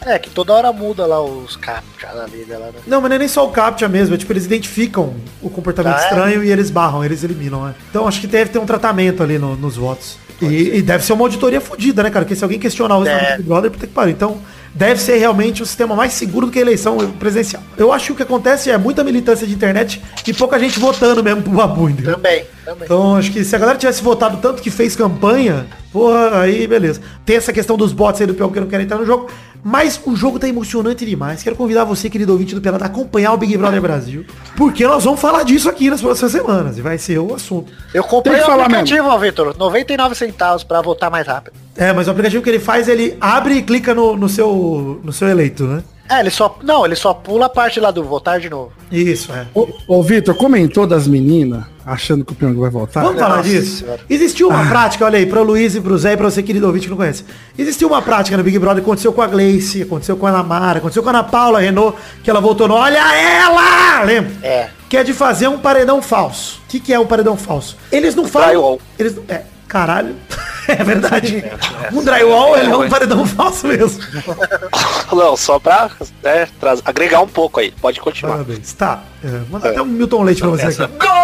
É, 0.07 0.17
que 0.19 0.29
toda 0.29 0.53
hora 0.53 0.71
muda 0.71 1.05
lá 1.05 1.21
os 1.21 1.55
captcha 1.57 2.07
da 2.15 2.25
vida 2.25 2.57
lá, 2.57 2.67
né? 2.67 2.73
Não, 2.87 3.01
mas 3.01 3.09
não 3.09 3.15
é 3.15 3.19
nem 3.19 3.27
só 3.27 3.45
o 3.45 3.51
CAPTCHA 3.51 3.89
mesmo, 3.89 4.15
é 4.15 4.17
tipo, 4.17 4.31
eles 4.31 4.45
identificam 4.45 5.13
o 5.41 5.49
comportamento 5.49 5.95
Ah, 5.97 6.01
é? 6.01 6.03
estranho 6.03 6.43
e 6.43 6.51
eles 6.51 6.69
barram, 6.69 7.03
eles 7.03 7.23
eliminam, 7.23 7.65
né? 7.65 7.75
Então 7.89 8.07
acho 8.07 8.21
que 8.21 8.27
deve 8.27 8.49
ter 8.51 8.59
um 8.59 8.65
tratamento 8.65 9.21
ali 9.21 9.37
no- 9.37 9.55
nos 9.57 9.75
votos. 9.75 10.17
E, 10.39 10.77
e 10.77 10.81
deve 10.83 11.03
ser 11.03 11.13
uma 11.13 11.23
auditoria 11.25 11.59
fodida, 11.59 12.03
né, 12.03 12.11
cara? 12.11 12.23
Porque 12.23 12.35
se 12.35 12.43
alguém 12.43 12.59
questionar 12.59 12.97
o 12.99 13.07
É. 13.07 13.37
Big 13.37 13.43
Brother, 13.49 13.71
puta 13.71 13.87
que 13.87 13.93
pariu. 13.93 14.11
Então, 14.13 14.37
deve 14.71 15.01
ser 15.01 15.17
realmente 15.17 15.63
o 15.63 15.65
sistema 15.65 15.95
mais 15.95 16.13
seguro 16.13 16.45
do 16.45 16.51
que 16.51 16.59
a 16.59 16.61
eleição 16.61 16.95
presidencial. 17.13 17.63
Eu 17.75 17.91
acho 17.91 18.05
que 18.05 18.11
o 18.11 18.15
que 18.15 18.21
acontece 18.21 18.69
é 18.69 18.77
muita 18.77 19.03
militância 19.03 19.47
de 19.47 19.53
internet 19.55 19.99
e 20.27 20.33
pouca 20.35 20.59
gente 20.59 20.79
votando 20.79 21.23
mesmo 21.23 21.41
pro 21.41 21.51
Babu, 21.53 21.89
entendeu? 21.89 22.13
Também, 22.17 22.45
também. 22.63 22.83
Então, 22.85 23.15
acho 23.15 23.31
que 23.31 23.43
se 23.43 23.55
a 23.55 23.57
galera 23.59 23.79
tivesse 23.79 24.03
votado 24.03 24.37
tanto 24.37 24.61
que 24.61 24.69
fez 24.69 24.95
campanha, 24.95 25.65
porra, 25.91 26.41
aí 26.41 26.67
beleza. 26.67 27.01
Tem 27.25 27.35
essa 27.35 27.51
questão 27.51 27.75
dos 27.75 27.91
bots 27.91 28.21
aí 28.21 28.27
do 28.27 28.35
Pior 28.35 28.49
que 28.51 28.59
não 28.59 28.67
querem 28.67 28.85
entrar 28.85 28.99
no 28.99 29.07
jogo. 29.07 29.31
Mas 29.69 29.99
o 30.05 30.15
jogo 30.15 30.39
tá 30.39 30.47
emocionante 30.47 31.05
demais. 31.05 31.43
Quero 31.43 31.53
convidar 31.53 31.83
você, 31.83 32.09
querido 32.09 32.31
ouvinte 32.31 32.55
do 32.55 32.61
Pelado, 32.61 32.85
a 32.85 32.87
acompanhar 32.87 33.33
o 33.33 33.37
Big 33.37 33.57
Brother 33.57 33.81
Brasil. 33.81 34.25
Porque 34.55 34.87
nós 34.87 35.03
vamos 35.03 35.19
falar 35.19 35.43
disso 35.43 35.69
aqui 35.69 35.89
nas 35.89 35.99
próximas 35.99 36.31
semanas. 36.31 36.77
E 36.77 36.81
vai 36.81 36.97
ser 36.97 37.19
o 37.19 37.35
assunto. 37.35 37.69
Eu 37.93 38.01
comprei 38.01 38.37
Tem 38.37 38.45
o 38.47 38.61
aplicativo, 38.61 39.19
Vitor. 39.19 39.57
99 39.57 40.15
centavos 40.15 40.63
pra 40.63 40.81
votar 40.81 41.11
mais 41.11 41.27
rápido. 41.27 41.53
É, 41.75 41.91
mas 41.91 42.07
o 42.07 42.11
aplicativo 42.11 42.41
que 42.41 42.49
ele 42.49 42.61
faz, 42.61 42.87
ele 42.87 43.17
abre 43.19 43.55
e 43.55 43.61
clica 43.61 43.93
no, 43.93 44.15
no 44.15 44.29
seu, 44.29 45.01
no 45.03 45.11
seu 45.11 45.27
eleito, 45.27 45.65
né? 45.65 45.83
É, 46.09 46.19
ele 46.19 46.29
só. 46.29 46.57
Não, 46.63 46.85
ele 46.85 46.95
só 46.95 47.13
pula 47.13 47.47
a 47.47 47.49
parte 47.49 47.79
lá 47.79 47.91
do 47.91 48.03
votar 48.03 48.39
de 48.39 48.49
novo. 48.49 48.71
Isso, 48.91 49.31
é. 49.31 49.45
Ô, 49.53 49.67
ô 49.87 50.03
Vitor, 50.03 50.33
comentou 50.35 50.87
das 50.87 51.07
meninas, 51.07 51.63
achando 51.85 52.23
que 52.23 52.31
o 52.31 52.35
Pyong 52.35 52.57
vai 52.57 52.69
voltar? 52.69 53.01
Vamos 53.01 53.19
falar 53.19 53.37
Nossa 53.37 53.49
disso? 53.49 53.83
Senhora. 53.83 53.99
Existiu 54.09 54.49
uma 54.49 54.65
prática, 54.67 55.03
olha 55.05 55.17
aí, 55.17 55.25
pro 55.25 55.43
Luiz 55.43 55.75
e 55.75 55.81
pro 55.81 55.97
Zé 55.97 56.13
e 56.13 56.17
pra 56.17 56.29
você, 56.29 56.41
querido 56.41 56.65
ouvinte 56.65 56.85
que 56.85 56.89
não 56.89 56.97
conhece. 56.97 57.25
Existiu 57.57 57.89
uma 57.89 58.01
prática 58.01 58.37
no 58.37 58.43
Big 58.43 58.57
Brother, 58.57 58.81
aconteceu 58.81 59.11
com 59.11 59.21
a 59.21 59.27
Gleice, 59.27 59.81
aconteceu 59.81 60.15
com 60.15 60.25
a 60.25 60.29
Ana 60.29 60.43
Mara, 60.43 60.79
aconteceu 60.79 61.03
com 61.03 61.09
a 61.09 61.11
Ana 61.11 61.23
Paula 61.23 61.59
Renault, 61.59 61.97
que 62.23 62.29
ela 62.29 62.39
voltou 62.39 62.67
no 62.67 62.75
Olha 62.75 62.99
ela! 63.13 64.03
Lembra? 64.03 64.31
É. 64.41 64.69
Que 64.89 64.97
é 64.97 65.03
de 65.03 65.13
fazer 65.13 65.49
um 65.49 65.57
paredão 65.57 66.01
falso. 66.01 66.61
O 66.63 66.69
que, 66.69 66.79
que 66.79 66.93
é 66.93 66.99
um 66.99 67.05
paredão 67.05 67.35
falso? 67.35 67.75
Eles 67.91 68.15
não 68.15 68.25
falam. 68.25 68.79
Eles 68.97 69.15
não. 69.15 69.23
É, 69.27 69.43
caralho. 69.67 70.15
é 70.67 70.83
verdade. 70.83 71.43
Um 71.93 72.03
drywall 72.03 72.57
ele 72.57 72.71
é 72.71 72.75
um 72.77 72.89
paredão 72.89 73.25
falso 73.25 73.67
mesmo. 73.67 73.99
Não, 75.11 75.35
só 75.37 75.59
pra 75.59 75.89
é, 76.23 76.47
traz- 76.59 76.81
agregar 76.85 77.21
um 77.21 77.27
pouco 77.27 77.59
aí. 77.59 77.71
Pode 77.71 77.99
continuar. 77.99 78.33
Parabéns. 78.33 78.73
Tá. 78.73 79.01
É, 79.23 79.27
manda 79.49 79.69
até 79.69 79.81
um 79.81 79.85
Milton 79.85 80.23
Leite 80.23 80.41
pra 80.41 80.49
você 80.49 80.83
aqui. 80.83 80.93
Gol! 80.97 81.07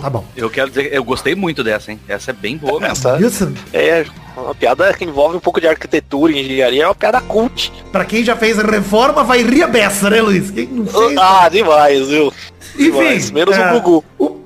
Tá 0.00 0.10
bom. 0.10 0.24
Eu 0.36 0.50
quero 0.50 0.68
dizer, 0.68 0.92
eu 0.92 1.02
gostei 1.04 1.34
muito 1.34 1.62
dessa, 1.64 1.90
hein? 1.92 2.00
Essa 2.08 2.30
é 2.30 2.34
bem 2.34 2.56
boa 2.56 2.78
mesmo. 2.80 2.92
Essa 2.92 3.14
Wilson, 3.14 3.52
é 3.72 4.04
uma 4.36 4.54
piada 4.54 4.92
que 4.92 5.04
envolve 5.04 5.36
um 5.36 5.40
pouco 5.40 5.60
de 5.60 5.66
arquitetura 5.68 6.32
e 6.32 6.40
engenharia. 6.44 6.82
É 6.82 6.86
uma 6.86 6.94
piada 6.94 7.20
cult. 7.20 7.72
pra 7.92 8.04
quem 8.04 8.24
já 8.24 8.36
fez 8.36 8.56
reforma, 8.58 9.22
vai 9.24 9.42
rir 9.42 9.62
a 9.62 9.66
beça, 9.66 10.10
né, 10.10 10.20
Luiz? 10.20 10.50
Quem 10.50 10.66
não 10.66 10.86
fez... 10.86 11.16
Ah, 11.16 11.48
demais, 11.48 12.08
viu? 12.08 12.32
Demais. 12.76 13.24
Enfim. 13.24 13.34
Menos 13.34 13.56
é, 13.56 13.72
o 13.72 13.80
Gugu. 13.80 14.04
o- 14.18 14.43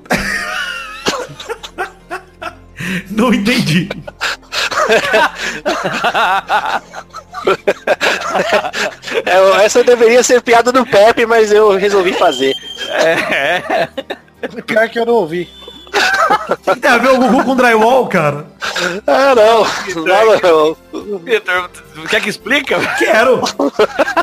Não 3.09 3.33
entendi. 3.33 3.89
É, 9.25 9.65
essa 9.65 9.81
deveria 9.83 10.21
ser 10.21 10.41
piada 10.41 10.71
do 10.71 10.85
Pepe, 10.85 11.25
mas 11.25 11.51
eu 11.51 11.77
resolvi 11.77 12.11
fazer. 12.13 12.53
Pior 14.67 14.89
que 14.89 14.99
eu 14.99 15.05
não 15.05 15.13
ouvi. 15.13 15.49
O 16.49 16.57
que 16.73 16.79
tem 16.79 16.91
a 16.91 16.97
ver 16.97 17.09
o 17.11 17.17
Gugu 17.17 17.43
com 17.43 17.55
drywall, 17.55 18.07
cara? 18.07 18.45
Ah, 19.07 19.33
não. 19.35 20.03
Nada 20.03 20.39
não. 20.43 21.19
Vitor, 21.19 21.69
quer 22.09 22.21
que 22.21 22.29
explica? 22.29 22.77
Quero. 22.97 23.41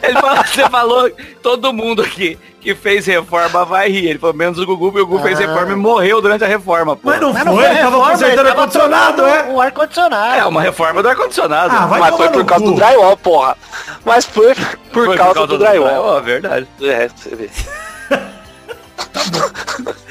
Ele 0.03 0.21
falou, 0.21 0.45
você 0.45 0.69
falou, 0.69 1.11
todo 1.43 1.73
mundo 1.73 2.03
aqui 2.03 2.39
que 2.61 2.75
fez 2.75 3.07
reforma 3.07 3.65
vai 3.65 3.89
rir. 3.89 4.09
Ele 4.09 4.19
falou, 4.19 4.35
menos 4.35 4.59
o 4.59 4.67
Gugu, 4.67 4.87
porque 4.91 5.03
o 5.03 5.07
Gugu 5.07 5.23
fez 5.23 5.39
reforma 5.39 5.73
e 5.73 5.77
morreu 5.77 6.21
durante 6.21 6.43
a 6.45 6.49
reforma. 6.49 6.97
Pô. 6.97 7.03
Mas 7.11 7.21
não 7.21 7.33
Mas 7.33 7.43
foi, 7.45 7.53
não 7.53 7.63
ele 7.63 7.75
tava 7.75 7.85
reforma, 7.85 8.11
consertando 8.11 8.37
tava 8.37 8.49
ar-condicionado, 8.51 9.17
trocando 9.17 9.51
é? 9.51 9.53
O 9.53 9.61
ar-condicionado. 9.61 10.35
É 10.41 10.45
uma 10.47 10.63
reforma 10.63 11.03
do 11.03 11.09
ar-condicionado. 11.09 11.75
Ah, 11.77 11.87
vai 11.87 12.01
Mas 12.01 12.17
foi 12.17 12.29
por 12.31 12.45
causa 12.45 12.65
cu. 12.65 12.71
do 12.71 12.77
drywall, 12.77 13.17
porra. 13.17 13.57
Mas 14.05 14.25
foi 14.25 14.55
por, 14.93 15.07
Foi 15.07 15.17
causa, 15.17 15.47
do 15.47 15.59
drywall. 15.59 16.21
verdade. 16.23 16.67
É, 16.83 17.09
você 17.09 17.35
vê. 17.37 17.51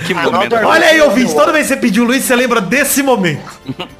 Que 0.06 0.13
Ah, 0.13 0.23
momento. 0.23 0.56
Olha 0.56 0.86
aí, 0.88 1.01
ouvinte, 1.01 1.34
toda 1.34 1.51
vez 1.51 1.67
que 1.67 1.73
você 1.73 1.80
pediu 1.80 2.04
o 2.04 2.08
Luiz, 2.08 2.23
você 2.23 2.36
lembra 2.36 2.62
desse 2.62 3.01
momento. 3.01 3.43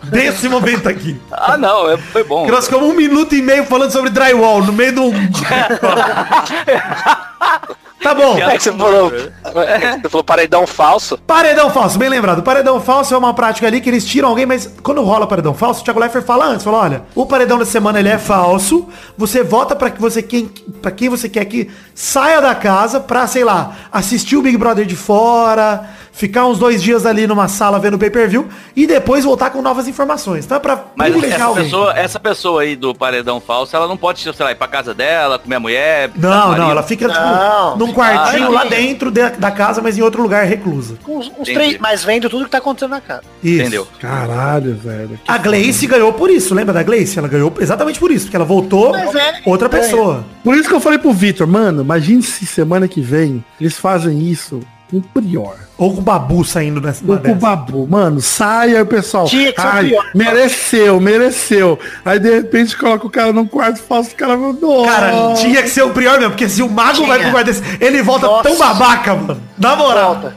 Desse 0.04 0.48
momento 0.48 0.88
aqui. 0.88 1.20
Ah, 1.32 1.58
não, 1.58 1.90
é- 1.90 1.98
foi 1.98 2.24
bom. 2.24 2.46
Que 2.46 2.52
nós 2.52 2.66
ficamos 2.66 2.88
um 2.90 2.94
minuto 2.94 3.34
e 3.36 3.42
meio 3.42 3.66
falando 3.66 3.92
sobre 3.92 4.10
drywall, 4.12 4.62
no 4.64 4.72
meio 4.74 4.94
do... 4.94 5.12
tá 8.02 8.14
bom. 8.14 8.38
É 8.38 8.58
que 8.58 8.64
você 8.64 8.72
falou, 8.72 9.12
é 9.14 10.00
você 10.00 10.10
falou 10.10 10.24
paredão 10.24 10.68
falso. 10.68 11.18
Paredão 11.18 11.70
falso, 11.70 11.98
bem 11.98 12.10
lembrado. 12.10 12.44
Paredão 12.44 12.80
falso 12.80 13.14
é 13.14 13.18
uma 13.18 13.34
prática 13.34 13.68
ali 13.68 13.82
que 13.82 13.90
eles 13.90 14.06
tiram 14.06 14.30
alguém, 14.30 14.46
mas 14.46 14.70
quando 14.84 15.02
rola 15.02 15.28
paredão 15.28 15.54
falso, 15.54 15.82
o 15.82 15.84
Thiago 15.84 16.00
Leifert 16.00 16.26
fala 16.26 16.46
antes, 16.46 16.64
fala, 16.64 16.78
olha, 16.80 17.04
o 17.14 17.26
paredão 17.26 17.58
da 17.58 17.66
semana 17.66 18.00
ele 18.00 18.10
é 18.10 18.18
falso, 18.18 18.88
você 19.18 19.44
vota 19.44 19.76
pra 19.76 19.90
que 19.90 20.00
você 20.00 20.22
quem 20.22 20.46
para 20.82 20.92
quem 20.92 21.10
você 21.10 21.28
quer 21.28 21.46
que 21.46 21.70
saia 21.94 22.42
da 22.42 22.54
casa 22.54 23.00
pra, 23.00 23.26
sei 23.28 23.44
lá, 23.44 23.76
assistir 23.92 24.36
o 24.36 24.42
Big 24.42 24.58
Brother 24.58 24.86
de 24.86 24.96
fora, 24.96 25.90
ficar 26.16 26.46
uns 26.48 26.58
dois 26.58 26.82
dias 26.82 27.06
ali 27.06 27.28
numa 27.28 27.48
sala 27.50 27.78
vendo 27.78 27.96
o 27.96 28.00
pay-per-view 28.00 28.48
e 28.74 28.88
depois 28.88 29.26
voltar 29.26 29.50
com 29.50 29.62
novas 29.62 29.86
informações. 29.88 30.46
Então 30.46 30.56
é 30.58 30.60
pra 30.62 30.86
Mas 30.96 31.14
essa 31.24 31.44
alguém. 31.44 31.64
pessoa, 31.66 31.94
essa 31.94 32.20
pessoa 32.20 32.62
aí 32.62 32.76
do 32.76 32.96
paredão 32.96 33.42
falso, 33.42 33.76
ela 33.76 33.86
não 33.88 33.98
pode, 33.98 34.22
sei 34.22 34.34
lá, 34.40 34.52
ir 34.52 34.56
pra 34.56 34.68
casa 34.68 34.94
dela, 34.94 35.38
comer 35.38 35.56
a 35.56 35.60
mulher. 35.60 36.12
Não, 36.16 36.58
não, 36.58 36.72
ela 36.72 36.82
fica 36.84 37.10
tipo, 37.10 37.20
Não. 37.20 37.78
num 37.78 37.92
quartinho 37.94 38.48
Ah, 38.48 38.50
lá 38.50 38.64
dentro 38.64 39.12
de- 39.12 39.30
da 39.32 39.52
casa, 39.52 39.82
mas 39.82 39.98
em 39.98 40.02
outro 40.02 40.22
lugar 40.22 40.46
reclusa. 40.46 40.98
Com 41.04 41.18
uns, 41.20 41.30
uns 41.38 41.46
três, 41.50 41.78
mas 41.80 42.04
vendo 42.04 42.30
tudo 42.30 42.46
que 42.46 42.52
tá 42.52 42.60
acontecendo 42.60 42.92
na 42.92 43.02
casa. 43.02 43.24
Isso. 43.44 43.62
Entendeu? 43.62 43.88
Caralho, 44.00 44.74
velho. 44.76 45.20
A 45.28 45.38
Gleice 45.38 45.86
ganhou 45.86 46.14
por 46.14 46.30
isso, 46.30 46.56
lembra 46.56 46.74
da 46.74 46.82
Gleice? 46.84 47.20
Ela 47.20 47.28
ganhou 47.28 47.54
exatamente 47.60 48.00
por 48.00 48.10
isso, 48.12 48.26
porque 48.26 48.38
ela 48.38 48.46
voltou 48.46 48.92
Mas 48.92 49.14
é- 49.16 49.42
outra 49.46 49.68
pessoa. 49.68 50.24
Por 50.44 50.56
isso 50.56 50.70
que 50.70 50.76
eu 50.76 50.80
falei 50.80 50.98
pro 50.98 51.12
Vitor, 51.12 51.46
mano, 51.46 51.82
imagine 51.82 52.22
se 52.24 52.46
semana 52.46 52.88
que 52.88 53.02
vem 53.02 53.44
eles 53.60 53.78
fazem 53.78 54.20
isso 54.30 54.62
com 54.90 54.98
o 54.98 55.02
Prior. 55.02 55.56
Ou 55.78 55.94
com 55.94 56.00
o 56.00 56.02
Babu 56.02 56.44
saindo 56.46 56.80
nessa. 56.80 57.04
Ou 57.08 57.18
com 57.18 57.32
o 57.32 57.36
Babu. 57.36 57.88
Mano, 57.88 58.22
sai 58.22 58.76
aí 58.76 58.82
o 58.82 58.86
pessoal. 58.86 59.26
Tinha 59.26 59.52
que 59.52 59.60
ser 59.62 59.68
o 59.68 59.72
Ai, 59.72 59.84
Prior. 59.86 60.06
mereceu, 60.16 61.00
mereceu. 61.00 61.80
Aí 62.04 62.20
de 62.20 62.30
repente 62.34 62.78
coloca 62.78 63.06
o 63.06 63.10
cara 63.10 63.34
num 63.34 63.46
quarto 63.48 63.80
falso, 63.82 64.12
o 64.12 64.16
cara 64.16 64.38
mandou. 64.38 64.86
Cara, 64.86 65.34
tinha 65.36 65.62
que 65.64 65.70
ser 65.70 65.84
o 65.84 65.90
Prior 65.90 66.14
mesmo, 66.18 66.32
porque 66.32 66.48
se 66.48 66.62
o 66.62 66.70
Mago 66.70 66.94
Tinha. 66.94 67.08
vai 67.08 67.20
pro 67.20 67.32
guarda 67.32 67.52
desse, 67.52 67.64
ele 67.82 68.02
volta 68.02 68.28
Nossa. 68.28 68.44
tão 68.50 68.58
babaca, 68.58 69.16
mano. 69.16 69.42
Na 69.58 69.76
moral. 69.76 70.14
Volta. 70.16 70.36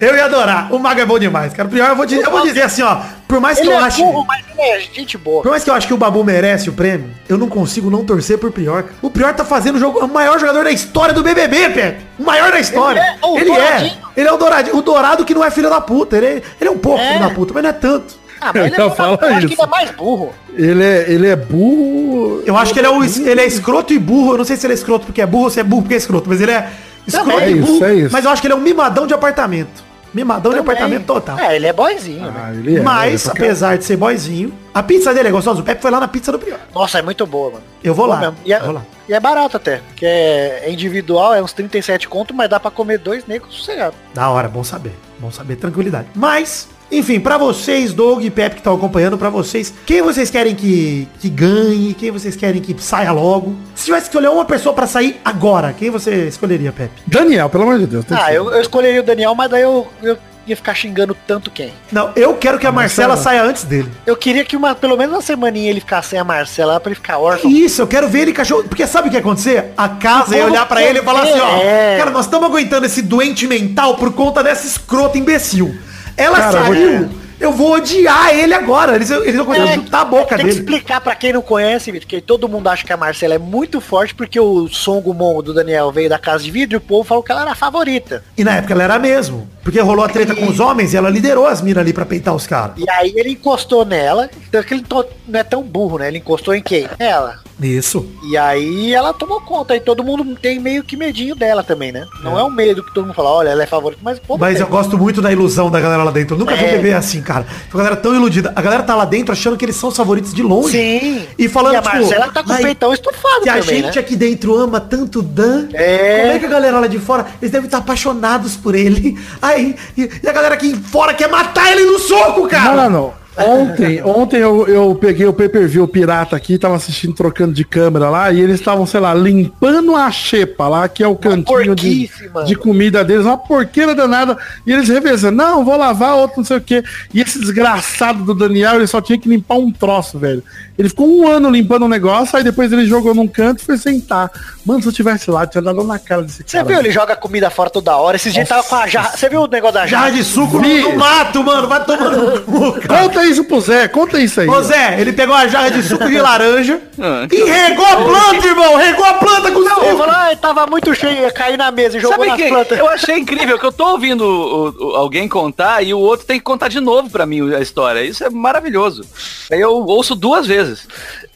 Eu 0.00 0.14
ia 0.16 0.24
adorar. 0.24 0.72
O 0.72 0.78
Mago 0.78 1.00
é 1.00 1.04
bom 1.04 1.18
demais, 1.18 1.52
cara. 1.52 1.68
O 1.68 1.70
Prior, 1.70 1.88
eu 1.88 1.96
vou 1.96 2.06
dizer, 2.06 2.24
eu 2.24 2.30
vou 2.30 2.42
dizer 2.42 2.62
assim, 2.62 2.82
ó. 2.82 2.98
Por 3.28 3.40
mais 3.40 3.58
que 3.60 3.66
Ele 3.66 3.74
eu 3.74 3.78
é 3.78 3.82
ache. 3.84 4.02
burro, 4.02 4.24
mas 4.26 4.42
ele 4.50 4.60
é 4.62 4.80
gente 4.80 5.18
boa. 5.18 5.42
Por 5.42 5.50
mais 5.50 5.62
que 5.62 5.68
eu 5.68 5.74
acho 5.74 5.86
que 5.86 5.92
o 5.92 5.98
Babu 5.98 6.24
merece 6.24 6.70
o 6.70 6.72
prêmio, 6.72 7.10
eu 7.28 7.36
não 7.36 7.46
consigo 7.48 7.90
não 7.90 8.02
torcer 8.02 8.38
por 8.38 8.50
cara. 8.50 8.86
O 9.02 9.10
Prior 9.10 9.34
tá 9.34 9.44
fazendo 9.44 9.76
o 9.76 9.78
jogo, 9.78 9.98
o 10.02 10.08
maior 10.08 10.38
jogador 10.40 10.64
da 10.64 10.70
história 10.70 11.12
do 11.14 11.22
BBB, 11.22 11.68
Pepe. 11.68 12.06
O 12.18 12.24
maior 12.24 12.50
da 12.50 12.58
história. 12.58 13.00
Ele 13.00 13.08
é 13.22 13.26
o 13.26 13.36
Ele 13.38 13.50
é. 13.50 13.54
douradinho. 13.54 13.98
Ele 14.16 14.28
é 14.28 14.32
o 14.32 14.36
douradinho. 14.38 14.76
O 14.76 14.82
dourado 14.82 15.24
que 15.26 15.34
não 15.34 15.44
é 15.44 15.50
filho 15.50 15.68
da 15.68 15.80
puta. 15.80 16.16
Ele 16.16 16.26
é, 16.26 16.42
ele 16.58 16.68
é 16.68 16.70
um 16.70 16.78
pouco 16.78 17.00
É. 17.00 17.08
filho 17.08 17.20
da 17.20 17.30
puta, 17.30 17.52
mas 17.52 17.62
não 17.62 17.70
é 17.70 17.72
tanto. 17.74 18.14
Ah, 18.40 18.52
mas 18.54 18.64
ele 18.72 18.74
é 18.80 18.90
falo 18.90 19.18
eu 19.20 19.28
acho 19.34 19.46
que 19.48 19.54
ele 19.54 19.62
é 19.62 19.66
mais 19.66 19.90
burro. 19.90 20.32
Ele 20.56 20.84
é, 20.84 21.04
ele 21.10 21.26
é 21.26 21.36
burro. 21.36 22.42
Eu 22.46 22.56
acho 22.56 22.72
que 22.72 22.80
ele 22.80 22.86
é, 22.86 22.90
o, 22.90 23.04
ele 23.04 23.40
é 23.40 23.46
escroto 23.46 23.92
e 23.92 23.98
burro. 23.98 24.32
Eu 24.32 24.38
não 24.38 24.44
sei 24.44 24.56
se 24.56 24.64
ele 24.66 24.72
é 24.72 24.76
escroto 24.76 25.06
porque 25.06 25.20
é 25.20 25.26
burro 25.26 25.44
ou 25.44 25.50
se 25.50 25.60
é 25.60 25.62
burro 25.62 25.82
porque 25.82 25.94
é 25.94 25.98
escroto, 25.98 26.28
mas 26.28 26.40
ele 26.40 26.52
é 26.52 26.68
escroto 27.06 27.30
Também. 27.30 27.48
e 27.48 27.52
É 27.52 27.56
isso, 27.62 27.72
burro. 27.72 27.84
é 27.84 27.94
isso. 27.94 28.12
Mas 28.12 28.24
eu 28.24 28.30
acho 28.30 28.40
que 28.40 28.46
ele 28.46 28.54
é 28.54 28.56
um 28.56 28.60
mimadão 28.60 29.06
de 29.06 29.12
apartamento. 29.14 29.84
Mimadão 30.14 30.52
de 30.52 30.58
Também. 30.58 30.72
apartamento 30.72 31.04
total. 31.06 31.38
É, 31.38 31.56
ele 31.56 31.66
é 31.66 31.72
boyzinho, 31.72 32.30
né? 32.30 32.42
Ah, 32.44 32.52
ele 32.54 32.76
é, 32.76 32.80
Mas, 32.80 33.26
ele 33.26 33.30
é 33.30 33.32
apesar 33.44 33.76
de 33.78 33.84
ser 33.84 33.96
boyzinho, 33.96 34.52
a 34.72 34.82
pizza 34.82 35.12
dele 35.12 35.28
é 35.28 35.30
gostosa. 35.30 35.60
O 35.60 35.64
Pepe 35.64 35.82
foi 35.82 35.90
lá 35.90 36.00
na 36.00 36.08
pizza 36.08 36.32
do 36.32 36.38
Prior. 36.38 36.58
Nossa, 36.74 36.98
é 36.98 37.02
muito 37.02 37.26
boa, 37.26 37.50
mano. 37.52 37.64
Eu 37.84 37.94
vou 37.94 38.06
lá. 38.06 38.18
mesmo. 38.18 38.36
E 38.44 38.52
é, 38.52 38.60
Vou 38.60 38.72
lá. 38.72 38.82
e 39.08 39.12
é 39.14 39.20
barato 39.20 39.56
até. 39.56 39.80
Que 39.96 40.06
é, 40.06 40.62
é 40.64 40.70
individual, 40.72 41.34
é 41.34 41.42
uns 41.42 41.52
37 41.52 42.08
conto, 42.08 42.32
mas 42.34 42.48
dá 42.48 42.58
pra 42.58 42.70
comer 42.70 42.98
dois 42.98 43.26
negros 43.26 43.54
sossegado. 43.54 43.94
Da 44.14 44.28
hora, 44.30 44.48
bom 44.48 44.64
saber. 44.64 44.92
Bom 45.18 45.30
saber, 45.30 45.56
tranquilidade. 45.56 46.08
Mas, 46.14 46.68
enfim, 46.90 47.20
pra 47.20 47.36
vocês, 47.36 47.92
Doug 47.92 48.24
e 48.24 48.30
Pepe 48.30 48.56
que 48.56 48.60
estão 48.60 48.74
acompanhando, 48.74 49.18
pra 49.18 49.30
vocês, 49.30 49.72
quem 49.84 50.02
vocês 50.02 50.30
querem 50.30 50.54
que, 50.54 51.06
que 51.20 51.28
ganhe, 51.28 51.94
quem 51.94 52.10
vocês 52.10 52.34
querem 52.34 52.60
que 52.60 52.74
saia 52.82 53.12
logo? 53.12 53.54
Se 53.74 53.86
tivesse 53.86 54.04
que 54.04 54.16
escolher 54.16 54.28
uma 54.28 54.44
pessoa 54.44 54.74
pra 54.74 54.86
sair 54.86 55.20
agora, 55.24 55.72
quem 55.72 55.90
você 55.90 56.26
escolheria, 56.28 56.72
Pepe? 56.72 57.02
Daniel, 57.06 57.48
pelo 57.50 57.64
amor 57.64 57.78
de 57.78 57.86
Deus. 57.86 58.04
Ah, 58.10 58.32
eu, 58.32 58.50
eu 58.50 58.60
escolheria 58.60 59.00
o 59.00 59.04
Daniel, 59.04 59.34
mas 59.34 59.50
daí 59.50 59.62
eu, 59.62 59.86
eu 60.02 60.16
ia 60.46 60.56
ficar 60.56 60.74
xingando 60.74 61.14
tanto 61.26 61.50
quem. 61.50 61.72
Não, 61.92 62.10
eu 62.16 62.34
quero 62.34 62.58
que 62.58 62.66
a 62.66 62.72
Marcela 62.72 63.14
Marcela. 63.14 63.36
saia 63.36 63.48
antes 63.48 63.64
dele. 63.64 63.90
Eu 64.06 64.16
queria 64.16 64.44
que 64.44 64.56
uma, 64.56 64.74
pelo 64.74 64.96
menos 64.96 65.14
uma 65.14 65.22
semaninha 65.22 65.70
ele 65.70 65.80
ficasse 65.80 66.10
sem 66.10 66.18
a 66.18 66.24
Marcela 66.24 66.80
pra 66.80 66.90
ele 66.90 66.94
ficar 66.96 67.18
órfão. 67.18 67.50
Isso, 67.50 67.82
eu 67.82 67.86
quero 67.86 68.08
ver 68.08 68.20
ele 68.20 68.32
cachorro. 68.32 68.64
Porque 68.64 68.86
sabe 68.86 69.08
o 69.08 69.10
que 69.10 69.16
ia 69.16 69.20
acontecer? 69.20 69.72
A 69.76 69.88
casa 69.90 70.36
ia 70.36 70.46
olhar 70.46 70.66
pra 70.66 70.82
ele 70.82 71.00
e 71.00 71.02
falar 71.02 71.22
assim, 71.22 71.38
ó. 71.38 71.58
ver. 71.58 71.98
Cara, 71.98 72.10
nós 72.10 72.24
estamos 72.24 72.48
aguentando 72.48 72.86
esse 72.86 73.02
doente 73.02 73.46
mental 73.46 73.96
por 73.96 74.12
conta 74.14 74.42
dessa 74.42 74.66
escrota 74.66 75.18
imbecil. 75.18 75.78
Ela 76.18 76.36
Cara, 76.36 76.52
saiu. 76.64 77.08
Eu 77.40 77.52
vou 77.52 77.74
odiar 77.74 78.34
ele 78.34 78.52
agora. 78.54 78.94
Eles, 78.96 79.10
eles 79.10 79.36
vão 79.36 79.44
começar 79.46 79.64
a 79.64 79.72
chutar 79.74 80.00
a 80.00 80.04
boca 80.04 80.36
tem 80.36 80.38
que 80.38 80.44
dele. 80.44 80.58
explicar 80.58 81.00
pra 81.00 81.14
quem 81.14 81.32
não 81.32 81.42
conhece, 81.42 81.92
Vitor, 81.92 82.08
que 82.08 82.20
todo 82.20 82.48
mundo 82.48 82.68
acha 82.68 82.84
que 82.84 82.92
a 82.92 82.96
Marcela 82.96 83.34
é 83.34 83.38
muito 83.38 83.80
forte 83.80 84.14
porque 84.14 84.38
o 84.40 84.68
Songumon 84.68 85.42
do 85.42 85.54
Daniel 85.54 85.92
veio 85.92 86.08
da 86.08 86.18
casa 86.18 86.42
de 86.44 86.50
vidro 86.50 86.76
e 86.76 86.78
o 86.78 86.80
povo 86.80 87.04
falou 87.04 87.22
que 87.22 87.30
ela 87.30 87.42
era 87.42 87.52
a 87.52 87.54
favorita. 87.54 88.24
E 88.36 88.42
na 88.44 88.56
época 88.56 88.72
ela 88.74 88.82
era 88.84 88.98
mesmo. 88.98 89.48
Porque 89.62 89.80
rolou 89.80 90.04
a 90.04 90.08
treta 90.08 90.34
com 90.34 90.46
os 90.48 90.60
homens 90.60 90.94
e 90.94 90.96
ela 90.96 91.10
liderou 91.10 91.46
as 91.46 91.60
minas 91.60 91.82
ali 91.82 91.92
pra 91.92 92.06
peitar 92.06 92.34
os 92.34 92.46
caras. 92.46 92.76
E 92.78 92.88
aí 92.90 93.12
ele 93.16 93.30
encostou 93.32 93.84
nela, 93.84 94.30
então 94.48 94.62
que 94.62 94.74
ele 94.74 94.84
não 95.28 95.38
é 95.38 95.44
tão 95.44 95.62
burro, 95.62 95.98
né? 95.98 96.08
Ele 96.08 96.18
encostou 96.18 96.54
em 96.54 96.62
quem? 96.62 96.88
Ela. 96.98 97.40
Isso. 97.60 98.08
E 98.30 98.36
aí 98.38 98.94
ela 98.94 99.12
tomou 99.12 99.40
conta, 99.40 99.74
e 99.76 99.80
todo 99.80 100.04
mundo 100.04 100.24
tem 100.40 100.60
meio 100.60 100.84
que 100.84 100.96
medinho 100.96 101.34
dela 101.34 101.62
também, 101.64 101.90
né? 101.90 102.06
Não 102.22 102.38
é, 102.38 102.44
um 102.44 102.50
medo 102.50 102.84
que 102.84 102.94
todo 102.94 103.04
mundo 103.06 103.16
fala, 103.16 103.30
olha, 103.30 103.48
ela 103.50 103.62
é 103.64 103.66
favorita, 103.66 104.00
mas 104.02 104.18
povo 104.20 104.38
Mas 104.40 104.54
tem. 104.54 104.62
eu 104.62 104.68
gosto 104.68 104.96
muito 104.96 105.20
da 105.20 105.32
ilusão 105.32 105.68
da 105.68 105.80
galera 105.80 106.04
lá 106.04 106.12
dentro. 106.12 106.36
Eu 106.36 106.38
nunca 106.38 106.54
vi 106.54 106.64
É. 106.64 106.76
bebê 106.76 106.92
assim, 106.94 107.20
cara. 107.28 107.46
A 107.72 107.76
galera 107.76 107.94
tão 107.96 108.14
iludida. 108.14 108.50
A 108.56 108.62
galera 108.62 108.82
tá 108.82 108.94
lá 108.94 109.04
dentro 109.04 109.32
achando 109.32 109.54
que 109.56 109.64
eles 109.64 109.76
são 109.76 109.90
os 109.90 109.96
favoritos 109.96 110.32
de 110.32 110.42
longe. 110.42 110.70
Sim. 110.70 111.26
E 111.38 111.46
falando, 111.46 111.74
E 111.74 111.76
a 111.76 111.82
tipo, 111.82 111.94
Marcela 111.96 112.28
tá 112.32 112.42
com 112.42 112.48
o 112.48 112.52
"Ai, 112.54 112.62
peitão 112.62 112.92
estufado 112.94 113.42
Que 113.42 113.50
a 113.50 113.60
gente 113.60 113.94
né? 113.94 114.00
aqui 114.00 114.16
dentro 114.16 114.56
ama 114.56 114.80
tanto 114.80 115.18
o 115.18 115.22
Dan. 115.22 115.68
É. 115.74 116.20
Como 116.22 116.32
é 116.32 116.38
que 116.38 116.46
a 116.46 116.48
galera 116.48 116.80
lá 116.80 116.86
de 116.86 116.98
fora, 116.98 117.26
eles 117.42 117.52
devem 117.52 117.66
estar 117.66 117.78
apaixonados 117.78 118.56
por 118.56 118.74
ele. 118.74 119.18
Aí, 119.42 119.76
e, 119.96 120.08
e 120.22 120.28
a 120.28 120.32
galera 120.32 120.54
aqui 120.54 120.74
fora 120.74 121.12
quer 121.12 121.28
matar 121.28 121.70
ele 121.70 121.84
no 121.84 121.98
soco, 121.98 122.48
cara. 122.48 122.74
Não, 122.74 122.84
não, 122.84 122.90
não. 122.90 123.27
Ontem, 123.38 124.02
ontem 124.02 124.38
eu, 124.38 124.66
eu 124.66 124.94
peguei 124.94 125.26
o 125.26 125.32
pay-per-view 125.32 125.86
pirata 125.86 126.34
aqui, 126.34 126.58
tava 126.58 126.74
assistindo 126.76 127.14
trocando 127.14 127.52
de 127.52 127.64
câmera 127.64 128.10
lá, 128.10 128.32
e 128.32 128.40
eles 128.40 128.56
estavam, 128.58 128.84
sei 128.84 129.00
lá, 129.00 129.14
limpando 129.14 129.94
a 129.94 130.10
xepa 130.10 130.68
lá, 130.68 130.88
que 130.88 131.02
é 131.02 131.08
o 131.08 131.14
cantinho 131.14 131.74
de, 131.74 132.10
de 132.46 132.54
comida 132.56 133.04
deles, 133.04 133.24
uma 133.24 133.38
porqueira 133.38 133.94
danada, 133.94 134.36
e 134.66 134.72
eles 134.72 134.88
revezando, 134.88 135.36
não, 135.36 135.64
vou 135.64 135.76
lavar, 135.76 136.16
outro 136.16 136.38
não 136.38 136.44
sei 136.44 136.56
o 136.56 136.60
quê. 136.60 136.82
E 137.14 137.20
esse 137.20 137.38
desgraçado 137.38 138.24
do 138.24 138.34
Daniel, 138.34 138.76
ele 138.76 138.86
só 138.86 139.00
tinha 139.00 139.18
que 139.18 139.28
limpar 139.28 139.56
um 139.56 139.70
troço, 139.70 140.18
velho. 140.18 140.42
Ele 140.78 140.88
ficou 140.88 141.08
um 141.08 141.26
ano 141.26 141.50
limpando 141.50 141.84
um 141.84 141.88
negócio, 141.88 142.38
aí 142.38 142.44
depois 142.44 142.72
ele 142.72 142.86
jogou 142.86 143.12
num 143.12 143.26
canto 143.26 143.60
e 143.60 143.64
foi 143.66 143.76
sentar. 143.76 144.30
Mano, 144.64 144.80
se 144.80 144.88
eu 144.88 144.92
tivesse 144.92 145.28
lá, 145.28 145.42
eu 145.42 145.46
tinha 145.48 145.60
dado 145.62 145.82
na 145.82 145.98
cara 145.98 146.22
desse 146.22 146.44
Você 146.46 146.58
cara. 146.58 146.68
viu? 146.68 146.78
Ele 146.78 146.92
joga 146.92 147.16
comida 147.16 147.50
fora 147.50 147.68
toda 147.68 147.96
hora. 147.96 148.14
Esses 148.16 148.32
dias 148.32 148.48
tava 148.48 148.62
com 148.62 148.76
a 148.76 148.86
jarra. 148.86 149.16
Você 149.16 149.28
viu 149.28 149.40
o 149.42 149.46
negócio 149.48 149.74
da 149.74 149.86
Jarra 149.86 150.06
jarra? 150.10 150.16
de 150.16 150.24
suco 150.24 150.58
no, 150.58 150.62
Vi. 150.62 150.80
no 150.82 150.96
mato, 150.96 151.42
mano. 151.42 151.66
Vai 151.66 151.84
tomando 151.84 152.16
no 152.30 152.40
cu. 152.42 152.74
Conta 152.86 153.24
isso 153.26 153.42
pro 153.44 153.60
Zé, 153.60 153.88
conta 153.88 154.20
isso 154.20 154.40
aí. 154.40 154.48
Ô 154.48 154.62
Zé, 154.62 155.00
ele 155.00 155.12
pegou 155.12 155.34
a 155.34 155.48
jarra 155.48 155.70
de 155.70 155.82
suco 155.82 156.06
de 156.06 156.18
laranja 156.20 156.80
Ah, 157.00 157.26
e 157.30 157.44
regou 157.44 157.86
a 157.86 157.96
planta, 157.96 158.46
irmão. 158.46 158.76
Regou 158.76 159.04
a 159.04 159.14
planta 159.14 159.50
com 159.52 159.60
Ele 159.60 159.68
suco. 159.68 159.80
falou, 159.98 160.10
ah, 160.10 160.36
tava 160.40 160.66
muito 160.66 160.94
cheio, 160.94 161.22
ia 161.22 161.30
cair 161.32 161.56
na 161.56 161.70
mesa 161.70 161.96
e 161.96 162.00
jogou 162.00 162.24
Sabe 162.26 162.42
que 162.42 162.48
plantas. 162.48 162.78
eu 162.78 162.88
achei 162.88 163.18
incrível 163.18 163.58
que 163.58 163.64
eu 163.66 163.72
tô 163.72 163.84
ouvindo 163.92 164.22
o- 164.22 164.68
o- 164.92 164.96
alguém 164.96 165.28
contar 165.28 165.82
e 165.82 165.94
o 165.94 165.98
outro 165.98 166.26
tem 166.26 166.38
que 166.38 166.44
contar 166.44 166.68
de 166.68 166.80
novo 166.80 167.08
pra 167.08 167.24
mim 167.24 167.54
a 167.54 167.60
história. 167.60 168.02
Isso 168.02 168.22
é 168.24 168.30
maravilhoso. 168.30 169.02
Aí 169.50 169.60
eu 169.60 169.72
ouço 169.86 170.14
duas 170.16 170.46
vezes. 170.46 170.67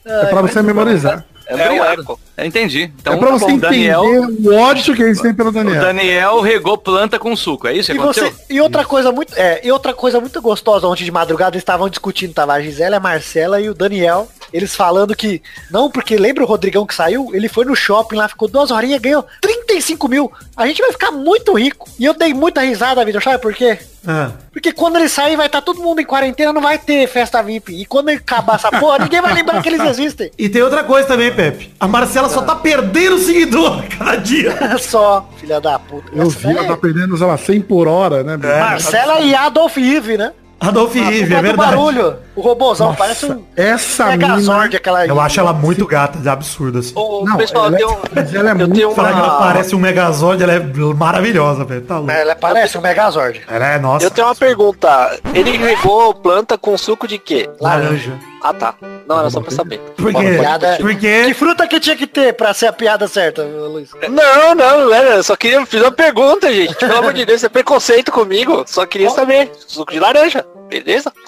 É 0.04 0.26
pra 0.26 0.42
você 0.42 0.62
memorizar. 0.62 1.24
É, 1.46 1.54
É 1.54 1.92
eco. 1.92 2.18
Eu 2.36 2.46
entendi. 2.46 2.90
Então, 3.00 3.14
é 3.14 3.16
pra 3.16 3.28
tá 3.28 3.32
você 3.34 3.44
bom, 3.46 3.50
entender 3.52 3.66
Daniel, 3.92 4.02
o 4.04 4.54
ódio 4.54 4.94
que 4.94 5.02
eles 5.02 5.20
têm 5.20 5.34
pelo 5.34 5.48
o 5.48 5.52
Daniel. 5.52 5.80
Daniel 5.82 6.40
regou 6.40 6.78
planta 6.78 7.18
com 7.18 7.34
suco. 7.36 7.66
É 7.66 7.74
isso 7.74 7.90
que 7.92 7.98
E, 7.98 8.00
aconteceu? 8.00 8.30
você, 8.30 8.44
e 8.48 8.60
outra 8.60 8.84
coisa 8.84 9.10
muito 9.12 9.34
é, 9.36 9.60
e 9.62 9.70
outra 9.70 9.92
coisa 9.92 10.20
muito 10.20 10.40
gostosa 10.40 10.86
ontem 10.86 11.04
de 11.04 11.10
madrugada 11.10 11.54
eles 11.56 11.62
estavam 11.62 11.88
discutindo 11.88 12.32
tava 12.32 12.54
a 12.54 12.60
Gisele, 12.60 12.94
a 12.94 13.00
Marcela 13.00 13.60
e 13.60 13.68
o 13.68 13.74
Daniel 13.74 14.28
eles 14.52 14.74
falando 14.76 15.14
que 15.16 15.42
não 15.70 15.90
porque 15.90 16.16
lembra 16.16 16.44
o 16.44 16.46
Rodrigão 16.46 16.86
que 16.86 16.94
saiu 16.94 17.30
ele 17.32 17.48
foi 17.48 17.64
no 17.64 17.74
shopping 17.74 18.16
lá 18.16 18.28
ficou 18.28 18.48
duas 18.48 18.70
horinhas 18.70 19.00
ganhou 19.00 19.24
35 19.40 20.08
mil 20.08 20.30
a 20.56 20.66
gente 20.66 20.80
vai 20.82 20.92
ficar 20.92 21.10
muito 21.10 21.54
rico 21.54 21.88
e 21.98 22.04
eu 22.04 22.14
dei 22.14 22.34
muita 22.34 22.60
risada 22.60 23.04
vida 23.04 23.20
sabe 23.20 23.38
por 23.38 23.54
quê 23.54 23.78
Ah. 24.06 24.32
porque 24.52 24.72
quando 24.72 24.96
ele 24.96 25.08
sair 25.08 25.36
vai 25.36 25.46
estar 25.46 25.62
todo 25.62 25.80
mundo 25.80 26.00
em 26.00 26.04
quarentena 26.04 26.52
não 26.52 26.60
vai 26.60 26.76
ter 26.78 27.06
festa 27.08 27.40
VIP 27.42 27.72
e 27.80 27.86
quando 27.86 28.08
ele 28.08 28.18
acabar 28.18 28.56
essa 28.56 28.70
porra 28.70 28.98
ninguém 28.98 29.20
vai 29.20 29.32
lembrar 29.32 29.62
que 29.62 29.68
eles 29.68 29.80
existem 29.88 30.30
E 30.36 30.48
tem 30.48 30.60
outra 30.62 30.82
coisa 30.84 31.06
também, 31.06 31.32
Pepe. 31.32 31.72
A 31.78 31.86
Marcela 31.86 32.28
só 32.28 32.42
tá 32.42 32.54
perdendo 32.56 33.18
seguidor 33.18 33.78
a 33.78 33.82
cada 33.96 34.16
dia. 34.16 34.56
só 34.78 35.28
filha 35.38 35.60
da 35.60 35.78
puta 35.78 36.10
Eu 36.14 36.28
vi, 36.28 36.48
ela 36.50 36.66
tá 36.66 36.76
perdendo, 36.76 37.16
sei 37.16 37.26
lá, 37.26 37.38
100 37.38 37.60
por 37.62 37.86
hora, 37.88 38.22
né? 38.24 38.36
bicho? 38.36 38.52
Marcela 38.58 39.20
e 39.20 39.34
Adolf 39.34 39.76
Ive 39.76 40.18
né 40.18 40.32
Adolf 40.68 40.96
Ah, 40.96 41.04
por 41.04 41.12
é 41.12 41.22
verdade. 41.24 41.56
barulho 41.56 42.16
o 42.34 42.40
robôzão 42.40 42.94
parece 42.94 43.26
um 43.26 43.44
Essa 43.56 44.06
mina... 44.06 44.28
Megazord, 44.28 44.76
aquela. 44.76 45.06
Eu 45.06 45.20
acho 45.20 45.38
ela 45.38 45.52
muito 45.52 45.86
gata, 45.86 46.18
de 46.18 46.28
absurdo, 46.28 46.78
assim. 46.78 46.92
Ô, 46.94 47.24
Não, 47.24 47.36
pessoal, 47.36 47.66
ela 47.66 47.76
é- 47.78 47.82
eu 47.82 47.88
tenho, 47.88 48.00
mas 48.14 48.34
ela 48.34 48.48
é 48.48 48.52
eu 48.52 48.56
muito 48.56 48.74
tenho 48.74 48.94
que 48.94 49.00
ela 49.00 49.12
uma, 49.12 49.38
parece 49.38 49.74
um 49.74 49.78
Megazord, 49.78 50.42
ela 50.42 50.52
é 50.54 50.60
maravilhosa, 50.96 51.64
velho. 51.64 51.82
Tá 51.82 51.98
louco. 51.98 52.10
Ela 52.10 52.34
parece 52.34 52.78
um 52.78 52.80
Megazord. 52.80 53.42
Ela 53.48 53.66
é, 53.66 53.78
nossa. 53.78 54.06
eu 54.06 54.10
tenho 54.10 54.26
uma 54.26 54.34
pergunta. 54.34 55.18
Ele 55.34 55.56
regou 55.58 56.14
planta 56.14 56.56
com 56.56 56.76
suco 56.78 57.06
de 57.06 57.18
quê? 57.18 57.50
Laranja. 57.60 58.12
Ah, 58.42 58.52
tá. 58.52 58.74
Não, 59.06 59.20
era 59.20 59.30
só 59.30 59.40
pra 59.40 59.50
saber. 59.52 59.78
Por 59.96 60.12
quê? 60.12 60.36
Piada- 60.40 60.76
Por 60.80 60.94
Que 60.96 61.34
fruta 61.34 61.66
que 61.68 61.78
tinha 61.78 61.94
que 61.96 62.06
ter 62.08 62.32
pra 62.34 62.52
ser 62.52 62.66
a 62.66 62.72
piada 62.72 63.06
certa, 63.06 63.42
Luiz? 63.44 63.90
Não, 64.10 64.54
não, 64.54 64.92
era. 64.92 65.16
Eu 65.16 65.22
só 65.22 65.36
queria 65.36 65.64
fazer 65.64 65.84
uma 65.84 65.92
pergunta, 65.92 66.52
gente. 66.52 66.74
Pelo 66.74 66.96
amor 66.96 67.12
de 67.12 67.24
Deus, 67.24 67.36
isso 67.36 67.46
é 67.46 67.48
preconceito 67.48 68.10
comigo. 68.10 68.64
Só 68.66 68.84
queria 68.84 69.10
saber. 69.10 69.52
Suco 69.68 69.92
de 69.92 70.00
laranja, 70.00 70.44
beleza? 70.80 71.12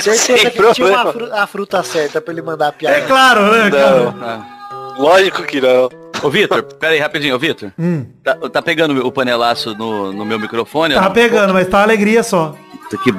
Certeza 0.00 0.22
Sem 0.22 0.36
que 0.36 0.50
tinha 0.50 0.50
problema. 0.52 1.02
uma 1.04 1.12
fru- 1.12 1.32
a 1.34 1.46
fruta 1.46 1.82
certa 1.82 2.20
pra 2.20 2.32
ele 2.32 2.42
mandar 2.42 2.68
a 2.68 2.72
piada. 2.72 2.96
É 2.96 3.00
claro, 3.02 3.50
né? 3.50 3.70
Não, 3.70 4.14
Ah. 4.22 4.94
lógico 4.98 5.42
que 5.42 5.60
não. 5.60 5.88
Ô, 6.22 6.30
Vitor, 6.30 6.62
pera 6.62 6.92
aí, 6.92 6.98
rapidinho, 7.00 7.34
ô, 7.34 7.38
Vitor. 7.38 7.72
Hum, 7.78 8.06
Tá, 8.22 8.34
tá 8.48 8.62
pegando 8.62 9.04
o 9.06 9.12
panelaço 9.12 9.74
no, 9.74 10.12
no 10.12 10.24
meu 10.24 10.38
microfone? 10.38 10.94
tá 10.94 11.10
pegando, 11.10 11.52
mas 11.52 11.66
tá 11.68 11.78
uma 11.78 11.82
alegria 11.84 12.22
só. 12.22 12.54
Que- 13.02 13.12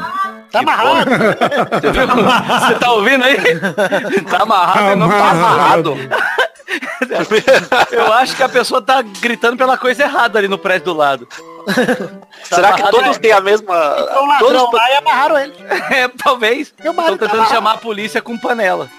Tá 0.52 0.60
amarrado. 0.60 1.10
Você 1.10 1.92
viu? 1.92 2.08
Você 2.08 2.76
tá 2.80 2.92
ouvindo 2.94 3.24
aí? 3.26 3.36
Tá 4.32 4.38
amarrado 4.44 4.92
e 4.94 4.96
não 4.96 5.10
tá 5.10 5.30
amarrado. 5.32 5.98
Eu 7.92 8.14
acho 8.14 8.36
que 8.36 8.44
a 8.44 8.50
pessoa 8.50 8.82
tá 8.82 9.02
gritando 9.02 9.58
pela 9.58 9.78
coisa 9.78 10.04
errada 10.04 10.40
ali 10.40 10.48
no 10.48 10.58
prédio 10.58 10.86
do 10.86 10.94
lado. 10.94 11.28
Será 12.44 12.74
que 12.74 12.82
amarrado, 12.82 12.98
todos 12.98 13.18
é. 13.18 13.20
têm 13.20 13.32
a 13.32 13.42
mesma. 13.42 13.96
Então 14.00 14.28
Todos 14.40 14.54
ladrão 14.54 14.72
lá 14.72 14.92
e 14.92 14.96
amarraram 14.96 15.38
ele. 15.38 15.54
É, 15.92 16.08
talvez. 16.08 16.74
Estão 16.78 16.94
tá 16.94 17.04
tentando 17.04 17.32
amarrado. 17.32 17.54
chamar 17.54 17.72
a 17.74 17.78
polícia 17.78 18.22
com 18.22 18.38
panela. 18.38 18.90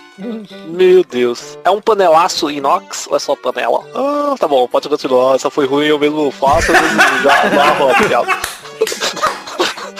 Meu 0.66 1.04
Deus. 1.04 1.56
É 1.64 1.70
um 1.70 1.80
panelaço 1.80 2.50
inox 2.50 3.06
ou 3.08 3.16
é 3.16 3.18
só 3.20 3.36
panela? 3.36 3.84
Ah, 3.94 4.34
tá 4.38 4.48
bom, 4.48 4.66
pode 4.66 4.88
continuar. 4.88 5.36
Essa 5.36 5.48
foi 5.48 5.66
ruim, 5.66 5.86
eu 5.86 5.98
mesmo 5.98 6.30
faço, 6.32 6.72
eu 6.72 6.82
mesmo 6.82 7.00
já. 7.22 8.26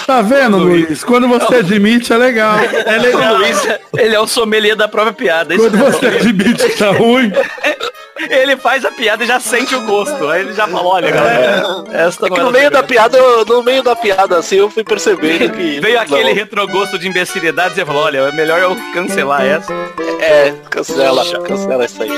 Tá 0.09 0.23
vendo, 0.23 0.57
Luiz? 0.57 1.05
Quando 1.05 1.29
você 1.29 1.57
admite, 1.57 2.13
é 2.13 2.17
legal. 2.17 2.59
É 2.59 2.99
legal. 2.99 3.37
Luiz, 3.37 3.63
ele 3.97 4.15
é 4.15 4.19
o 4.19 4.27
sommelier 4.27 4.75
da 4.75 4.89
própria 4.89 5.13
piada. 5.13 5.55
Isso 5.55 5.71
Quando 5.71 5.79
você 5.79 6.07
admite 6.07 6.67
que 6.67 6.79
tá 6.79 6.91
ruim, 6.93 7.31
Ele 8.19 8.57
faz 8.57 8.85
a 8.85 8.91
piada 8.91 9.23
e 9.23 9.27
já 9.27 9.39
sente 9.39 9.75
o 9.75 9.81
gosto. 9.83 10.29
Aí 10.29 10.41
ele 10.41 10.53
já 10.53 10.67
falou, 10.67 10.93
olha, 10.95 11.11
galera, 11.11 11.85
esta 11.93 12.27
É 12.27 12.31
que 12.31 12.41
no 12.41 12.51
meio 12.51 12.71
da 12.71 12.83
piada, 12.83 13.17
eu- 13.17 13.45
no 13.45 13.63
meio 13.63 13.83
da 13.83 13.95
piada, 13.95 14.39
assim, 14.39 14.57
eu 14.57 14.69
fui 14.71 14.83
percebendo 14.83 15.53
que. 15.53 15.79
Veio 15.81 16.01
aquele 16.01 16.31
não. 16.31 16.35
retrogosto 16.35 16.99
de 16.99 17.07
imbecilidade 17.09 17.73
e 17.73 17.75
você 17.77 17.85
falou, 17.87 18.03
olha, 18.05 18.19
é 18.19 18.33
melhor 18.33 18.59
eu 18.61 18.77
cancelar 18.93 19.43
essa. 19.45 19.73
É, 20.21 20.53
cancela, 20.69 21.25
cancela 21.43 21.85
isso 21.85 22.03
aí. 22.03 22.11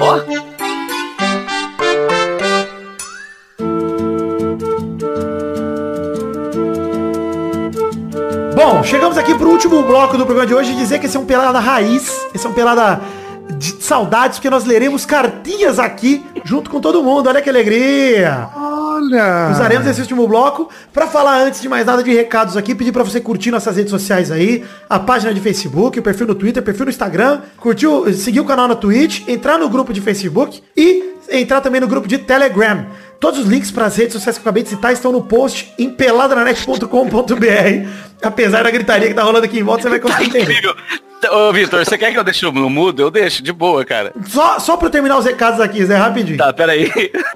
Ó, 0.00 0.20
Bom, 8.54 8.82
chegamos 8.82 9.16
aqui 9.16 9.34
pro 9.34 9.48
último 9.50 9.82
bloco 9.82 10.16
do 10.18 10.24
programa 10.26 10.46
de 10.46 10.54
hoje 10.54 10.72
e 10.72 10.76
dizer 10.76 10.98
que 10.98 11.06
esse 11.06 11.16
é 11.16 11.20
um 11.20 11.24
pelada 11.24 11.58
raiz, 11.58 12.26
esse 12.34 12.46
é 12.46 12.50
um 12.50 12.52
pelada 12.52 13.00
de 13.56 13.82
saudades, 13.82 14.38
porque 14.38 14.50
nós 14.50 14.64
leremos 14.64 15.06
cartinhas 15.06 15.78
aqui 15.78 16.24
junto 16.48 16.70
com 16.70 16.80
todo 16.80 17.02
mundo. 17.02 17.28
Olha 17.28 17.42
que 17.42 17.50
alegria! 17.50 18.48
Olha. 18.56 19.50
Usaremos 19.52 19.86
esse 19.86 20.00
último 20.00 20.26
bloco 20.26 20.70
para 20.94 21.06
falar 21.06 21.42
antes 21.42 21.60
de 21.60 21.68
mais 21.68 21.84
nada 21.84 22.02
de 22.02 22.10
recados 22.10 22.56
aqui, 22.56 22.74
pedir 22.74 22.90
para 22.90 23.02
você 23.04 23.20
curtir 23.20 23.50
nossas 23.50 23.76
redes 23.76 23.90
sociais 23.90 24.30
aí, 24.30 24.64
a 24.88 24.98
página 24.98 25.34
de 25.34 25.40
Facebook, 25.40 25.98
o 25.98 26.02
perfil 26.02 26.26
no 26.26 26.34
Twitter, 26.34 26.62
o 26.62 26.64
perfil 26.64 26.86
no 26.86 26.90
Instagram, 26.90 27.42
curtir, 27.58 27.86
seguir 28.14 28.40
o 28.40 28.46
canal 28.46 28.66
na 28.66 28.74
Twitch, 28.74 29.28
entrar 29.28 29.58
no 29.58 29.68
grupo 29.68 29.92
de 29.92 30.00
Facebook 30.00 30.62
e 30.74 31.16
entrar 31.30 31.60
também 31.60 31.82
no 31.82 31.86
grupo 31.86 32.08
de 32.08 32.16
Telegram. 32.16 32.86
Todos 33.20 33.40
os 33.40 33.46
links 33.46 33.70
para 33.70 33.84
as 33.84 33.96
redes 33.96 34.14
sociais 34.14 34.38
que 34.38 34.40
eu 34.40 34.44
acabei 34.44 34.62
de 34.62 34.70
citar 34.70 34.90
estão 34.92 35.12
no 35.12 35.22
post 35.22 35.74
em 35.78 35.90
peladranet.com.br. 35.90 37.88
Apesar 38.22 38.62
da 38.62 38.70
gritaria 38.70 39.08
que 39.08 39.14
tá 39.14 39.22
rolando 39.22 39.44
aqui 39.44 39.58
em 39.58 39.62
volta, 39.62 39.82
você 39.82 39.90
vai 39.90 39.98
tá 40.00 40.08
conseguir 40.08 40.28
entender. 40.28 40.52
incrível. 40.52 40.74
Ô, 41.32 41.52
Vitor, 41.52 41.84
você 41.84 41.98
quer 41.98 42.12
que 42.12 42.18
eu 42.18 42.22
deixe 42.22 42.48
no 42.50 42.70
mudo? 42.70 43.02
Eu 43.02 43.10
deixo, 43.10 43.42
de 43.42 43.52
boa, 43.52 43.84
cara. 43.84 44.12
Só, 44.26 44.60
só 44.60 44.76
para 44.76 44.86
eu 44.86 44.90
terminar 44.90 45.18
os 45.18 45.24
recados 45.24 45.60
aqui, 45.60 45.84
Zé, 45.84 45.96
rapidinho. 45.96 46.37
Tá, 46.38 46.52
peraí. 46.52 46.90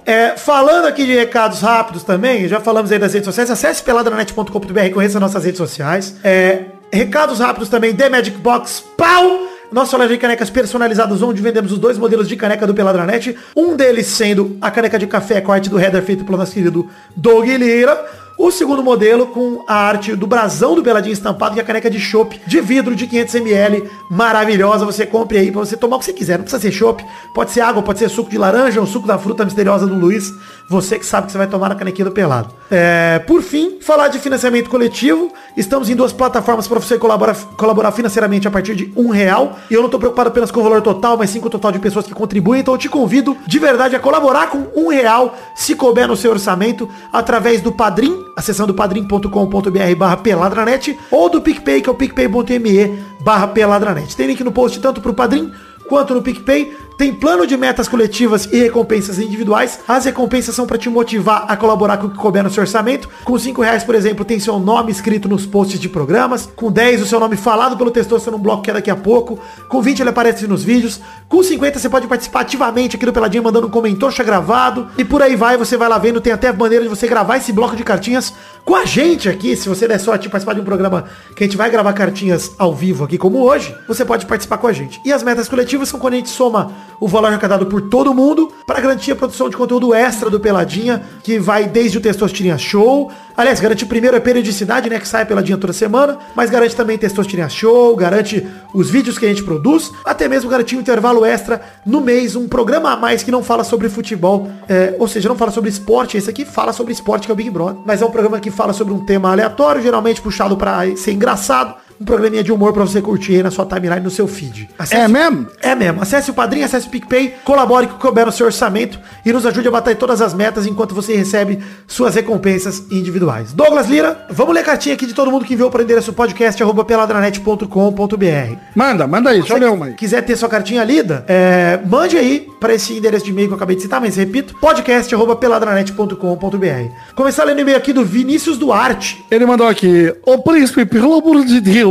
É, 0.07 0.37
falando 0.37 0.87
aqui 0.87 1.05
de 1.05 1.15
recados 1.15 1.61
rápidos 1.61 2.03
também, 2.03 2.49
já 2.49 2.61
falamos 2.61 2.91
aí 2.91 2.99
das 2.99 3.13
redes 3.13 3.27
sociais, 3.27 3.51
acesse 3.51 3.83
peladranet.com.br 3.83 4.81
e 4.81 4.91
conheça 4.91 5.21
nossas 5.21 5.45
redes 5.45 5.59
sociais. 5.59 6.17
É, 6.25 6.65
recados 6.93 7.39
rápidos 7.41 7.69
também, 7.69 7.95
The 7.95 8.09
Magic 8.09 8.37
Box, 8.39 8.83
pau! 8.97 9.49
Nossa 9.73 9.97
loja 9.97 10.11
de 10.11 10.19
canecas 10.19 10.51
personalizadas, 10.51 11.23
onde 11.23 11.41
vendemos 11.41 11.73
os 11.73 11.79
dois 11.79 11.97
modelos 11.97 12.29
de 12.29 12.37
caneca 12.37 12.67
do 12.67 12.75
Peladranet. 12.75 13.35
Um 13.57 13.75
deles 13.75 14.07
sendo 14.07 14.59
a 14.61 14.71
caneca 14.71 14.99
de 14.99 15.07
café 15.07 15.41
com 15.41 15.51
a 15.51 15.55
arte 15.55 15.71
do 15.71 15.81
header 15.81 16.03
feito 16.03 16.25
pelo 16.25 16.37
nosso 16.37 16.53
querido 16.53 16.91
Doug 17.17 17.47
Lira. 17.47 17.99
O 18.39 18.51
segundo 18.51 18.83
modelo 18.83 19.29
com 19.29 19.65
a 19.69 19.75
arte 19.75 20.15
do 20.15 20.27
brasão 20.27 20.75
do 20.75 20.83
Peladinho 20.83 21.13
estampado, 21.13 21.55
que 21.55 21.61
é 21.61 21.63
a 21.63 21.67
caneca 21.67 21.89
de 21.89 22.01
chopp 22.01 22.41
de 22.47 22.61
vidro 22.61 22.95
de 22.95 23.07
500ml, 23.07 23.89
maravilhosa. 24.13 24.85
Você 24.85 25.07
compre 25.07 25.39
aí 25.39 25.51
pra 25.51 25.61
você 25.61 25.75
tomar 25.75 25.97
o 25.97 25.99
que 25.99 26.05
você 26.05 26.13
quiser. 26.13 26.37
Não 26.37 26.45
precisa 26.45 26.61
ser 26.61 26.71
chopp, 26.71 27.03
pode 27.35 27.51
ser 27.51 27.63
água, 27.63 27.83
pode 27.83 27.99
ser 27.99 28.11
suco 28.11 28.29
de 28.29 28.37
laranja 28.37 28.79
ou 28.79 28.87
suco 28.87 29.07
da 29.07 29.17
fruta 29.17 29.43
misteriosa 29.43 29.87
do 29.87 29.95
Luiz. 29.95 30.31
Você 30.69 30.99
que 30.99 31.07
sabe 31.07 31.27
que 31.27 31.33
você 31.33 31.39
vai 31.39 31.47
tomar 31.47 31.71
na 31.71 31.75
canequinha 31.75 32.05
do 32.05 32.11
Pelado. 32.11 32.51
É, 32.71 33.19
por 33.21 33.43
fim, 33.43 33.79
falar 33.81 34.09
de 34.09 34.19
financiamento 34.19 34.69
coletivo. 34.69 35.33
Estamos 35.57 35.89
em 35.89 35.97
duas 35.97 36.13
plataformas 36.13 36.69
para 36.69 36.79
você 36.79 36.99
colaborar, 36.99 37.35
colaborar 37.57 37.91
financeiramente 37.93 38.47
a 38.47 38.51
partir 38.51 38.75
de 38.75 38.93
um 38.95 39.09
real. 39.09 39.57
E 39.71 39.75
eu 39.75 39.81
não 39.81 39.89
tô 39.89 39.99
preocupado 39.99 40.29
apenas 40.29 40.51
com 40.51 40.61
o 40.61 40.63
valor 40.63 40.83
total, 40.83 41.17
mas 41.17 41.31
sim 41.31 41.41
com 41.41 41.47
o 41.47 41.51
total 41.51 41.73
de 41.73 41.79
pessoas 41.79 42.07
que 42.07 42.13
contribuem. 42.13 42.61
Então 42.61 42.75
eu 42.75 42.79
te 42.79 42.91
convido 42.91 43.35
de 43.47 43.59
verdade 43.59 43.97
a 43.97 44.01
colaborar 44.01 44.49
com 44.51 44.67
um 44.77 44.89
real, 44.89 45.35
se 45.55 45.75
couber 45.75 46.07
no 46.07 46.17
seu 46.17 46.33
orçamento, 46.33 46.89
através 47.11 47.63
do 47.63 47.73
Padrim, 47.73 48.15
acessando 48.37 48.75
padrim.com.br 48.75 49.97
barra 49.97 50.17
peladranet, 50.19 50.99
ou 51.11 51.31
do 51.31 51.41
PicPay, 51.41 51.81
que 51.81 51.89
é 51.89 51.93
o 51.93 51.95
picpay.me 51.95 53.12
barra 53.23 53.49
peladranet. 53.49 54.15
Tem 54.15 54.27
link 54.27 54.43
no 54.43 54.53
post 54.53 54.81
tanto 54.81 55.01
pro 55.01 55.15
Padrim 55.15 55.53
quanto 55.89 56.15
no 56.15 56.23
PicPay. 56.23 56.77
Tem 56.97 57.13
plano 57.13 57.47
de 57.47 57.57
metas 57.57 57.89
coletivas 57.89 58.49
e 58.53 58.59
recompensas 58.59 59.19
individuais. 59.19 59.81
As 59.89 60.05
recompensas 60.05 60.55
são 60.55 60.67
para 60.67 60.79
te 60.79 60.89
motivar 60.89 61.47
a 61.49 61.57
colaborar 61.57 61.97
com 61.97 62.07
o 62.07 62.11
que 62.11 62.17
couber 62.17 62.45
no 62.45 62.51
seu 62.51 62.63
orçamento. 62.63 63.09
Com 63.25 63.37
5 63.37 63.61
reais, 63.63 63.83
por 63.83 63.95
exemplo, 63.95 64.25
tem 64.25 64.39
seu 64.39 64.59
nome 64.59 64.93
escrito 64.93 65.29
nos 65.29 65.45
posts 65.45 65.81
de 65.81 65.89
programas. 65.89 66.49
Com 66.55 66.71
10, 66.71 67.03
o 67.03 67.07
seu 67.07 67.19
nome 67.19 67.37
falado 67.37 67.77
pelo 67.77 67.91
textor 67.91 68.21
num 68.31 68.39
bloco 68.39 68.63
que 68.63 68.71
é 68.71 68.75
daqui 68.75 68.91
a 68.91 68.95
pouco. 68.95 69.39
Com 69.69 69.83
20, 69.83 70.01
ele 70.01 70.11
aparece 70.11 70.47
nos 70.47 70.63
vídeos. 70.63 71.01
Com 71.29 71.43
50, 71.43 71.79
você 71.79 71.89
pode 71.89 72.07
participar 72.07 72.41
ativamente 72.43 72.95
aqui 72.95 73.07
do 73.07 73.13
Peladinha, 73.13 73.43
mandando 73.43 73.67
um 73.67 73.71
comentário 73.71 74.25
gravado. 74.25 74.89
E 74.97 75.05
por 75.05 75.23
aí 75.23 75.35
vai, 75.35 75.57
você 75.57 75.77
vai 75.77 75.89
lá 75.89 75.99
vendo. 75.99 76.21
Tem 76.21 76.33
até 76.33 76.53
maneira 76.53 76.85
de 76.85 76.89
você 76.89 77.09
gravar 77.09 77.39
esse 77.39 77.53
bloco 77.53 77.75
de 77.75 77.83
cartinhas 77.83 78.33
com 78.65 78.77
a 78.77 78.85
gente 78.85 79.29
aqui. 79.29 79.57
Se 79.57 79.69
você 79.69 79.89
der 79.89 79.99
sorte 79.99 80.23
de 80.23 80.29
participar 80.29 80.55
de 80.55 80.61
um 80.61 80.65
programa 80.65 81.07
que 81.35 81.43
a 81.43 81.47
gente 81.47 81.57
vai 81.57 81.71
gravar 81.71 81.93
cartinhas 81.95 82.53
ao 82.59 82.75
vivo 82.75 83.05
aqui, 83.05 83.19
como 83.19 83.43
hoje, 83.43 83.75
você 83.89 84.05
pode 84.05 84.27
participar 84.27 84.59
com 84.59 84.67
a 84.67 84.73
gente. 84.73 85.01
E 85.05 85.13
as 85.13 85.23
metas 85.23 85.49
coletivas 85.49 85.82
são 85.87 85.99
quando 85.99 86.15
a 86.15 86.17
gente 86.17 86.29
soma 86.29 86.73
o 87.01 87.09
valor 87.09 87.29
arrecadado 87.29 87.67
por 87.67 87.83
todo 87.83 88.15
mundo 88.15 88.53
para 88.65 88.81
garantir 88.81 89.11
a 89.11 89.17
produção 89.17 89.49
de 89.49 89.57
conteúdo 89.57 89.93
extra 89.93 90.31
do 90.31 90.39
Peladinha, 90.39 91.03
que 91.23 91.39
vai 91.39 91.65
desde 91.67 91.99
o 91.99 92.01
Testosterinha 92.01 92.57
Show. 92.57 93.11
Aliás, 93.37 93.59
garante 93.59 93.85
primeiro 93.85 94.17
a 94.17 94.21
periodicidade, 94.21 94.89
né, 94.89 95.01
que 95.01 95.09
sai 95.09 95.27
Peladinha 95.27 95.59
toda 95.59 95.73
semana, 95.73 96.19
mas 96.35 96.49
garante 96.49 96.77
também 96.77 96.97
Testosterinha 96.97 97.49
Show, 97.49 97.97
garante 97.97 98.47
os 98.73 98.89
vídeos 98.89 99.19
que 99.19 99.27
a 99.27 99.29
gente 99.29 99.43
produz, 99.43 99.91
até 100.05 100.29
mesmo 100.29 100.49
garantir 100.49 100.77
um 100.77 100.81
intervalo 100.81 101.25
extra 101.25 101.61
no 101.85 102.01
mês, 102.01 102.37
um 102.37 102.47
programa 102.47 102.93
a 102.93 102.97
mais 102.97 103.23
que 103.23 103.31
não 103.31 103.43
fala 103.43 103.65
sobre 103.65 103.89
futebol, 103.89 104.49
é, 104.69 104.95
ou 104.99 105.09
seja, 105.09 105.29
não 105.29 105.37
fala 105.37 105.51
sobre 105.51 105.71
esporte, 105.71 106.17
esse 106.17 106.31
aqui 106.31 106.45
fala 106.45 106.73
sobre 106.73 106.93
esporte, 106.93 107.27
que 107.27 107.33
é 107.33 107.35
o 107.35 107.37
Big 107.37 107.51
Brother, 107.51 107.83
mas 107.85 108.01
é 108.01 108.07
um 108.07 108.11
programa 108.11 108.39
que 108.39 108.51
fala 108.51 108.73
sobre 108.73 108.95
um 108.95 109.05
tema 109.05 109.33
aleatório, 109.33 109.83
geralmente 109.83 110.21
puxado 110.21 110.57
para 110.57 110.95
ser 110.97 111.13
engraçado, 111.13 111.75
um 112.01 112.05
programinha 112.05 112.43
de 112.43 112.53
humor 112.53 112.73
pra 112.73 112.83
você 112.85 113.01
curtir 113.01 113.37
aí 113.37 113.43
na 113.43 113.51
sua 113.51 113.65
timeline, 113.67 114.01
no 114.01 114.11
seu 114.11 114.27
feed. 114.27 114.69
Acesse- 114.79 115.01
É 115.03 115.09
mesmo? 115.09 115.47
É 115.61 115.75
mesmo. 115.75 116.01
Acesse 116.03 116.31
o 116.31 116.35
Padrinho, 116.35 116.65
acesse 116.65 116.87
o 116.87 116.91
PicPay, 116.91 117.35
colabore 117.45 117.87
com 117.87 117.95
o 117.95 117.97
que 117.97 118.03
couber 118.03 118.27
no 118.27 118.33
seu 118.33 118.47
orçamento 118.47 118.99
e 119.25 119.33
nos 119.33 119.45
ajude 119.47 119.69
a 119.69 119.71
bater 119.71 119.97
todas 119.97 120.21
as 120.21 120.35
metas 120.35 120.67
enquanto 120.67 120.95
você 120.95 121.15
recebe 121.17 121.59
suas 121.87 122.15
recompensas 122.15 122.85
individuais. 122.91 123.53
Douglas 123.53 123.89
Lira, 123.89 124.27
vamos 124.31 124.55
ler 124.55 124.61
a 124.61 124.65
cartinha 124.65 124.95
aqui 124.95 125.07
de 125.07 125.15
todo 125.15 125.31
mundo 125.31 125.45
que 125.45 125.55
enviou 125.55 125.71
para 125.71 125.81
o 125.81 125.85
endereço 125.85 126.13
podcast 126.13 126.63
arroba 126.63 126.85
peladranet.com.br. 126.85 128.57
Manda, 128.75 129.07
manda 129.07 129.31
aí, 129.31 129.39
deixa 129.41 129.55
eu 129.55 129.59
ler 129.59 129.71
uma 129.71 129.87
aí. 129.87 129.95
quiser 129.95 130.23
ter 130.23 130.37
sua 130.37 130.49
cartinha 130.49 130.83
lida, 130.85 131.25
é, 131.29 131.79
mande 131.85 132.17
aí 132.17 132.47
para 132.61 132.75
esse 132.75 132.93
endereço 132.97 133.25
de 133.25 133.31
e-mail 133.31 133.49
que 133.49 133.53
eu 133.53 133.57
acabei 133.57 133.77
de 133.77 133.83
citar, 133.83 134.01
mas 134.01 134.17
repito, 134.17 134.55
podcast 134.61 135.13
arroba 135.15 135.35
peladranet.com.br. 135.37 136.93
Começar 137.15 137.45
lendo 137.45 137.59
o 137.59 137.61
e-mail 137.61 137.77
aqui 137.77 137.93
do 137.93 138.05
Vinícius 138.05 138.57
Duarte. 138.59 139.25
Ele 139.31 139.45
mandou 139.47 139.67
aqui, 139.67 140.15
ô 140.25 140.39
príncipe, 140.39 140.85
pelo 140.87 141.15
amor 141.15 141.45
de 141.45 141.61
Deus, 141.61 141.82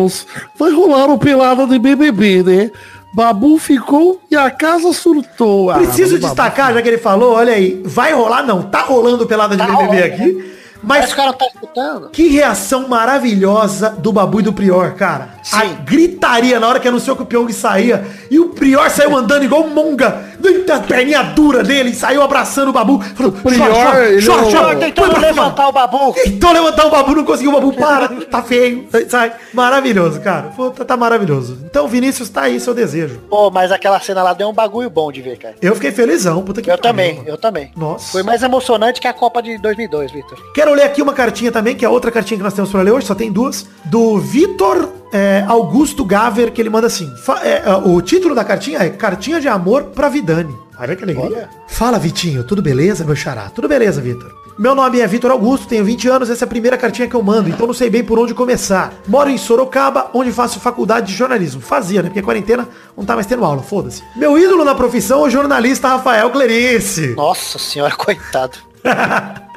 vai 0.57 0.71
rolar 0.71 1.09
o 1.09 1.17
pelada 1.17 1.65
de 1.67 1.77
BBB, 1.79 2.43
né? 2.43 2.71
Babu 3.13 3.57
ficou 3.57 4.21
e 4.31 4.35
a 4.37 4.49
casa 4.49 4.93
surtou. 4.93 5.69
Ah, 5.69 5.75
Preciso 5.79 6.15
Babu. 6.15 6.27
destacar, 6.27 6.73
já 6.73 6.81
que 6.81 6.87
ele 6.87 6.97
falou, 6.97 7.33
olha 7.33 7.53
aí, 7.53 7.81
vai 7.83 8.13
rolar 8.13 8.41
não, 8.43 8.61
tá 8.63 8.81
rolando 8.81 9.25
pelada 9.27 9.55
de 9.55 9.61
Tá 9.61 9.67
BBB 9.67 9.85
rolando. 9.85 10.03
aqui, 10.05 10.51
Mas 10.83 11.11
o 11.11 11.15
cara 11.15 11.27
não 11.31 11.37
tá 11.37 11.45
escutando. 11.47 12.09
que 12.09 12.27
reação 12.27 12.87
maravilhosa 12.87 13.91
do 13.91 14.11
Babu 14.11 14.39
e 14.39 14.43
do 14.43 14.53
Prior, 14.53 14.93
cara. 14.95 15.29
A 15.53 15.61
Sim. 15.61 15.77
gritaria 15.83 16.59
na 16.59 16.67
hora 16.67 16.79
que 16.79 16.87
anunciou 16.87 17.15
que 17.15 17.23
o 17.23 17.25
Pyong 17.25 17.51
saía 17.53 18.03
e 18.29 18.39
o 18.39 18.49
Prior 18.49 18.89
saiu 18.89 19.15
andando 19.15 19.43
igual 19.43 19.63
um 19.63 19.69
monga, 19.69 20.31
a 20.73 20.79
perninha 20.79 21.21
dura 21.23 21.63
dele, 21.63 21.93
saiu 21.93 22.21
abraçando 22.21 22.69
o 22.69 22.73
Babu, 22.73 22.99
falou, 23.15 23.31
Prior, 23.31 23.95
ele 24.05 24.27
é 24.27 24.31
o- 24.31 24.41
põe 24.41 24.75
Tentando 24.79 25.09
pra 25.09 25.15
cima. 25.15 25.19
levantar 25.27 25.67
o 25.67 25.71
babu. 25.71 26.13
Tentou 26.13 26.51
levantar 26.51 26.85
o 26.87 26.89
Babu, 26.89 27.15
não 27.15 27.23
conseguiu 27.25 27.51
o 27.51 27.53
Babu, 27.53 27.73
para, 27.73 28.07
tá 28.25 28.41
feio, 28.41 28.87
sai. 29.09 29.33
Maravilhoso, 29.53 30.19
cara, 30.21 30.49
Puta, 30.55 30.83
tá 30.85 30.95
maravilhoso. 30.97 31.57
Então, 31.65 31.87
Vinícius, 31.87 32.29
tá 32.29 32.43
aí 32.43 32.59
seu 32.59 32.73
desejo. 32.73 33.19
Pô, 33.29 33.51
mas 33.51 33.71
aquela 33.71 33.99
cena 33.99 34.23
lá 34.23 34.33
deu 34.33 34.49
um 34.49 34.53
bagulho 34.53 34.89
bom 34.89 35.11
de 35.11 35.21
ver, 35.21 35.37
cara. 35.37 35.55
Eu 35.61 35.75
fiquei 35.75 35.91
felizão, 35.91 36.41
puta 36.43 36.61
que 36.61 36.69
Eu 36.69 36.77
pariu, 36.77 36.81
também, 36.91 37.15
mano. 37.17 37.27
eu 37.29 37.37
também. 37.37 37.71
Nossa. 37.75 38.11
Foi 38.11 38.23
mais 38.23 38.41
emocionante 38.43 38.99
que 39.01 39.07
a 39.07 39.13
Copa 39.13 39.41
de 39.41 39.57
2002, 39.59 40.11
Vitor. 40.11 40.37
Quero 40.53 40.70
ler 40.73 40.83
aqui 40.83 41.01
uma 41.01 41.13
cartinha 41.13 41.51
também, 41.51 41.75
que 41.75 41.85
é 41.85 41.89
outra 41.89 42.11
cartinha 42.11 42.37
que 42.37 42.43
nós 42.43 42.53
temos 42.53 42.71
pra 42.71 42.81
ler 42.81 42.91
hoje, 42.91 43.05
só 43.05 43.15
tem 43.15 43.31
duas, 43.31 43.65
do 43.85 44.17
Vitor 44.19 44.89
é, 45.13 45.43
Augusto 45.47 46.05
Gaver, 46.05 46.51
que 46.51 46.61
ele 46.61 46.69
manda 46.69 46.87
assim. 46.87 47.11
é, 47.43 47.69
é, 47.69 47.75
o 47.75 48.01
título 48.01 48.33
da 48.33 48.43
cartinha 48.43 48.79
é 48.79 48.89
Cartinha 48.89 49.39
de 49.39 49.47
Amor 49.47 49.83
pra 49.95 50.09
Vidani. 50.09 50.55
Olha 50.79 50.95
que 50.95 51.03
alegria. 51.03 51.25
Olha. 51.25 51.49
Fala, 51.67 51.99
Vitinho, 51.99 52.43
tudo 52.43 52.61
beleza, 52.61 53.03
meu 53.03 53.15
xará? 53.15 53.49
Tudo 53.49 53.67
beleza, 53.67 54.01
Vitor. 54.01 54.41
Meu 54.57 54.75
nome 54.75 54.99
é 54.99 55.07
Vitor 55.07 55.31
Augusto, 55.31 55.67
tenho 55.67 55.83
20 55.83 56.07
anos, 56.07 56.29
essa 56.29 56.43
é 56.43 56.47
a 56.47 56.49
primeira 56.49 56.77
cartinha 56.77 57.07
que 57.07 57.15
eu 57.15 57.23
mando, 57.23 57.49
então 57.49 57.65
não 57.65 57.73
sei 57.73 57.89
bem 57.89 58.03
por 58.03 58.19
onde 58.19 58.33
começar. 58.33 58.93
Moro 59.07 59.29
em 59.29 59.37
Sorocaba, 59.37 60.09
onde 60.13 60.31
faço 60.31 60.59
faculdade 60.59 61.07
de 61.07 61.13
jornalismo. 61.13 61.61
Fazia, 61.61 62.01
né? 62.01 62.09
Porque 62.09 62.19
a 62.19 62.23
quarentena 62.23 62.67
não 62.95 63.05
tá 63.05 63.15
mais 63.15 63.25
tendo 63.25 63.45
aula, 63.45 63.61
foda-se. 63.61 64.03
Meu 64.15 64.37
ídolo 64.37 64.63
na 64.63 64.75
profissão 64.75 65.23
é 65.23 65.27
o 65.27 65.29
jornalista 65.29 65.87
Rafael 65.87 66.29
Clerice. 66.29 67.15
Nossa 67.15 67.57
senhora, 67.57 67.93
coitado. 67.97 68.57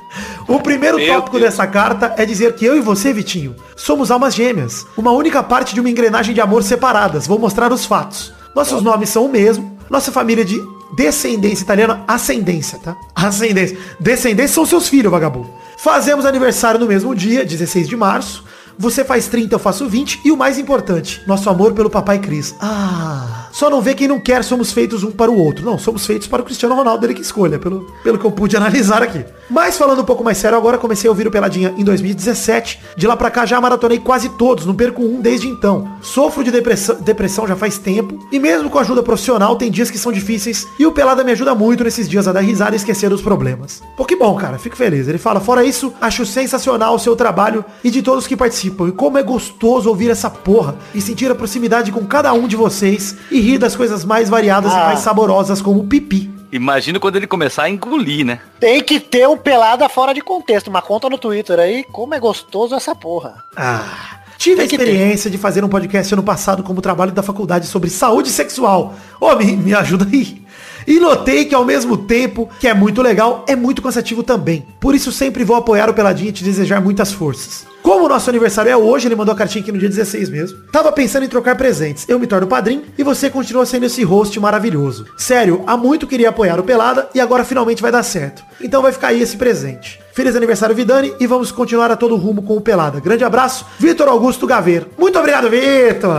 O 0.47 0.61
primeiro 0.61 0.99
Meu 0.99 1.07
tópico 1.15 1.39
Deus. 1.39 1.51
dessa 1.51 1.67
carta 1.67 2.15
é 2.17 2.27
dizer 2.27 2.55
que 2.55 2.65
eu 2.65 2.77
e 2.77 2.81
você, 2.81 3.13
Vitinho, 3.13 3.55
somos 3.77 4.11
almas 4.11 4.35
gêmeas. 4.35 4.87
Uma 4.97 5.13
única 5.13 5.43
parte 5.43 5.75
de 5.75 5.81
uma 5.81 5.89
engrenagem 5.91 6.35
de 6.35 6.41
amor 6.41 6.63
separadas. 6.63 7.27
Vou 7.27 7.39
mostrar 7.39 7.73
os 7.73 7.87
fatos. 7.87 8.33
Nossos 8.55 8.83
nomes 8.83 9.09
são 9.09 9.25
o 9.25 9.29
mesmo. 9.29 9.79
Nossa 9.89 10.13
família 10.13 10.45
de 10.45 10.61
descendência 10.95 11.65
italiana, 11.65 12.05
ascendência, 12.07 12.79
tá? 12.79 12.97
Ascendência. 13.15 13.77
Descendência 13.99 14.55
são 14.55 14.67
seus 14.67 14.89
filhos, 14.89 15.11
vagabundo. 15.11 15.51
Fazemos 15.77 16.25
aniversário 16.25 16.79
no 16.79 16.87
mesmo 16.87 17.15
dia, 17.15 17.45
16 17.45 17.89
de 17.89 17.97
março. 17.97 18.45
Você 18.79 19.05
faz 19.05 19.29
30, 19.29 19.55
eu 19.55 19.59
faço 19.59 19.89
20. 19.89 20.21
E 20.25 20.33
o 20.33 20.37
mais 20.37 20.59
importante, 20.59 21.23
nosso 21.27 21.49
amor 21.49 21.73
pelo 21.73 21.91
papai 21.91 22.19
Cris. 22.19 22.55
Ah. 22.61 23.45
Só 23.55 23.71
não 23.71 23.81
vê 23.81 23.95
quem 23.95 24.09
não 24.09 24.19
quer, 24.19 24.43
somos 24.43 24.73
feitos 24.73 25.05
um 25.05 25.13
para 25.13 25.31
o 25.31 25.39
outro. 25.39 25.65
Não, 25.65 25.79
somos 25.79 26.05
feitos 26.05 26.27
para 26.27 26.43
o 26.43 26.45
Cristiano 26.45 26.75
Ronaldo, 26.75 27.07
ele 27.07 27.15
que 27.15 27.21
escolha, 27.21 27.57
pelo, 27.57 27.87
pelo 28.03 28.19
que 28.19 28.25
eu 28.25 28.33
pude 28.33 28.57
analisar 28.59 29.01
aqui. 29.01 29.25
Mas 29.49 29.79
falando 29.79 30.03
um 30.03 30.05
pouco 30.05 30.25
mais 30.25 30.39
sério, 30.39 30.59
agora 30.59 30.77
comecei 30.77 31.07
a 31.07 31.13
ouvir 31.13 31.29
o 31.29 31.31
Peladinha 31.31 31.73
em 31.79 31.85
2017. 31.85 32.81
De 32.97 33.07
lá 33.07 33.17
pra 33.17 33.31
cá 33.31 33.47
já 33.47 33.61
maratonei 33.61 34.01
quase 34.01 34.29
todos, 34.31 34.67
não 34.67 34.75
perco 34.75 35.03
um 35.03 35.21
desde 35.21 35.47
então. 35.47 35.89
Sofro 36.03 36.43
de 36.43 36.51
depressão, 36.51 36.97
depressão 37.01 37.47
já 37.47 37.55
faz 37.55 37.79
tempo. 37.79 38.19
E 38.33 38.41
mesmo 38.41 38.69
com 38.69 38.79
ajuda 38.81 39.05
profissional, 39.05 39.55
tem 39.55 39.71
dias 39.71 39.89
que 39.89 39.99
são 39.99 40.11
difíceis. 40.11 40.67
E 40.77 40.85
o 40.85 40.91
Pelada 40.91 41.23
me 41.23 41.31
ajuda 41.31 41.55
muito 41.55 41.85
nesses 41.85 42.09
dias 42.09 42.27
a 42.27 42.33
dar 42.33 42.41
risada 42.41 42.75
e 42.75 42.79
esquecer 42.79 43.09
dos 43.09 43.23
problemas. 43.23 43.81
Pô, 43.97 44.05
que 44.05 44.17
bom, 44.17 44.35
cara. 44.35 44.59
Fico 44.59 44.77
feliz. 44.77 45.07
Ele 45.07 45.19
fala, 45.19 45.39
fora 45.39 45.63
isso, 45.63 45.95
acho 46.01 46.27
sensacional 46.27 46.97
o 46.97 46.99
seu 46.99 47.15
trabalho 47.15 47.65
e 47.85 47.91
de 47.91 48.03
todos 48.03 48.27
que 48.27 48.37
participam. 48.37 48.64
E 48.69 48.93
como 48.93 49.19
é 49.19 49.23
gostoso 49.23 49.89
ouvir 49.89 50.11
essa 50.11 50.29
porra 50.31 50.77
e 50.95 51.01
sentir 51.01 51.31
a 51.31 51.35
proximidade 51.35 51.91
com 51.93 52.05
cada 52.07 52.33
um 52.33 52.47
de 52.47 52.57
vocês 52.57 53.17
e 53.31 53.41
rir 53.41 53.59
das 53.59 53.75
coisas 53.77 54.05
mais 54.05 54.29
variadas 54.29 54.73
e 54.73 54.77
Ah. 54.77 54.87
mais 54.87 55.01
saborosas 55.01 55.61
como 55.63 55.85
pipi. 55.85 56.31
Imagina 56.53 57.01
quando 57.01 57.17
ele 57.17 57.27
começar 57.27 57.65
a 57.65 57.71
engolir, 57.71 58.25
né? 58.25 58.41
Tem 58.61 58.81
que 58.81 59.01
ter 59.01 59.29
um 59.29 59.37
pelada 59.37 59.89
fora 59.89 60.15
de 60.15 60.21
contexto. 60.21 60.69
Uma 60.69 60.81
conta 60.81 61.09
no 61.11 61.19
Twitter 61.19 61.59
aí. 61.59 61.83
Como 61.91 62.15
é 62.15 62.21
gostoso 62.21 62.77
essa 62.77 62.95
porra. 62.95 63.43
Ah. 63.57 64.21
Tive 64.39 64.61
a 64.61 64.65
experiência 64.65 65.31
de 65.31 65.39
fazer 65.39 65.65
um 65.65 65.69
podcast 65.69 66.13
ano 66.13 66.23
passado 66.23 66.63
como 66.63 66.81
trabalho 66.83 67.13
da 67.13 67.23
faculdade 67.23 67.67
sobre 67.67 67.89
saúde 67.91 68.29
sexual. 68.29 68.95
Ô, 69.21 69.35
me, 69.35 69.57
me 69.57 69.75
ajuda 69.75 70.07
aí. 70.13 70.45
E 70.87 71.01
notei 71.01 71.47
que 71.47 71.55
ao 71.55 71.65
mesmo 71.65 71.97
tempo 71.97 72.49
que 72.61 72.69
é 72.69 72.75
muito 72.75 73.01
legal, 73.01 73.45
é 73.49 73.57
muito 73.57 73.81
cansativo 73.81 74.23
também. 74.23 74.67
Por 74.79 74.95
isso 74.95 75.11
sempre 75.11 75.43
vou 75.45 75.57
apoiar 75.57 75.89
o 75.89 75.95
Peladinho 75.95 76.29
e 76.29 76.33
te 76.33 76.45
desejar 76.45 76.81
muitas 76.81 77.11
forças. 77.11 77.67
Como 77.85 78.07
o 78.07 78.09
nosso 78.09 78.31
aniversário 78.31 78.71
é 78.73 78.77
hoje, 78.77 79.07
ele 79.07 79.15
mandou 79.15 79.35
a 79.35 79.37
cartinha 79.37 79.61
aqui 79.61 79.71
no 79.71 79.77
dia 79.77 79.91
16 79.91 80.31
mesmo. 80.31 80.59
Tava 80.73 80.91
pensando 80.91 81.27
em 81.27 81.29
trocar 81.29 81.55
presentes. 81.55 82.09
Eu 82.09 82.19
me 82.19 82.27
torno 82.27 82.47
padrinho 82.47 82.83
e 82.97 83.03
você 83.03 83.29
continua 83.29 83.67
sendo 83.67 83.85
esse 83.85 84.03
host 84.03 84.41
maravilhoso. 84.41 85.05
Sério, 85.19 85.63
há 85.67 85.77
muito 85.77 86.07
queria 86.07 86.31
apoiar 86.31 86.59
o 86.59 86.63
Pelada 86.63 87.11
e 87.15 87.21
agora 87.21 87.45
finalmente 87.45 87.83
vai 87.83 87.93
dar 87.93 88.03
certo. 88.03 88.43
Então 88.59 88.81
vai 88.81 88.91
ficar 88.91 89.09
aí 89.09 89.21
esse 89.21 89.37
presente. 89.37 90.01
Feliz 90.15 90.35
aniversário, 90.35 90.75
Vidani, 90.75 91.15
e 91.21 91.27
vamos 91.27 91.53
continuar 91.53 91.91
a 91.91 91.97
todo 91.97 92.17
rumo 92.17 92.43
com 92.43 92.57
o 92.57 92.61
Pelada. 92.63 93.01
Grande 93.01 93.23
abraço, 93.23 93.67
Vitor 93.79 94.09
Augusto 94.09 94.47
Gaveiro. 94.47 94.87
Muito 94.97 95.19
obrigado, 95.19 95.51
Vitor! 95.51 96.17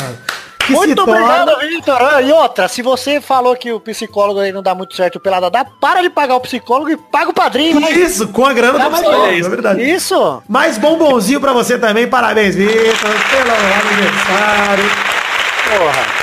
Que 0.65 0.73
se 0.73 0.73
Muito 0.73 0.95
torna- 1.05 1.43
obrigado, 1.43 1.59
Vitor. 1.59 2.01
Ah, 2.01 2.21
E 2.21 2.31
outra, 2.31 2.67
se 2.67 2.81
você 2.81 3.21
falou 3.21 3.55
que 3.55 3.71
o 3.71 3.79
psicólogo 3.79 4.39
aí 4.39 4.51
não 4.51 4.63
dá 4.63 4.73
muito 4.73 4.95
certo, 4.95 5.17
o 5.17 5.19
pelada 5.19 5.49
dá, 5.49 5.63
para 5.63 6.01
de 6.01 6.09
pagar 6.09 6.35
o 6.35 6.39
psicólogo 6.41 6.89
e 6.89 6.97
paga 6.97 7.29
o 7.29 7.33
padrinho. 7.33 7.79
vai. 7.79 7.91
Isso, 7.93 8.27
com 8.29 8.45
a 8.45 8.53
grana 8.53 8.79
do 8.79 8.89
psicólogo, 8.91 9.31
isso. 9.31 9.47
é 9.47 9.49
verdade. 9.49 9.83
Isso. 9.91 10.43
Mais 10.49 10.77
bombonzinho 10.77 11.39
pra 11.39 11.53
você 11.53 11.77
também. 11.77 12.07
Parabéns, 12.07 12.55
Vitor, 12.55 12.73
pelo 12.73 13.51
aniversário. 13.51 14.85
Porra. 15.77 16.14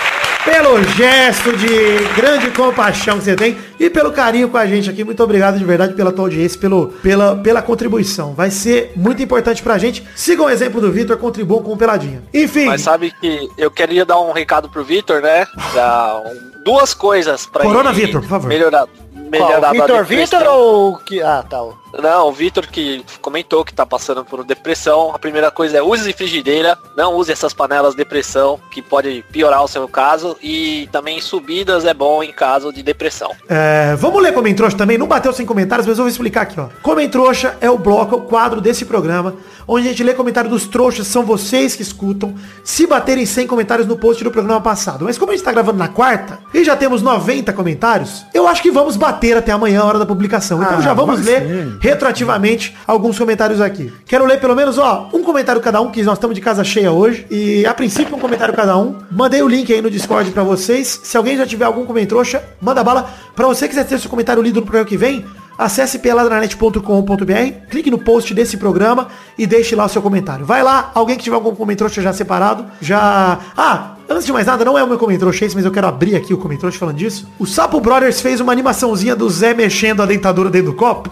Pelo 0.44 0.82
gesto 0.82 1.56
de 1.56 1.98
grande 2.16 2.50
compaixão 2.50 3.18
que 3.18 3.24
você 3.24 3.36
tem 3.36 3.56
e 3.78 3.88
pelo 3.88 4.12
carinho 4.12 4.48
com 4.48 4.56
a 4.56 4.66
gente 4.66 4.90
aqui. 4.90 5.04
Muito 5.04 5.22
obrigado 5.22 5.58
de 5.58 5.64
verdade 5.64 5.94
pela 5.94 6.12
tua 6.12 6.24
audiência, 6.24 6.58
pelo, 6.60 6.88
pela, 7.02 7.36
pela 7.36 7.62
contribuição. 7.62 8.34
Vai 8.34 8.50
ser 8.50 8.92
muito 8.96 9.22
importante 9.22 9.62
pra 9.62 9.78
gente. 9.78 10.04
Sigam 10.16 10.46
o 10.46 10.50
exemplo 10.50 10.80
do 10.80 10.90
Vitor, 10.90 11.16
contribuam 11.16 11.62
com 11.62 11.72
o 11.72 11.76
Peladinha. 11.76 12.22
Enfim, 12.34 12.66
Mas 12.66 12.80
sabe 12.82 13.12
que 13.20 13.48
eu 13.56 13.70
queria 13.70 14.04
dar 14.04 14.20
um 14.20 14.32
recado 14.32 14.68
pro 14.68 14.84
Vitor, 14.84 15.20
né? 15.22 15.46
Dar 15.74 16.18
um- 16.18 16.52
duas 16.64 16.94
coisas 16.94 17.46
pra 17.46 17.62
Corona, 17.62 17.90
ele 17.90 18.06
Vitor, 18.06 18.20
por 18.20 18.28
favor. 18.28 18.48
melhorar. 18.48 18.86
melhorar 19.14 19.60
Qual? 19.60 19.72
Vitor. 19.72 20.04
Vitor 20.04 20.42
ou 20.48 20.96
que. 20.98 21.22
Ah, 21.22 21.44
tá. 21.48 21.58
Não, 22.00 22.28
o 22.28 22.32
Vitor 22.32 22.66
que 22.66 23.04
comentou 23.20 23.64
que 23.64 23.72
tá 23.72 23.84
passando 23.84 24.24
por 24.24 24.44
depressão. 24.44 25.12
A 25.14 25.18
primeira 25.18 25.50
coisa 25.50 25.78
é 25.78 25.82
use 25.82 26.12
frigideira, 26.12 26.78
não 26.96 27.14
use 27.14 27.30
essas 27.32 27.52
panelas 27.52 27.94
de 27.94 28.04
pressão, 28.04 28.58
que 28.70 28.80
pode 28.80 29.24
piorar 29.30 29.62
o 29.62 29.68
seu 29.68 29.86
caso. 29.88 30.36
E 30.42 30.88
também 30.90 31.20
subidas 31.20 31.84
é 31.84 31.92
bom 31.94 32.22
em 32.22 32.32
caso 32.32 32.72
de 32.72 32.82
depressão. 32.82 33.30
É, 33.48 33.94
vamos 33.96 34.22
ler 34.22 34.32
Comentrouxa 34.32 34.76
também, 34.76 34.96
não 34.96 35.06
bateu 35.06 35.32
sem 35.32 35.44
comentários, 35.44 35.86
mas 35.86 35.98
eu 35.98 36.04
vou 36.04 36.10
explicar 36.10 36.42
aqui, 36.42 36.58
ó. 36.58 36.68
Comentrouxa 36.82 37.56
é 37.60 37.70
o 37.70 37.76
bloco, 37.78 38.14
é 38.14 38.18
o 38.18 38.22
quadro 38.22 38.60
desse 38.60 38.84
programa, 38.84 39.34
onde 39.68 39.86
a 39.86 39.90
gente 39.90 40.02
lê 40.02 40.14
comentário 40.14 40.48
dos 40.48 40.66
trouxas, 40.66 41.06
são 41.06 41.24
vocês 41.24 41.76
que 41.76 41.82
escutam, 41.82 42.34
se 42.64 42.86
baterem 42.86 43.26
100 43.26 43.46
comentários 43.46 43.86
no 43.86 43.96
post 43.96 44.22
do 44.24 44.30
programa 44.30 44.60
passado. 44.60 45.04
Mas 45.04 45.18
como 45.18 45.32
a 45.32 45.34
gente 45.36 45.44
tá 45.44 45.52
gravando 45.52 45.78
na 45.78 45.88
quarta, 45.88 46.38
e 46.54 46.64
já 46.64 46.76
temos 46.76 47.02
90 47.02 47.52
comentários, 47.52 48.24
eu 48.32 48.48
acho 48.48 48.62
que 48.62 48.70
vamos 48.70 48.96
bater 48.96 49.36
até 49.36 49.52
amanhã, 49.52 49.82
a 49.82 49.84
hora 49.84 49.98
da 49.98 50.06
publicação. 50.06 50.62
Então 50.62 50.78
Ah, 50.78 50.80
já 50.80 50.94
vamos 50.94 51.20
ler 51.24 51.42
sim. 51.42 51.78
Retroativamente 51.82 52.74
alguns 52.86 53.18
comentários 53.18 53.60
aqui. 53.60 53.92
Quero 54.06 54.24
ler 54.24 54.38
pelo 54.38 54.54
menos, 54.54 54.78
ó, 54.78 55.10
um 55.12 55.24
comentário 55.24 55.60
cada 55.60 55.80
um, 55.80 55.90
que 55.90 56.00
nós 56.04 56.16
estamos 56.16 56.34
de 56.34 56.40
casa 56.40 56.62
cheia 56.62 56.92
hoje. 56.92 57.26
E 57.28 57.66
a 57.66 57.74
princípio 57.74 58.16
um 58.16 58.20
comentário 58.20 58.54
cada 58.54 58.78
um. 58.78 58.98
Mandei 59.10 59.42
o 59.42 59.48
link 59.48 59.70
aí 59.72 59.82
no 59.82 59.90
Discord 59.90 60.30
pra 60.30 60.44
vocês. 60.44 61.00
Se 61.02 61.16
alguém 61.16 61.36
já 61.36 61.44
tiver 61.44 61.64
algum 61.64 61.84
comentrouxa, 61.84 62.40
manda 62.60 62.84
bala. 62.84 63.10
Pra 63.34 63.48
você 63.48 63.66
que 63.66 63.70
quiser 63.70 63.84
ter 63.84 63.98
seu 63.98 64.08
comentário 64.08 64.40
lido 64.40 64.60
no 64.60 64.62
programa 64.62 64.88
que 64.88 64.96
vem, 64.96 65.24
acesse 65.58 65.98
peladranet.com.br, 65.98 67.68
clique 67.68 67.90
no 67.90 67.98
post 67.98 68.32
desse 68.32 68.56
programa 68.56 69.08
e 69.36 69.44
deixe 69.44 69.74
lá 69.74 69.86
o 69.86 69.88
seu 69.88 70.00
comentário. 70.00 70.46
Vai 70.46 70.62
lá, 70.62 70.92
alguém 70.94 71.16
que 71.16 71.24
tiver 71.24 71.34
algum 71.34 71.54
comentrouxa 71.54 72.00
já 72.00 72.12
separado, 72.12 72.64
já... 72.80 73.40
Ah, 73.56 73.96
Antes 74.12 74.26
de 74.26 74.32
mais 74.32 74.46
nada, 74.46 74.64
não 74.64 74.76
é 74.78 74.84
o 74.84 74.86
meu 74.86 74.98
comentrouxa 74.98 75.44
esse, 75.46 75.54
mas 75.54 75.64
eu 75.64 75.70
quero 75.70 75.86
abrir 75.86 76.14
aqui 76.14 76.34
o 76.34 76.38
comentrouxa 76.38 76.78
falando 76.78 76.96
disso. 76.96 77.26
O 77.38 77.46
Sapo 77.46 77.80
Brothers 77.80 78.20
fez 78.20 78.40
uma 78.40 78.52
animaçãozinha 78.52 79.16
do 79.16 79.28
Zé 79.30 79.54
mexendo 79.54 80.02
a 80.02 80.06
dentadura 80.06 80.50
dentro 80.50 80.72
do 80.72 80.76
copo. 80.76 81.10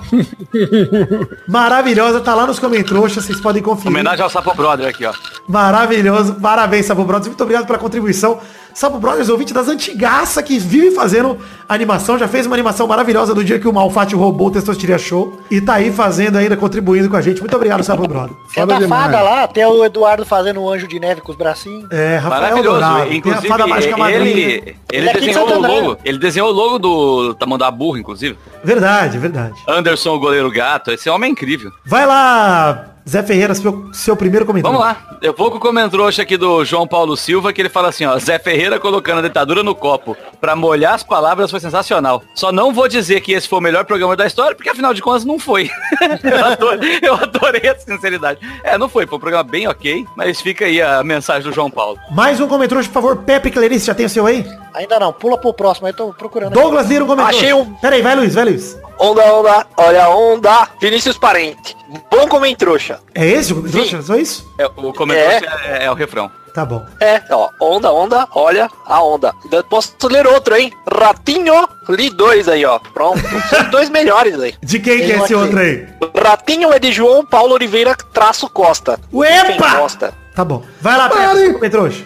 Maravilhosa, 1.49 2.21
tá 2.21 2.35
lá 2.35 2.47
nos 2.47 2.59
comentrouxas, 2.59 3.25
vocês 3.25 3.41
podem 3.41 3.63
conferir. 3.63 3.89
Homenagem 3.89 4.23
ao 4.23 4.31
Sapo 4.31 4.55
Brother 4.55 4.89
aqui, 4.89 5.05
ó. 5.05 5.13
Maravilhoso. 5.49 6.35
Parabéns, 6.35 6.87
Sapo 6.87 7.05
Brothers. 7.05 7.29
Muito 7.29 7.43
obrigado 7.43 7.67
pela 7.67 7.79
contribuição. 7.79 8.39
Sapo 8.73 8.99
Brothers, 9.01 9.29
ouvinte 9.29 9.53
das 9.53 9.69
antigaça 9.69 10.43
que 10.43 10.59
vive 10.59 10.93
fazendo 10.93 11.37
animação. 11.69 12.17
Já 12.19 12.29
fez 12.29 12.47
uma 12.47 12.55
animação 12.55 12.87
maravilhosa 12.87 13.35
do 13.35 13.43
dia 13.45 13.59
que 13.59 13.67
o 13.67 13.73
Malfatti 13.73 14.15
roubou 14.15 14.47
o 14.47 14.51
Testosteria 14.51 14.97
Show. 14.97 15.41
E 15.51 15.61
tá 15.61 15.75
aí 15.75 15.93
fazendo 15.93 16.37
ainda, 16.39 16.57
contribuindo 16.57 17.11
com 17.11 17.17
a 17.17 17.21
gente. 17.21 17.41
Muito 17.41 17.55
obrigado, 17.57 17.83
Sapo 17.83 18.07
Brothers. 18.07 18.37
Tem 18.55 18.63
a 18.63 18.67
Foda 18.67 18.75
da 18.75 18.81
demais. 18.81 19.03
fada 19.05 19.23
lá, 19.23 19.49
tem 19.49 19.65
o 19.65 19.85
Eduardo 19.85 20.25
fazendo 20.25 20.61
um 20.63 20.69
anjo 20.71 20.87
de 20.87 21.01
neve 21.01 21.21
com 21.21 21.33
os 21.33 21.37
bracinhos. 21.37 21.91
É, 21.91 22.17
Rafael 22.17 22.43
Maravilhoso. 22.43 22.71
Dourado. 22.79 22.90
A 22.97 23.15
Inclusive, 23.15 23.49
fada 23.49 23.67
mágica 23.67 23.97
madrinha. 23.97 24.21
ele, 24.23 24.41
ele, 24.41 24.77
Ele 24.93 25.09
é 25.09 25.13
desenhou 25.13 25.49
o 25.51 25.61
logo. 25.61 25.99
Ele 26.05 26.19
desenhou 26.19 26.49
o 26.51 26.53
logo 26.53 26.79
do 26.79 27.35
Tamanduá 27.35 27.71
Burro, 27.71 27.99
inclusive. 27.99 28.37
Verdade, 28.65 29.19
verdade. 29.19 29.55
Anderson, 29.69 30.15
o 30.15 30.19
goleiro 30.21 30.51
gato. 30.51 30.91
Esse 30.91 31.09
homem 31.09 31.29
é 31.29 31.33
incrível. 31.33 31.71
Vai 31.85 32.07
lá, 32.07 32.95
Zé 33.11 33.25
Ferreira, 33.25 33.53
seu, 33.57 33.89
seu 33.93 34.15
primeiro 34.15 34.47
comentário. 34.47 34.79
Vamos 34.79 34.95
lá. 34.95 35.19
Eu 35.21 35.35
vou 35.35 35.51
com 35.51 35.57
o 35.57 35.61
comentrouxa 35.61 36.23
aqui 36.23 36.37
do 36.37 36.65
João 36.65 36.87
Paulo 36.87 37.17
Silva, 37.17 37.53
que 37.53 37.61
ele 37.61 37.69
fala 37.69 37.89
assim, 37.89 38.05
ó. 38.05 38.17
Zé 38.19 38.39
Ferreira 38.39 38.79
colocando 38.79 39.19
a 39.19 39.23
dentadura 39.23 39.65
no 39.65 39.75
copo 39.75 40.17
pra 40.41 40.55
molhar 40.55 40.95
as 40.95 41.03
palavras 41.03 41.51
foi 41.51 41.59
sensacional. 41.59 42.23
Só 42.37 42.53
não 42.53 42.73
vou 42.73 42.87
dizer 42.87 43.21
que 43.21 43.33
esse 43.33 43.49
foi 43.49 43.59
o 43.59 43.63
melhor 43.63 43.85
programa 43.85 44.15
da 44.15 44.27
história, 44.27 44.55
porque 44.55 44.71
afinal 44.71 44.95
de 44.95 45.03
contas 45.03 45.25
não 45.25 45.41
foi. 45.41 45.69
eu, 46.23 46.45
adorei, 46.45 46.99
eu 47.03 47.15
adorei 47.15 47.69
a 47.69 47.77
sinceridade. 47.77 48.39
É, 48.63 48.79
não 48.79 48.89
foi. 48.89 49.09
Foi 49.09 49.19
um 49.19 49.21
programa 49.21 49.43
bem 49.43 49.67
ok, 49.67 50.07
mas 50.17 50.41
fica 50.41 50.67
aí 50.67 50.81
a 50.81 51.03
mensagem 51.03 51.43
do 51.43 51.53
João 51.53 51.69
Paulo. 51.71 51.99
Mais 52.13 52.41
um 52.41 52.47
comentário, 52.47 52.85
por 52.85 52.93
favor. 52.93 53.17
Pepe 53.17 53.51
Clarice, 53.51 53.87
já 53.87 53.95
tem 53.95 54.07
o 54.07 54.09
seu 54.09 54.25
aí? 54.25 54.47
Ainda 54.73 55.01
não, 55.01 55.13
pula 55.13 55.37
pro 55.37 55.53
próximo, 55.53 55.89
aí 55.89 55.93
tô 55.93 56.13
procurando. 56.15 56.53
Douglas 56.53 56.87
Lira, 56.89 57.03
um 57.03 57.09
comentário. 57.09 57.37
Achei 57.39 57.53
um- 57.53 57.75
Pera 57.75 57.97
aí, 57.97 58.03
vai 58.03 58.15
Luiz, 58.15 58.35
vai 58.37 58.45
Luiz. 58.45 58.79
Onda, 59.01 59.25
onda, 59.33 59.67
olha 59.79 60.05
a 60.05 60.09
onda. 60.11 60.69
Vinícius 60.81 61.17
Parente. 61.17 61.75
Bom 62.11 62.29
comentrouxa. 62.29 63.01
É 63.15 63.27
esse 63.27 63.53
o 63.53 63.57
comentário? 63.57 63.89
Sim. 63.89 64.03
Só 64.03 64.15
isso? 64.17 64.55
É, 64.59 64.67
o 64.67 64.93
comentrouxa 64.93 65.47
é, 65.65 65.87
é 65.87 65.91
o 65.91 65.95
refrão. 65.95 66.31
Tá 66.55 66.65
bom. 66.67 66.85
É, 67.01 67.23
ó, 67.31 67.49
onda, 67.61 67.91
onda, 67.93 68.29
olha 68.35 68.69
a 68.85 69.03
onda. 69.03 69.33
Posso 69.71 69.95
ler 70.09 70.27
outro, 70.27 70.55
hein? 70.57 70.73
Ratinho, 70.93 71.67
li 71.89 72.11
dois 72.11 72.47
aí, 72.49 72.65
ó. 72.67 72.79
Pronto. 72.93 73.21
São 73.49 73.71
dois 73.71 73.89
melhores 73.91 74.39
aí. 74.39 74.55
De 74.63 74.79
quem 74.81 74.99
que 74.99 75.05
é 75.05 75.07
Tem 75.07 75.17
esse 75.17 75.25
aqui. 75.25 75.35
outro 75.35 75.59
aí? 75.59 75.89
Ratinho 76.23 76.73
é 76.73 76.79
de 76.79 76.93
João 76.93 77.25
Paulo 77.25 77.55
Oliveira 77.55 77.97
traço 78.13 78.51
Costa. 78.51 79.01
Uepa! 79.13 79.77
gosta? 79.77 80.13
Tá 80.35 80.45
bom. 80.45 80.63
Vai 80.81 80.97
lá, 80.99 81.09
comentrouxa. 81.09 82.05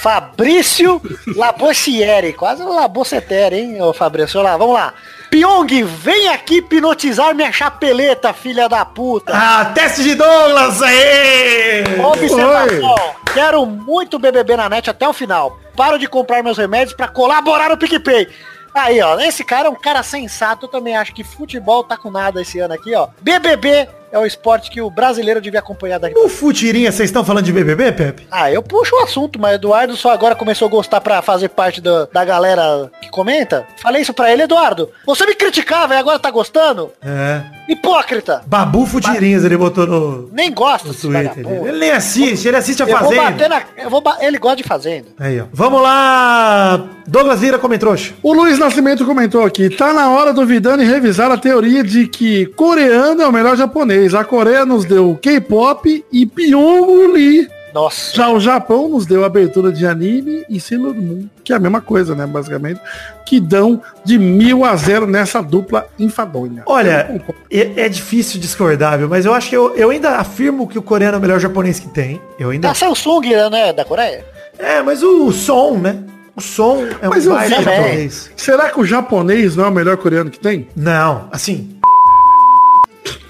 Fabrício 0.00 1.02
Labossieri, 1.34 2.32
quase 2.32 2.62
um 2.62 2.74
Labocetere, 2.74 3.56
hein, 3.56 3.82
ô 3.82 3.92
Fabrício? 3.92 4.38
Olha 4.40 4.50
lá, 4.50 4.56
vamos 4.56 4.74
lá. 4.74 4.94
Pyong, 5.30 5.84
vem 5.84 6.28
aqui 6.28 6.58
hipnotizar 6.58 7.34
minha 7.34 7.52
chapeleta, 7.52 8.32
filha 8.32 8.68
da 8.68 8.84
puta. 8.84 9.32
Ah, 9.34 9.66
teste 9.74 10.02
de 10.02 10.14
Douglas 10.14 10.80
aí! 10.82 11.84
Observação, 12.00 13.14
quero 13.34 13.66
muito 13.66 14.18
BBB 14.18 14.56
na 14.56 14.68
net 14.68 14.88
até 14.88 15.06
o 15.08 15.12
final. 15.12 15.58
Paro 15.76 15.98
de 15.98 16.06
comprar 16.06 16.42
meus 16.42 16.56
remédios 16.56 16.96
pra 16.96 17.08
colaborar 17.08 17.68
no 17.68 17.76
PicPay. 17.76 18.28
Aí, 18.74 19.00
ó, 19.00 19.18
esse 19.18 19.42
cara 19.42 19.68
é 19.68 19.70
um 19.70 19.74
cara 19.74 20.02
sensato. 20.02 20.66
Eu 20.66 20.70
também 20.70 20.96
acho 20.96 21.14
que 21.14 21.24
futebol 21.24 21.82
tá 21.82 21.96
com 21.96 22.10
nada 22.10 22.42
esse 22.42 22.58
ano 22.58 22.74
aqui, 22.74 22.94
ó. 22.94 23.08
BBB 23.20 23.88
é 24.16 24.20
o 24.20 24.26
esporte 24.26 24.70
que 24.70 24.80
o 24.80 24.90
brasileiro 24.90 25.40
devia 25.40 25.60
acompanhar 25.60 25.98
daqui. 25.98 26.18
O 26.18 26.28
Futirinha, 26.28 26.90
vocês 26.90 27.08
estão 27.08 27.24
falando 27.24 27.44
de 27.44 27.52
BBB, 27.52 27.92
Pepe? 27.92 28.26
Ah, 28.30 28.50
eu 28.50 28.62
puxo 28.62 28.94
o 28.96 29.00
assunto, 29.04 29.38
mas 29.38 29.54
Eduardo 29.56 29.96
só 29.96 30.10
agora 30.10 30.34
começou 30.34 30.66
a 30.66 30.70
gostar 30.70 31.00
pra 31.00 31.20
fazer 31.22 31.48
parte 31.50 31.80
da, 31.80 32.06
da 32.12 32.24
galera 32.24 32.90
que 33.00 33.10
comenta. 33.10 33.66
Falei 33.82 34.02
isso 34.02 34.14
pra 34.14 34.32
ele, 34.32 34.42
Eduardo. 34.42 34.90
Você 35.06 35.26
me 35.26 35.34
criticava 35.34 35.94
e 35.94 35.98
agora 35.98 36.18
tá 36.18 36.30
gostando? 36.30 36.90
É. 37.02 37.42
Hipócrita. 37.68 38.42
Babu 38.46 38.86
Futirinhas, 38.86 39.44
ele 39.44 39.56
botou 39.56 39.86
no, 39.86 40.28
Nem 40.32 40.52
gosta 40.52 40.86
no 40.88 40.94
desse 40.94 41.06
Twitter. 41.08 41.46
Ele 41.66 41.78
nem 41.78 41.90
assiste, 41.90 42.46
ele 42.46 42.56
assiste 42.56 42.82
a 42.82 42.86
Eu 42.86 42.98
vou 42.98 43.08
Fazenda. 43.10 43.22
bater 43.30 43.48
na. 43.48 43.62
Eu 43.76 43.90
vou 43.90 44.00
ba- 44.00 44.18
Ele 44.20 44.38
gosta 44.38 44.56
de 44.56 44.62
fazenda. 44.64 45.08
Aí, 45.18 45.40
ó. 45.40 45.44
Vamos 45.52 45.82
lá, 45.82 46.86
Douglas 47.06 47.40
Lira 47.42 47.58
Comentrouxa. 47.58 48.14
O 48.22 48.32
Luiz 48.32 48.58
Nascimento 48.58 49.04
comentou 49.04 49.44
aqui, 49.44 49.68
tá 49.68 49.92
na 49.92 50.08
hora 50.10 50.32
do 50.32 50.46
Vidani 50.46 50.84
revisar 50.84 51.30
a 51.30 51.36
teoria 51.36 51.82
de 51.82 52.06
que 52.06 52.46
coreano 52.56 53.20
é 53.22 53.26
o 53.26 53.32
melhor 53.32 53.56
japonês. 53.56 54.05
A 54.14 54.24
Coreia 54.24 54.64
nos 54.64 54.84
deu 54.84 55.18
K-pop 55.20 56.04
e 56.12 56.26
Pyongyang 56.26 57.12
Lee. 57.12 57.48
Nossa. 57.76 58.16
Já 58.16 58.30
o 58.30 58.40
Japão 58.40 58.88
nos 58.88 59.04
deu 59.04 59.22
abertura 59.22 59.70
de 59.70 59.86
anime 59.86 60.46
e 60.48 60.58
Sailor 60.58 60.94
Moon, 60.94 61.26
que 61.44 61.52
é 61.52 61.56
a 61.56 61.58
mesma 61.58 61.82
coisa, 61.82 62.14
né, 62.14 62.26
basicamente, 62.26 62.80
que 63.26 63.38
dão 63.38 63.82
de 64.02 64.18
mil 64.18 64.64
a 64.64 64.74
zero 64.76 65.06
nessa 65.06 65.42
dupla 65.42 65.86
enfadonha. 65.98 66.62
Olha, 66.64 67.20
é, 67.50 67.82
é 67.82 67.88
difícil 67.88 68.40
discordar, 68.40 68.96
viu? 68.96 69.10
Mas 69.10 69.26
eu 69.26 69.34
acho 69.34 69.50
que 69.50 69.56
eu, 69.56 69.74
eu 69.76 69.90
ainda 69.90 70.16
afirmo 70.16 70.66
que 70.66 70.78
o 70.78 70.82
coreano 70.82 71.16
é 71.16 71.18
o 71.18 71.20
melhor 71.20 71.38
japonês 71.38 71.78
que 71.78 71.88
tem. 71.88 72.18
Eu 72.38 72.48
ainda. 72.48 72.70
A 72.70 72.74
Samsung, 72.74 73.26
né, 73.50 73.74
da 73.74 73.84
Coreia? 73.84 74.24
É, 74.58 74.80
mas 74.80 75.02
o 75.02 75.30
som, 75.30 75.76
né? 75.76 76.02
O 76.34 76.40
som 76.40 76.86
é 77.00 77.08
Mas 77.08 77.26
um 77.26 77.48
japonês. 77.48 78.30
Será 78.36 78.68
que 78.68 78.78
o 78.78 78.84
japonês 78.84 79.56
não 79.56 79.64
é 79.64 79.68
o 79.68 79.72
melhor 79.72 79.96
coreano 79.96 80.30
que 80.30 80.38
tem? 80.38 80.68
Não, 80.76 81.28
assim. 81.32 81.75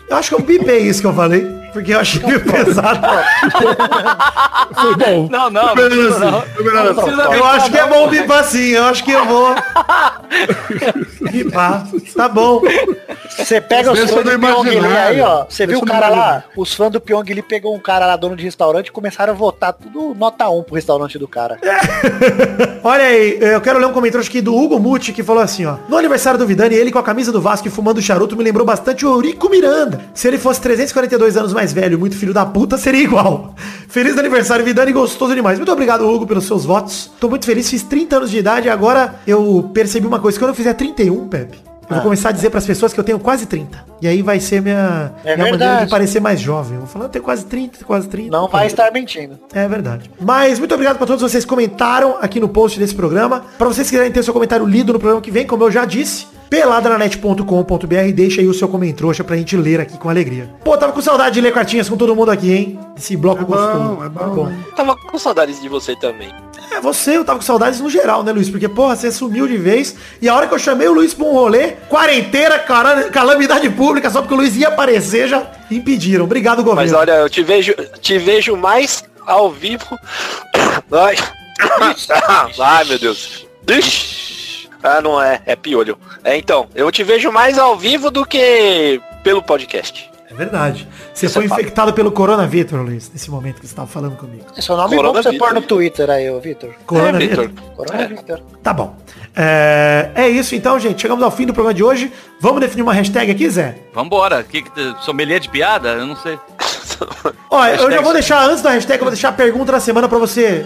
Eu 0.08 0.16
acho 0.16 0.28
que 0.28 0.34
eu 0.34 0.40
bipei 0.40 0.78
isso 0.80 1.00
que 1.00 1.06
eu 1.06 1.14
falei. 1.14 1.65
Porque 1.76 1.92
eu 1.92 2.00
achei 2.00 2.22
meio 2.22 2.40
pesado. 2.50 3.06
Foi 4.80 4.96
bom. 4.96 5.28
Não, 5.30 5.50
não, 5.50 5.66
não, 5.66 5.76
Foi 5.76 5.90
não. 5.90 6.08
assim, 6.08 6.20
Não 6.20 6.38
assim. 6.38 6.94
precisa 6.94 7.22
Eu 7.36 7.44
acho 7.44 7.70
que 7.70 7.76
é 7.76 7.86
bom 7.86 8.08
bipar 8.08 8.44
sim. 8.44 8.68
Eu 8.70 8.84
acho 8.84 9.04
que 9.04 9.12
eu 9.12 9.26
vou. 9.26 9.54
Bipar. 11.30 11.86
Tá 12.16 12.28
bom. 12.30 12.62
Você 13.36 13.60
pega 13.60 13.92
os 13.92 13.98
fãs 13.98 14.24
do 14.24 14.38
não 14.38 14.40
Pyong 14.40 14.86
aí, 14.96 15.20
ó. 15.20 15.44
Você 15.48 15.66
viu 15.66 15.80
o 15.80 15.84
cara 15.84 16.08
não 16.08 16.16
lá? 16.16 16.44
Os 16.56 16.72
fãs 16.74 16.90
do 16.90 17.00
Pyong 17.00 17.24
Lee 17.28 17.42
pegou 17.42 17.74
um 17.76 17.78
cara 17.78 18.06
lá, 18.06 18.16
dono 18.16 18.36
de 18.36 18.44
restaurante, 18.44 18.86
e 18.88 18.92
começaram 18.92 19.32
a 19.34 19.36
votar 19.36 19.74
tudo 19.74 20.14
nota 20.14 20.48
1 20.48 20.62
pro 20.62 20.74
restaurante 20.74 21.18
do 21.18 21.28
cara. 21.28 21.58
Olha 22.82 23.04
aí, 23.04 23.38
eu 23.40 23.60
quero 23.60 23.78
ler 23.78 23.86
um 23.86 23.92
comentário 23.92 24.26
aqui 24.26 24.40
do 24.40 24.56
Hugo 24.56 24.78
Muti 24.78 25.12
que 25.12 25.22
falou 25.22 25.42
assim, 25.42 25.66
ó. 25.66 25.76
No 25.88 25.98
aniversário 25.98 26.38
do 26.38 26.46
Vidani, 26.46 26.74
ele 26.74 26.90
com 26.90 26.98
a 26.98 27.02
camisa 27.02 27.30
do 27.30 27.40
Vasco 27.40 27.68
e 27.68 27.70
fumando 27.70 28.00
charuto 28.00 28.36
me 28.36 28.44
lembrou 28.44 28.64
bastante 28.64 29.04
o 29.04 29.12
Eurico 29.12 29.50
Miranda. 29.50 30.00
Se 30.14 30.26
ele 30.28 30.38
fosse 30.38 30.60
342 30.60 31.36
anos 31.36 31.52
mais 31.52 31.65
velho 31.72 31.94
e 31.94 31.96
muito 31.96 32.16
filho 32.16 32.32
da 32.34 32.44
puta, 32.44 32.76
seria 32.76 33.02
igual. 33.02 33.54
Feliz 33.88 34.16
aniversário, 34.18 34.64
Vidani, 34.64 34.92
gostoso 34.92 35.34
demais. 35.34 35.58
Muito 35.58 35.72
obrigado, 35.72 36.06
Hugo, 36.08 36.26
pelos 36.26 36.44
seus 36.44 36.64
votos. 36.64 37.10
Tô 37.20 37.28
muito 37.28 37.46
feliz, 37.46 37.68
fiz 37.68 37.82
30 37.82 38.16
anos 38.16 38.30
de 38.30 38.38
idade 38.38 38.66
e 38.66 38.70
agora 38.70 39.16
eu 39.26 39.70
percebi 39.72 40.06
uma 40.06 40.18
coisa. 40.20 40.38
Quando 40.38 40.50
eu 40.50 40.54
fizer 40.54 40.74
31, 40.74 41.28
Pepe, 41.28 41.58
eu 41.88 41.94
vou 41.94 42.02
começar 42.02 42.30
a 42.30 42.32
dizer 42.32 42.50
pras 42.50 42.66
pessoas 42.66 42.92
que 42.92 42.98
eu 42.98 43.04
tenho 43.04 43.18
quase 43.18 43.46
30. 43.46 43.84
E 44.02 44.08
aí 44.08 44.20
vai 44.20 44.40
ser 44.40 44.60
minha, 44.60 45.12
É 45.24 45.36
minha 45.36 45.52
maneira 45.52 45.84
de 45.84 45.90
parecer 45.90 46.20
mais 46.20 46.40
jovem. 46.40 46.74
Eu 46.74 46.80
vou 46.80 46.88
falar, 46.88 47.04
eu 47.04 47.08
tenho 47.08 47.24
quase 47.24 47.44
30, 47.44 47.84
quase 47.84 48.08
30. 48.08 48.30
Não 48.30 48.48
vai 48.48 48.66
estar 48.66 48.90
mentindo. 48.92 49.38
É 49.54 49.68
verdade. 49.68 50.10
Mas 50.20 50.58
muito 50.58 50.74
obrigado 50.74 50.98
para 50.98 51.06
todos 51.06 51.22
vocês 51.22 51.44
que 51.44 51.48
comentaram 51.48 52.16
aqui 52.20 52.40
no 52.40 52.48
post 52.48 52.78
desse 52.78 52.94
programa. 52.94 53.44
Para 53.56 53.68
vocês 53.68 53.86
que 53.86 53.92
quiserem 53.92 54.12
ter 54.12 54.24
seu 54.24 54.34
comentário 54.34 54.66
lido 54.66 54.92
no 54.92 54.98
programa 54.98 55.22
que 55.22 55.30
vem, 55.30 55.46
como 55.46 55.62
eu 55.62 55.70
já 55.70 55.84
disse, 55.84 56.26
peladranet.com.br, 56.48 58.12
deixa 58.14 58.40
aí 58.40 58.48
o 58.48 58.54
seu 58.54 58.68
comentário 58.68 59.24
pra 59.24 59.36
gente 59.36 59.56
ler 59.56 59.80
aqui 59.80 59.98
com 59.98 60.08
alegria. 60.08 60.50
Pô, 60.64 60.76
tava 60.76 60.92
com 60.92 61.00
saudade 61.00 61.34
de 61.34 61.40
ler 61.40 61.52
cartinhas 61.52 61.88
com 61.88 61.96
todo 61.96 62.14
mundo 62.14 62.30
aqui, 62.30 62.52
hein? 62.52 62.80
Esse 62.96 63.16
bloco 63.16 63.44
gostoso. 63.44 64.04
é 64.04 64.08
bom. 64.08 64.52
Tava 64.74 64.96
com 64.96 65.18
saudades 65.18 65.60
de 65.60 65.68
você 65.68 65.94
também. 65.96 66.32
É, 66.72 66.80
você, 66.80 67.16
eu 67.16 67.24
tava 67.24 67.38
com 67.38 67.44
saudades 67.44 67.80
no 67.80 67.88
geral, 67.88 68.22
né, 68.22 68.32
Luiz? 68.32 68.50
Porque, 68.50 68.68
porra, 68.68 68.96
você 68.96 69.10
sumiu 69.12 69.46
de 69.46 69.56
vez. 69.56 69.94
E 70.20 70.28
a 70.28 70.34
hora 70.34 70.46
que 70.46 70.54
eu 70.54 70.58
chamei 70.58 70.88
o 70.88 70.92
Luiz 70.92 71.14
pra 71.14 71.24
um 71.24 71.32
rolê, 71.32 71.72
quarentena, 71.88 72.58
cara, 72.58 73.04
calamidade 73.04 73.68
pública, 73.70 74.10
só 74.10 74.20
porque 74.20 74.34
o 74.34 74.36
Luiz 74.36 74.56
ia 74.56 74.68
aparecer, 74.68 75.28
já 75.28 75.46
impediram. 75.70 76.24
Obrigado, 76.24 76.62
governo. 76.62 76.82
Mas 76.82 76.92
olha, 76.92 77.12
eu 77.12 77.30
te 77.30 77.42
vejo, 77.42 77.74
te 78.00 78.18
vejo 78.18 78.56
mais 78.56 79.04
ao 79.26 79.50
vivo. 79.50 79.86
Ai. 80.92 81.16
Ai, 82.58 82.84
meu 82.84 82.98
Deus. 82.98 83.46
Ixi. 83.68 84.35
Ah, 84.86 85.00
não 85.02 85.20
é, 85.20 85.42
é 85.44 85.56
piolho. 85.56 85.98
É, 86.22 86.36
então, 86.36 86.68
eu 86.74 86.90
te 86.92 87.02
vejo 87.02 87.32
mais 87.32 87.58
ao 87.58 87.76
vivo 87.76 88.08
do 88.08 88.24
que 88.24 89.00
pelo 89.24 89.42
podcast. 89.42 90.08
É 90.30 90.34
verdade. 90.34 90.86
Você 91.12 91.28
foi 91.28 91.44
é 91.44 91.48
fato. 91.48 91.60
infectado 91.60 91.92
pelo 91.92 92.12
coronavírus, 92.12 92.72
Luiz, 92.72 93.10
nesse 93.12 93.30
momento 93.30 93.60
que 93.60 93.66
você 93.66 93.74
tava 93.74 93.88
falando 93.88 94.16
comigo. 94.16 94.44
Esse 94.56 94.70
é 94.70 94.74
o 94.74 94.76
nome 94.76 94.96
bom 94.96 95.12
que 95.12 95.22
você 95.22 95.32
pôr 95.32 95.54
no 95.54 95.62
Twitter 95.62 96.08
aí, 96.10 96.30
ô 96.30 96.40
Vitor. 96.40 96.74
Corona 96.86 97.18
Vitor. 97.18 97.50
Tá 98.62 98.72
bom. 98.72 98.96
É, 99.34 100.10
é 100.14 100.28
isso 100.28 100.54
então, 100.54 100.78
gente. 100.78 101.02
Chegamos 101.02 101.22
ao 101.22 101.30
fim 101.30 101.46
do 101.46 101.52
programa 101.52 101.74
de 101.74 101.84
hoje. 101.84 102.12
Vamos 102.40 102.60
definir 102.60 102.82
uma 102.82 102.92
hashtag 102.92 103.30
aqui, 103.30 103.48
Zé? 103.48 103.76
Vambora. 103.92 104.42
Que, 104.42 104.62
que, 104.62 104.94
sommelier 105.02 105.40
de 105.40 105.48
piada? 105.48 105.90
Eu 105.90 106.06
não 106.06 106.16
sei. 106.16 106.38
Olha, 107.50 107.70
eu 107.72 107.76
já 107.76 107.82
Hashtag 107.84 108.04
vou 108.04 108.12
deixar, 108.12 108.44
antes 108.48 108.62
da 108.62 108.70
hashtag, 108.70 108.98
eu 108.98 109.04
vou 109.04 109.10
deixar 109.10 109.28
a 109.28 109.32
pergunta 109.32 109.72
da 109.72 109.80
semana 109.80 110.08
pra 110.08 110.18
você. 110.18 110.64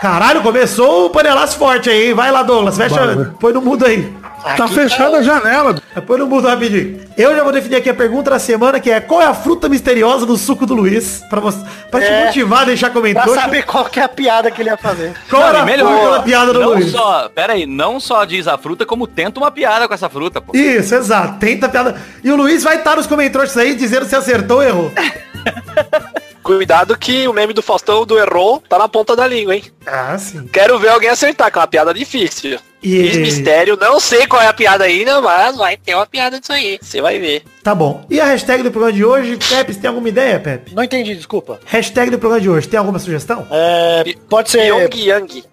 Caralho, 0.00 0.42
começou 0.42 1.06
o 1.06 1.10
panelaço 1.10 1.56
forte 1.56 1.88
aí, 1.88 2.08
hein? 2.08 2.14
Vai 2.14 2.32
lá, 2.32 2.42
Douglas. 2.42 2.76
Fecha, 2.76 2.94
Bora. 2.96 3.34
põe 3.38 3.52
no 3.52 3.60
mudo 3.62 3.86
aí. 3.86 4.12
Tá 4.56 4.66
fechada 4.66 5.18
a 5.18 5.22
janela. 5.22 5.76
Põe 6.04 6.18
no 6.18 6.26
mudo 6.26 6.48
rapidinho. 6.48 6.98
Eu 7.16 7.36
já 7.36 7.44
vou 7.44 7.52
definir 7.52 7.76
aqui 7.76 7.88
a 7.88 7.94
pergunta 7.94 8.28
da 8.30 8.40
semana, 8.40 8.80
que 8.80 8.90
é 8.90 9.00
qual 9.00 9.22
é 9.22 9.26
a 9.26 9.34
fruta 9.34 9.68
misteriosa 9.68 10.26
do 10.26 10.36
suco 10.36 10.66
do 10.66 10.74
Luiz? 10.74 11.22
Pra, 11.30 11.38
você, 11.38 11.58
pra 11.88 12.00
te 12.00 12.06
É. 12.06 12.24
motivar 12.26 12.62
a 12.62 12.64
deixar 12.64 12.90
Pra 12.90 13.00
comentário. 13.00 13.32
saber 13.34 13.62
qual 13.62 13.84
que 13.84 14.00
é 14.00 14.02
a 14.02 14.08
piada 14.08 14.50
que 14.50 14.60
ele 14.60 14.70
ia 14.70 14.76
fazer. 14.76 15.12
Qual 15.30 15.40
Não, 15.40 15.48
era 15.48 15.60
a 15.60 15.64
melhor, 15.64 15.96
fruta 16.00 16.16
da 16.16 16.22
piada 16.24 16.52
do 16.52 16.58
não 16.60 16.68
Luiz? 16.70 16.90
só, 16.90 17.28
pera 17.32 17.52
aí, 17.52 17.64
não 17.66 18.00
só 18.00 18.24
diz 18.24 18.48
a 18.48 18.58
fruta, 18.58 18.84
como 18.84 19.06
tenta 19.06 19.38
uma 19.38 19.52
piada 19.52 19.86
com 19.86 19.94
essa 19.94 20.08
fruta, 20.08 20.40
pô. 20.40 20.56
Isso, 20.56 20.92
exato. 20.92 21.38
Tenta 21.38 21.66
a 21.66 21.68
piada. 21.68 21.94
E 22.24 22.28
o 22.32 22.34
Luiz 22.34 22.64
vai 22.64 22.78
estar 22.78 22.96
nos 22.96 23.06
comentários 23.06 23.56
aí 23.56 23.76
dizendo 23.76 24.06
se 24.06 24.16
acertou 24.16 24.56
ou 24.56 24.62
errou. 24.64 24.92
Cuidado 26.42 26.98
que 26.98 27.28
o 27.28 27.32
meme 27.32 27.52
do 27.52 27.62
Faustão 27.62 28.04
do 28.04 28.18
errou 28.18 28.60
tá 28.68 28.76
na 28.76 28.88
ponta 28.88 29.14
da 29.14 29.26
língua, 29.28 29.54
hein? 29.54 29.64
Ah, 29.86 30.18
sim. 30.18 30.46
Quero 30.48 30.76
ver 30.78 30.88
alguém 30.88 31.08
acertar, 31.08 31.52
que 31.52 31.56
é 31.58 31.60
uma 31.60 31.68
piada 31.68 31.94
difícil. 31.94 32.58
E- 32.82 33.04
Fiz 33.10 33.16
mistério, 33.18 33.78
não 33.80 34.00
sei 34.00 34.26
qual 34.26 34.42
é 34.42 34.48
a 34.48 34.52
piada 34.52 34.82
ainda, 34.82 35.20
mas 35.20 35.56
vai 35.56 35.76
ter 35.76 35.94
uma 35.94 36.04
piada 36.04 36.40
disso 36.40 36.52
aí. 36.52 36.80
Você 36.82 37.00
vai 37.00 37.20
ver. 37.20 37.44
Tá 37.62 37.72
bom. 37.76 38.04
E 38.10 38.20
a 38.20 38.24
hashtag 38.24 38.64
do 38.64 38.72
programa 38.72 38.92
de 38.92 39.04
hoje, 39.04 39.36
Pepe, 39.48 39.72
você 39.72 39.78
tem 39.80 39.86
alguma 39.88 40.08
ideia, 40.08 40.40
Pepe? 40.40 40.74
Não 40.74 40.82
entendi, 40.82 41.14
desculpa. 41.14 41.60
Hashtag 41.64 42.10
do 42.10 42.18
programa 42.18 42.40
de 42.42 42.50
hoje, 42.50 42.66
tem 42.66 42.78
alguma 42.78 42.98
sugestão? 42.98 43.46
É, 43.48 44.02
pode 44.28 44.50
ser. 44.50 44.62
Pyong 44.64 44.90
Yang. 44.96 45.44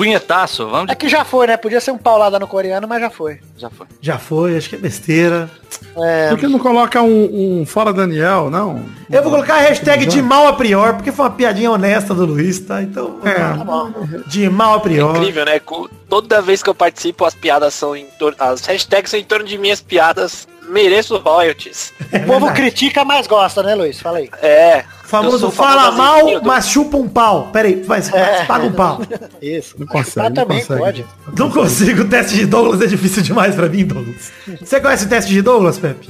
Punhetaço, 0.00 0.66
vamos 0.66 0.90
É 0.90 0.94
que 0.94 1.10
já 1.10 1.26
foi, 1.26 1.46
né? 1.46 1.58
Podia 1.58 1.78
ser 1.78 1.90
um 1.90 1.98
paulada 1.98 2.38
no 2.38 2.46
coreano, 2.48 2.88
mas 2.88 3.02
já 3.02 3.10
foi. 3.10 3.38
Já 3.54 3.68
foi. 3.68 3.86
Já 4.00 4.18
foi, 4.18 4.56
acho 4.56 4.70
que 4.70 4.74
é 4.76 4.78
besteira. 4.78 5.50
É, 5.94 6.30
Por 6.30 6.38
que 6.38 6.46
não 6.46 6.58
coloca 6.58 7.02
um, 7.02 7.60
um 7.60 7.66
fora 7.66 7.92
Daniel, 7.92 8.48
não? 8.48 8.82
Eu 9.10 9.22
vou 9.22 9.30
colocar 9.30 9.56
a 9.56 9.60
hashtag 9.60 10.06
de 10.06 10.22
mal 10.22 10.46
a 10.46 10.54
prior, 10.54 10.94
porque 10.94 11.12
foi 11.12 11.26
uma 11.26 11.30
piadinha 11.30 11.70
honesta 11.70 12.14
do 12.14 12.24
Luiz, 12.24 12.60
tá? 12.60 12.82
Então, 12.82 13.18
É. 13.22 13.34
colocar 13.34 13.90
de 14.26 14.48
mal 14.48 14.76
a 14.76 14.80
prior. 14.80 15.14
Incrível, 15.18 15.44
né? 15.44 15.60
Toda 16.08 16.40
vez 16.40 16.62
que 16.62 16.70
eu 16.70 16.74
participo, 16.74 17.26
as 17.26 17.34
piadas 17.34 17.74
são 17.74 17.94
em 17.94 18.06
torno. 18.18 18.36
As 18.38 18.64
hashtags 18.64 19.10
são 19.10 19.20
em 19.20 19.24
torno 19.24 19.44
de 19.44 19.58
minhas 19.58 19.82
piadas. 19.82 20.48
Mereço 20.70 21.16
royalties. 21.18 21.92
o 22.12 22.20
povo 22.26 22.52
critica, 22.52 23.04
mas 23.04 23.26
gosta, 23.26 23.62
né, 23.62 23.74
Luiz? 23.74 24.00
Fala 24.00 24.18
aí. 24.18 24.30
É. 24.40 24.84
O 25.04 25.08
famoso 25.10 25.50
fala 25.50 25.90
famoso 25.92 25.98
mal, 25.98 26.40
do- 26.40 26.46
mas 26.46 26.68
chupa 26.68 26.96
um 26.96 27.08
pau. 27.08 27.48
Pera 27.52 27.66
aí, 27.66 27.82
vai, 27.82 28.00
É. 28.12 28.44
paga 28.44 28.64
um 28.66 28.72
pau. 28.72 29.00
Isso. 29.42 29.74
Não 29.76 29.86
consegue, 29.86 30.28
não 30.28 30.34
também 30.34 30.60
consegue. 30.60 30.80
pode. 30.80 31.06
Não 31.36 31.50
consigo, 31.50 32.02
o 32.02 32.08
teste 32.08 32.36
de 32.36 32.46
Douglas 32.46 32.80
é 32.80 32.86
difícil 32.86 33.22
demais 33.22 33.54
pra 33.56 33.68
mim, 33.68 33.84
Douglas. 33.84 34.30
Você 34.60 34.80
conhece 34.80 35.06
o 35.06 35.08
teste 35.08 35.32
de 35.32 35.42
Douglas, 35.42 35.78
Pepe? 35.78 36.08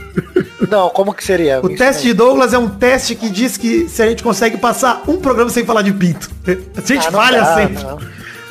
Não, 0.70 0.90
como 0.90 1.14
que 1.14 1.24
seria? 1.24 1.60
O 1.64 1.74
teste 1.74 2.02
de 2.02 2.12
Douglas 2.12 2.52
é 2.52 2.58
um 2.58 2.68
teste 2.68 3.14
que 3.14 3.30
diz 3.30 3.56
que 3.56 3.88
se 3.88 4.02
a 4.02 4.06
gente 4.06 4.22
consegue 4.22 4.58
passar 4.58 5.02
um 5.08 5.18
programa 5.18 5.48
sem 5.50 5.64
falar 5.64 5.80
de 5.82 5.92
pinto. 5.94 6.30
A 6.76 6.80
gente 6.86 7.08
Ah, 7.08 7.10
falha 7.12 7.40
dá, 7.40 7.54
sempre. 7.54 7.82
não. 7.82 7.98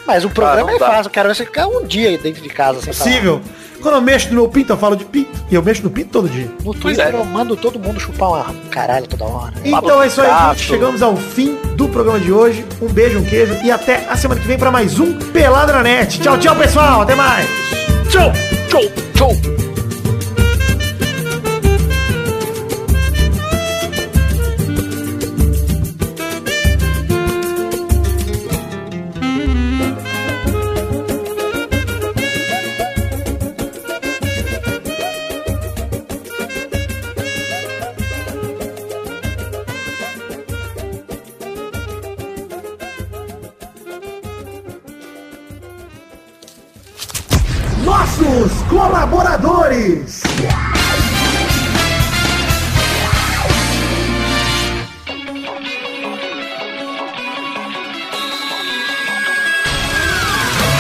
Mas 0.10 0.26
o 0.26 0.30
programa 0.32 0.72
Ah, 0.72 0.76
é 0.76 0.80
dá. 0.80 0.88
fácil. 0.88 1.12
Quero 1.12 1.30
ver 1.30 1.36
você 1.36 1.46
ficar 1.46 1.68
um 1.68 1.86
dia 1.86 2.10
aí 2.10 2.18
dentro 2.18 2.42
de 2.42 2.50
casa. 2.50 2.82
Possível. 2.82 3.40
Quando 3.80 3.94
eu 3.94 4.02
mexo 4.02 4.30
no 4.30 4.34
meu 4.34 4.50
pinto, 4.50 4.74
eu 4.74 4.78
falo 4.78 4.96
de 4.96 5.06
pinto. 5.06 5.30
E 5.52 5.54
eu 5.54 5.62
mexo 5.62 5.84
no 5.84 5.92
pinto 5.92 6.10
todo 6.10 6.28
dia. 6.28 6.50
No 6.66 6.74
Twitter 6.74 7.06
é. 7.06 7.14
eu 7.14 7.24
mando 7.24 7.56
todo 7.56 7.78
mundo 7.80 8.00
chupar 8.00 8.30
uma 8.30 8.56
caralho 8.72 9.06
toda 9.06 9.24
hora. 9.26 9.54
Então 9.64 10.02
é 10.02 10.08
isso 10.08 10.20
aí, 10.20 10.50
gente. 10.50 10.64
Chegamos 10.64 11.04
ao 11.04 11.16
fim 11.16 11.56
do 11.76 11.88
programa 11.88 12.20
de 12.20 12.32
hoje. 12.32 12.66
Um 12.82 12.88
beijo, 12.88 13.20
um 13.20 13.24
queijo 13.24 13.56
e 13.64 13.70
até 13.70 14.08
a 14.10 14.18
semana 14.18 14.42
que 14.42 14.48
vem 14.48 14.58
pra 14.58 14.72
mais 14.72 15.00
um 15.00 15.14
Pelada 15.32 15.72
na 15.74 15.84
Net. 15.84 16.20
Tchau, 16.20 16.40
tchau, 16.40 16.56
pessoal. 16.56 17.02
Até 17.04 17.14
mais. 17.14 17.46
Tchau, 18.10 18.32
tchau, 18.68 18.82
tchau. 19.14 19.79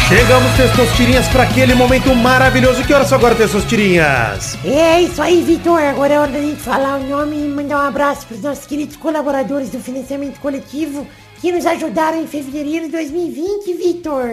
Chegamos, 0.09 0.51
Testosterinhas, 0.57 1.27
para 1.27 1.43
aquele 1.43 1.75
momento 1.75 2.15
maravilhoso. 2.15 2.83
Que 2.83 2.91
horas 2.91 3.07
são 3.07 3.19
agora, 3.19 3.35
Testosterinhas? 3.35 4.57
É 4.65 5.03
isso 5.03 5.21
aí, 5.21 5.43
Vitor. 5.43 5.79
Agora 5.79 6.11
é 6.11 6.19
hora 6.19 6.31
da 6.31 6.41
gente 6.41 6.59
falar 6.59 6.95
o 6.95 7.07
nome 7.07 7.37
e 7.37 7.47
mandar 7.47 7.77
um 7.77 7.87
abraço 7.87 8.25
para 8.25 8.35
os 8.35 8.41
nossos 8.41 8.65
queridos 8.65 8.95
colaboradores 8.95 9.69
do 9.69 9.79
financiamento 9.79 10.39
coletivo 10.39 11.05
que 11.41 11.51
nos 11.51 11.65
ajudaram 11.65 12.21
em 12.21 12.27
fevereiro 12.27 12.85
de 12.85 12.91
2020, 12.91 13.73
Vitor. 13.73 14.29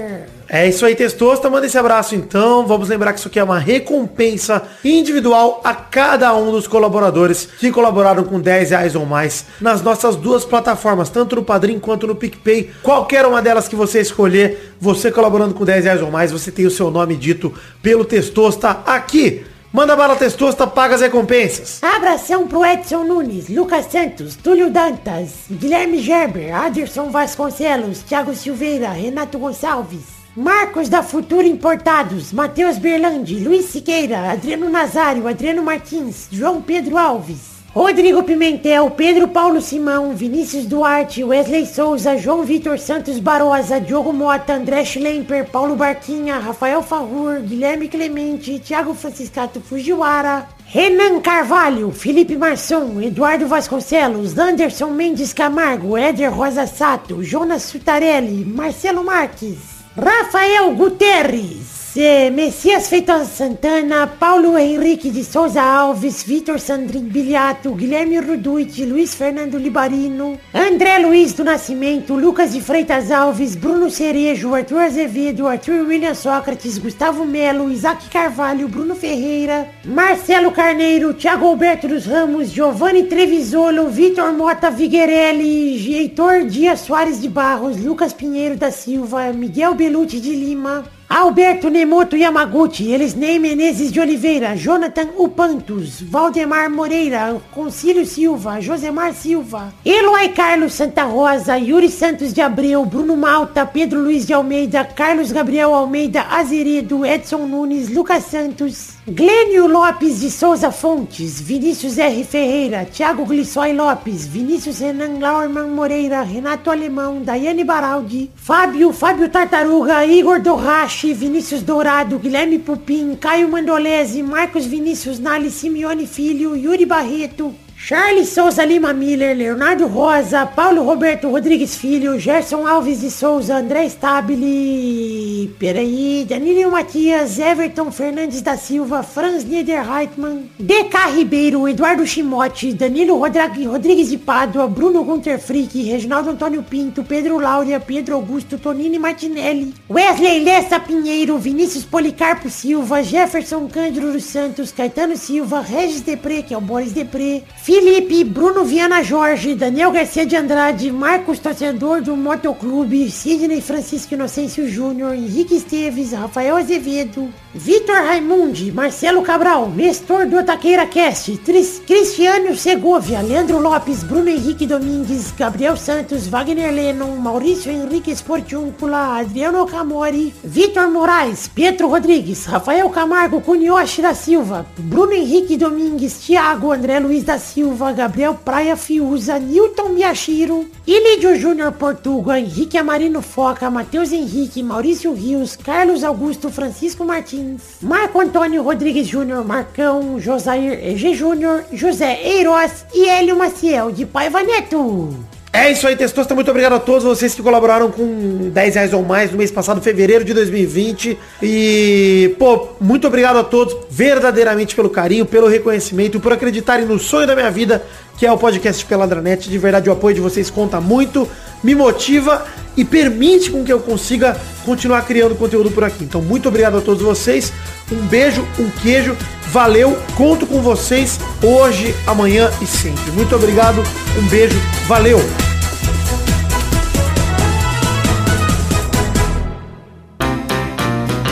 É 0.49 0.69
isso 0.69 0.85
aí, 0.85 0.95
Testosta. 0.95 1.49
Manda 1.49 1.67
esse 1.67 1.79
abraço 1.79 2.15
então. 2.15 2.67
Vamos 2.67 2.89
lembrar 2.89 3.13
que 3.13 3.19
isso 3.19 3.29
aqui 3.29 3.39
é 3.39 3.45
uma 3.45 3.59
recompensa 3.59 4.63
individual 4.85 5.61
a 5.65 5.75
cada 5.75 6.35
um 6.37 6.51
dos 6.51 6.67
colaboradores 6.67 7.49
que 7.59 7.71
colaboraram 7.71 8.25
com 8.25 8.41
10 8.41 8.71
reais 8.71 8.95
ou 8.95 9.07
mais 9.07 9.47
nas 9.61 9.83
nossas 9.83 10.17
duas 10.17 10.45
plataformas, 10.45 11.09
tanto 11.09 11.37
no 11.37 11.45
Padrim 11.45 11.79
quanto 11.79 12.07
no 12.07 12.15
PicPay. 12.15 12.71
Qualquer 12.83 13.25
uma 13.27 13.43
delas 13.43 13.69
que 13.69 13.77
você 13.77 14.01
escolher, 14.01 14.75
você 14.81 15.11
colaborando 15.11 15.55
com 15.55 15.65
10 15.65 15.85
reais 15.85 16.03
ou 16.03 16.11
mais, 16.11 16.33
você 16.33 16.51
tem 16.51 16.67
o 16.67 16.71
seu 16.71 16.91
nome 16.91 17.17
dito 17.17 17.53
pelo 17.83 18.05
Testosta 18.05 18.83
aqui. 18.87 19.45
Manda 19.77 19.95
bala 19.95 20.17
Testosta, 20.17 20.67
paga 20.67 20.95
as 20.95 21.03
recompensas. 21.03 21.83
Abração 21.83 22.49
pro 22.49 22.65
Edson 22.65 23.05
Nunes, 23.05 23.51
Lucas 23.51 23.85
Santos, 23.85 24.35
Túlio 24.35 24.71
Dantas, 24.71 25.33
Guilherme 25.51 25.99
Gerber, 25.99 26.55
Aderson 26.55 27.11
Vasconcelos, 27.11 28.01
Thiago 28.01 28.35
Silveira, 28.35 28.89
Renato 28.89 29.39
Gonçalves, 29.39 30.01
Marcos 30.35 30.89
da 30.89 31.03
Futura 31.03 31.47
Importados, 31.47 32.33
Matheus 32.33 32.79
Berlandi, 32.79 33.39
Luiz 33.39 33.67
Siqueira, 33.67 34.33
Adriano 34.33 34.71
Nazário, 34.71 35.29
Adriano 35.29 35.63
Martins, 35.63 36.27
João 36.33 36.63
Pedro 36.63 36.97
Alves. 36.97 37.56
Rodrigo 37.77 38.23
Pimentel, 38.23 38.91
Pedro 38.93 39.29
Paulo 39.29 39.61
Simão, 39.61 40.15
Vinícius 40.15 40.65
Duarte, 40.65 41.23
Wesley 41.23 41.67
Souza, 41.67 42.17
João 42.17 42.43
Vitor 42.43 42.79
Santos 42.79 43.19
Barosa, 43.19 43.79
Diogo 43.79 44.15
Mota, 44.15 44.55
André 44.55 44.83
Schlemper, 44.83 45.45
Paulo 45.51 45.77
Barquinha, 45.77 46.39
Rafael 46.39 46.83
Farrur, 46.83 47.43
Guilherme 47.43 47.87
Clemente, 47.87 48.59
Thiago 48.61 48.95
Franciscato 48.95 49.61
Fujiwara, 49.61 50.49
Renan 50.73 51.21
Carvalho, 51.21 51.93
Felipe 51.93 52.35
Marçom, 52.35 52.99
Eduardo 53.03 53.47
Vasconcelos, 53.47 54.39
Anderson 54.39 54.93
Mendes 54.93 55.35
Camargo, 55.35 55.99
Éder 55.99 56.33
Rosa 56.33 56.67
Sato, 56.67 57.23
Jonas 57.23 57.65
Sutarelli, 57.65 58.43
Marcelo 58.47 59.05
Marques, 59.05 59.59
Rafael 59.95 60.75
Guterres, 60.75 61.76
é, 61.99 62.31
Messias 62.31 62.89
Feitosa 62.89 63.25
Santana, 63.25 64.07
Paulo 64.07 64.59
Henrique 64.59 65.11
de 65.11 65.25
Souza 65.25 65.63
Alves, 65.63 66.23
Vitor 66.23 66.59
Sandrin 66.59 67.05
Biliato, 67.05 67.73
Guilherme 67.73 68.19
Ruduit, 68.19 68.85
Luiz 68.85 69.15
Fernando 69.15 69.57
Libarino, 69.57 70.39
André 70.53 70.99
Luiz 70.99 71.33
do 71.33 71.45
Nascimento, 71.45 72.15
Lucas 72.15 72.53
de 72.53 72.61
Freitas 72.61 73.11
Alves, 73.11 73.55
Bruno 73.55 73.91
Cerejo, 73.91 74.55
Arthur 74.55 74.81
Azevedo, 74.81 75.47
Arthur 75.47 75.87
William 75.87 76.15
Sócrates, 76.15 76.79
Gustavo 76.79 77.25
Melo, 77.25 77.71
Isaac 77.71 78.09
Carvalho, 78.11 78.69
Bruno 78.69 78.95
Ferreira, 78.95 79.69
Marcelo 79.85 80.51
Carneiro, 80.53 81.15
Thiago 81.15 81.47
Alberto 81.47 81.89
dos 81.89 82.07
Ramos, 82.07 82.53
Giovanni 82.53 83.05
Trevisolo, 83.05 83.89
Vitor 83.89 84.33
Mota 84.33 84.71
Viguerelli, 84.71 85.95
Heitor 85.95 86.45
Dias 86.45 86.81
Soares 86.81 87.21
de 87.21 87.29
Barros, 87.29 87.79
Lucas 87.79 88.13
Pinheiro 88.13 88.57
da 88.57 88.71
Silva, 88.71 89.33
Miguel 89.33 89.75
Belucci 89.75 90.21
de 90.21 90.31
Lima, 90.31 90.85
Alberto 91.09 91.71
Nemoto 91.71 92.17
Yamaguchi, 92.17 92.93
Elisnei 92.93 93.39
Menezes 93.39 93.93
de 93.93 94.01
Oliveira, 94.01 94.57
Jonathan 94.57 95.07
Upantos, 95.17 96.01
Valdemar 96.03 96.69
Moreira, 96.69 97.41
Concílio 97.53 98.05
Silva, 98.05 98.61
Josemar 98.61 99.15
Silva, 99.15 99.73
Eloy 99.85 100.31
Carlos 100.31 100.73
Santa 100.75 101.05
Rosa, 101.05 101.57
Yuri 101.59 101.91
Santos 101.91 102.33
de 102.33 102.41
Abreu, 102.41 102.85
Bruno 102.85 103.17
Malta, 103.17 103.65
Pedro 103.65 104.01
Luiz 104.01 104.27
de 104.27 104.35
Almeida, 104.35 104.85
Carlos 104.85 105.31
Gabriel 105.31 105.73
Almeida 105.73 106.23
Azeredo, 106.23 107.05
Edson 107.07 107.47
Nunes, 107.47 107.89
Lucas 107.89 108.25
Santos, 108.25 108.96
Glênio 109.09 109.69
Lopes 109.69 110.19
de 110.19 110.29
Souza 110.29 110.73
Fontes, 110.73 111.41
Vinícius 111.41 111.97
R. 111.97 112.25
Ferreira, 112.25 112.85
Thiago 112.85 113.25
Glissói 113.25 113.73
Lopes, 113.73 114.27
Vinícius 114.27 114.81
Renan 114.81 115.21
Laurman 115.21 115.69
Moreira, 115.69 116.23
Renato 116.23 116.73
Alemão, 116.73 117.23
Daiane 117.23 117.63
Baraldi, 117.63 118.33
Fábio, 118.35 118.93
Fábio 118.93 119.29
Tartaruga, 119.29 120.05
Igor 120.05 120.41
Dorrache, 120.41 121.15
Vinícius 121.15 121.63
Dourado, 121.63 122.19
Guilherme 122.19 122.59
Pupim, 122.59 123.15
Caio 123.15 123.49
Mandolese, 123.49 124.25
Marcos 124.25 124.67
Vinícius 124.67 125.21
Nali 125.21 125.53
Simeone 125.53 126.05
Filho, 126.05 126.57
Yuri 126.57 126.85
Barreto, 126.85 127.55
Charles 127.79 128.31
Souza 128.31 128.65
Lima 128.65 128.93
Miller, 128.93 129.37
Leonardo 129.37 129.87
Rosa, 129.87 130.45
Paulo 130.45 130.83
Roberto 130.83 131.29
Rodrigues 131.29 131.77
Filho, 131.77 132.19
Gerson 132.19 132.67
Alves 132.67 133.01
de 133.01 133.11
Souza, 133.11 133.59
André 133.59 133.89
Stabile, 133.89 135.49
peraí, 135.57 136.27
Danilo 136.29 136.71
Matias, 136.71 137.39
Everton 137.39 137.93
Fernandes 137.93 138.41
da 138.41 138.57
Silva, 138.57 139.05
Franz 139.05 139.45
Niederreitmann, 139.45 140.51
DK 140.59 141.15
Ribeiro, 141.15 141.69
Eduardo 141.69 142.05
Chimote, 142.05 142.73
Danilo 142.73 143.17
Rodrigues, 143.19 144.09
de 144.09 144.19
Pádua, 144.19 144.67
Bruno 144.67 145.05
Gunter 145.05 145.39
Frick, 145.39 145.81
Reginaldo 145.89 146.31
Antônio 146.31 146.65
Pinto, 146.65 147.05
Pedro 147.05 147.39
Laura, 147.39 147.79
Pedro 147.79 148.17
Augusto, 148.17 148.59
Tonini 148.59 148.99
Martinelli, 148.99 149.75
Wesley 149.89 150.43
Lessa 150.43 150.81
Pinheiro, 150.81 151.39
Vinícius 151.39 151.85
Policarpo 151.85 152.51
Silva, 152.51 153.05
Jefferson 153.05 153.69
Cândido 153.69 154.11
dos 154.11 154.25
Santos, 154.25 154.73
Caetano 154.73 155.17
Silva, 155.17 155.61
Regis 155.61 156.01
Depré, 156.01 156.43
que 156.43 156.53
é 156.53 156.59
o 156.59 156.61
Boris 156.61 156.91
Depré, 156.91 157.43
Felipe, 157.77 158.25
Bruno 158.25 158.65
Viana 158.65 159.03
Jorge, 159.03 159.55
Daniel 159.55 159.93
Garcia 159.93 160.25
de 160.25 160.35
Andrade, 160.35 160.91
Marcos 160.91 161.39
Torcedor 161.39 162.01
do 162.01 162.17
Motoclube, 162.17 163.11
Sidney 163.11 163.61
Francisco 163.61 164.15
Inocêncio 164.15 164.67
Júnior, 164.67 165.15
Henrique 165.15 165.57
Esteves, 165.57 166.13
Rafael 166.13 166.57
Azevedo, 166.57 167.31
Vitor 167.59 167.97
Raimundi, 167.97 168.71
Marcelo 168.71 169.23
Cabral, 169.23 169.71
Nestor 169.71 170.27
do 170.27 170.45
Taqueira 170.45 170.87
Cast, 170.87 171.39
Tris, 171.39 171.81
Cristiano 171.87 172.55
Segovia, 172.55 173.23
Leandro 173.23 173.59
Lopes, 173.59 174.05
Bruno 174.05 174.29
Henrique 174.29 174.67
Domingues, 174.67 175.33
Gabriel 175.33 175.77
Santos, 175.79 176.29
Wagner 176.29 176.71
Lennon, 176.71 177.17
Maurício 177.17 177.73
Henrique 177.73 178.15
Sportiúncula, 178.15 179.17
Adriano 179.17 179.65
Camori, 179.65 180.35
Vitor 180.45 180.89
Moraes, 180.89 181.49
Pietro 181.49 181.89
Rodrigues, 181.89 182.45
Rafael 182.45 182.91
Camargo, 182.91 183.41
Cunioche 183.41 184.03
da 184.03 184.13
Silva, 184.13 184.67
Bruno 184.77 185.13
Henrique 185.13 185.57
Domingues, 185.57 186.19
Thiago, 186.19 186.73
André 186.73 187.01
Luiz 187.01 187.25
da 187.25 187.39
Silva, 187.39 187.93
Gabriel 187.93 188.35
Praia 188.35 188.77
Fiuza, 188.77 189.39
Newton 189.39 189.95
Miyashiro, 189.95 190.67
Ilídio 190.87 191.35
Júnior 191.35 191.73
Portuga, 191.73 192.39
Henrique 192.39 192.77
Amarino 192.77 193.23
Foca, 193.23 193.71
Matheus 193.71 194.13
Henrique, 194.13 194.63
Maurício 194.63 195.15
Rios, 195.15 195.57
Carlos 195.57 196.05
Augusto 196.05 196.51
Francisco 196.51 197.03
Martins, 197.03 197.46
Marco 197.83 198.21
Antônio 198.21 198.63
Rodrigues 198.63 199.07
Júnior, 199.07 199.45
Marcão, 199.45 200.21
Josair 200.21 200.73
EG 200.83 201.15
Júnior, 201.15 201.65
José 201.73 202.21
Eiroz 202.23 202.87
e 202.95 203.09
Hélio 203.09 203.37
Maciel 203.37 203.93
de 203.93 204.07
Paiva 204.07 204.43
Neto. 204.43 205.36
É 205.57 205.73
isso 205.73 205.89
aí, 205.89 205.97
Testosta. 205.97 206.35
Muito 206.35 206.51
obrigado 206.51 206.75
a 206.75 206.79
todos 206.79 207.03
vocês 207.03 207.35
que 207.35 207.43
colaboraram 207.43 207.91
com 207.91 208.51
10 208.53 208.75
reais 208.75 208.93
ou 208.93 209.03
mais 209.03 209.33
no 209.33 209.39
mês 209.39 209.51
passado, 209.51 209.81
fevereiro 209.81 210.23
de 210.23 210.35
2020. 210.35 211.19
E, 211.43 212.37
pô, 212.39 212.69
muito 212.79 213.07
obrigado 213.07 213.39
a 213.39 213.43
todos 213.43 213.75
verdadeiramente 213.89 214.77
pelo 214.77 214.91
carinho, 214.91 215.25
pelo 215.25 215.49
reconhecimento, 215.49 216.21
por 216.21 216.31
acreditarem 216.31 216.85
no 216.85 216.99
sonho 216.99 217.27
da 217.27 217.35
minha 217.35 217.51
vida, 217.51 217.83
que 218.19 218.27
é 218.27 218.31
o 218.31 218.37
podcast 218.37 218.85
Peladranet. 218.85 219.49
De 219.49 219.57
verdade, 219.57 219.89
o 219.89 219.95
apoio 219.95 220.15
de 220.15 220.21
vocês 220.21 220.51
conta 220.51 220.79
muito, 220.79 221.27
me 221.65 221.75
motiva 221.75 222.45
e 222.77 222.85
permite 222.85 223.51
com 223.51 223.65
que 223.65 223.73
eu 223.73 223.81
consiga 223.81 224.37
continuar 224.63 225.07
criando 225.07 225.35
conteúdo 225.37 225.71
por 225.71 225.85
aqui. 225.85 226.05
Então, 226.05 226.21
muito 226.21 226.51
obrigado 226.51 226.77
a 226.77 226.81
todos 226.83 227.03
vocês. 227.03 227.51
Um 227.91 228.07
beijo, 228.07 228.47
um 228.59 228.69
queijo. 228.83 229.17
Valeu, 229.53 229.99
conto 230.17 230.47
com 230.47 230.61
vocês 230.61 231.19
hoje, 231.43 231.95
amanhã 232.07 232.51
e 232.61 232.67
sempre. 232.67 233.11
Muito 233.13 233.35
obrigado, 233.35 233.83
um 234.19 234.23
beijo, 234.29 234.61
valeu! 234.87 235.19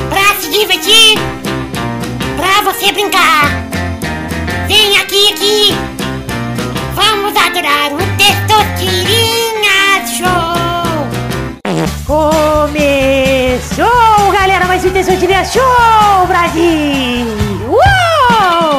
Pra 0.09 0.35
se 0.41 0.49
divertir, 0.51 1.19
pra 2.37 2.62
você 2.73 2.93
brincar. 2.93 3.51
Vem 4.69 4.97
aqui, 4.97 5.33
aqui. 5.33 5.75
Vamos 6.95 7.37
adorar 7.37 7.93
o 7.93 7.99
Testosterinha 8.17 10.07
Show. 10.17 10.55
Começou, 12.07 13.87
galera, 14.33 14.65
mais 14.67 14.83
um 14.85 14.91
Testosterinha 14.91 15.45
Show, 15.45 16.27
Brasil. 16.27 17.27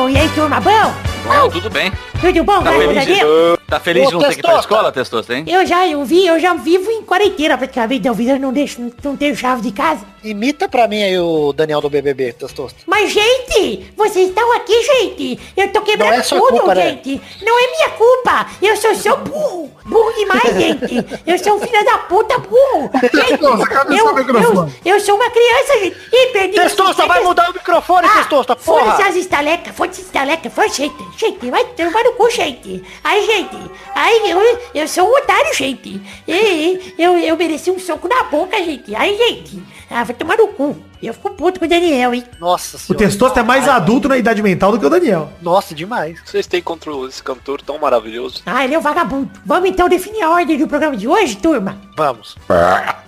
Uou! 0.05 0.09
E 0.11 0.17
aí, 0.17 0.29
turma, 0.29 0.59
bom? 0.59 0.93
Bom, 1.25 1.49
tudo 1.49 1.67
bem. 1.71 1.91
Tudo 2.21 2.43
bom, 2.43 2.61
Tá 2.61 2.71
graças 2.71 2.97
a 2.97 3.05
Deus? 3.05 3.59
tá 3.67 3.79
feliz 3.79 4.07
de 4.07 4.13
não 4.13 4.19
ter 4.19 4.33
que 4.35 4.39
ir 4.39 4.43
pra 4.43 4.59
escola, 4.59 4.91
Testosta, 4.91 5.33
hein? 5.33 5.43
Eu 5.47 5.65
já 5.65 5.87
eu 5.87 6.05
vi, 6.05 6.27
eu 6.27 6.39
já 6.39 6.53
vivo 6.53 6.91
em 6.91 7.01
quarentena 7.01 7.57
praticamente, 7.57 8.07
eu 8.07 8.39
não 8.39 8.53
deixo, 8.53 8.91
não 9.03 9.17
tenho 9.17 9.35
chave 9.35 9.63
de 9.63 9.71
casa. 9.71 10.01
Imita 10.25 10.67
pra 10.67 10.87
mim 10.87 11.03
aí 11.03 11.19
o 11.19 11.53
Daniel 11.53 11.79
do 11.79 11.87
BBB, 11.87 12.33
Testosta. 12.33 12.79
Mas, 12.87 13.11
gente, 13.11 13.93
vocês 13.95 14.29
estão 14.29 14.51
aqui, 14.53 14.73
gente. 14.81 15.39
Eu 15.55 15.71
tô 15.71 15.81
quebrando 15.81 16.13
Não 16.13 16.17
é 16.17 16.21
tudo, 16.23 16.47
culpa, 16.47 16.73
né? 16.73 16.81
gente. 16.89 17.21
Não 17.43 17.59
é 17.59 17.67
minha 17.69 17.89
culpa. 17.91 18.47
Eu 18.59 18.75
sou 18.75 18.95
só 18.95 19.15
burro. 19.17 19.71
Burro 19.85 20.11
demais, 20.13 20.41
gente. 20.57 21.21
Eu 21.27 21.37
sou 21.37 21.57
um 21.57 21.59
filho 21.59 21.85
da 21.85 21.99
puta 21.99 22.39
burro. 22.39 22.89
Gente, 23.03 23.67
cadê 23.67 23.99
eu, 23.99 24.17
eu, 24.17 24.71
eu 24.83 24.99
sou 24.99 25.15
uma 25.15 25.29
criança, 25.29 25.79
gente. 25.79 25.97
E 26.11 26.27
perdi... 26.31 26.55
Testosta, 26.55 27.05
vai 27.05 27.21
mudar 27.21 27.51
o 27.51 27.53
microfone, 27.53 28.09
Testosta, 28.09 28.55
porra! 28.55 28.93
Foda-se 28.93 29.03
as 29.03 29.15
estalecas, 29.17 29.75
foda-se 29.75 30.01
as 30.01 30.07
estalecas, 30.07 30.51
foi, 30.51 30.69
gente. 30.69 30.95
Gente, 31.17 31.51
vai 31.51 31.63
tomar 31.65 32.03
no 32.03 32.13
cu, 32.13 32.31
gente. 32.31 32.83
Aí, 33.03 33.23
gente, 33.27 33.57
aí 33.93 34.31
eu, 34.31 34.59
eu 34.73 34.87
sou 34.87 35.07
um 35.07 35.15
otário, 35.15 35.53
gente. 35.53 36.01
E, 36.27 36.95
eu, 36.97 37.15
eu 37.19 37.37
mereci 37.37 37.69
um 37.69 37.77
soco 37.77 38.07
na 38.07 38.23
boca, 38.23 38.57
gente. 38.57 38.95
Aí, 38.95 39.15
gente, 39.15 39.61
ah, 39.89 40.03
tomar 40.15 40.37
no 40.37 40.47
cu. 40.49 40.75
Eu 41.03 41.13
fico 41.13 41.29
puto 41.31 41.59
com 41.59 41.65
o 41.65 41.69
Daniel, 41.69 42.13
hein. 42.13 42.23
Nossa 42.39 42.77
O 42.77 42.79
senhora. 42.79 43.05
Testosta 43.05 43.39
é 43.41 43.43
mais 43.43 43.67
adulto 43.67 44.07
na 44.07 44.17
idade 44.17 44.41
mental 44.41 44.71
do 44.71 44.79
que 44.79 44.85
o 44.85 44.89
Daniel. 44.89 45.29
Nossa, 45.41 45.75
demais. 45.75 46.19
Vocês 46.25 46.47
têm 46.47 46.61
contra 46.61 46.91
esse 47.07 47.21
cantor 47.21 47.61
tão 47.61 47.77
maravilhoso? 47.77 48.41
Ah, 48.45 48.63
ele 48.63 48.73
é 48.73 48.79
um 48.79 48.81
vagabundo. 48.81 49.29
Vamos 49.45 49.69
então 49.69 49.87
definir 49.87 50.23
a 50.23 50.31
ordem 50.31 50.57
do 50.57 50.67
programa 50.67 50.97
de 50.97 51.07
hoje, 51.07 51.35
turma. 51.37 51.77
Vamos. 51.95 52.35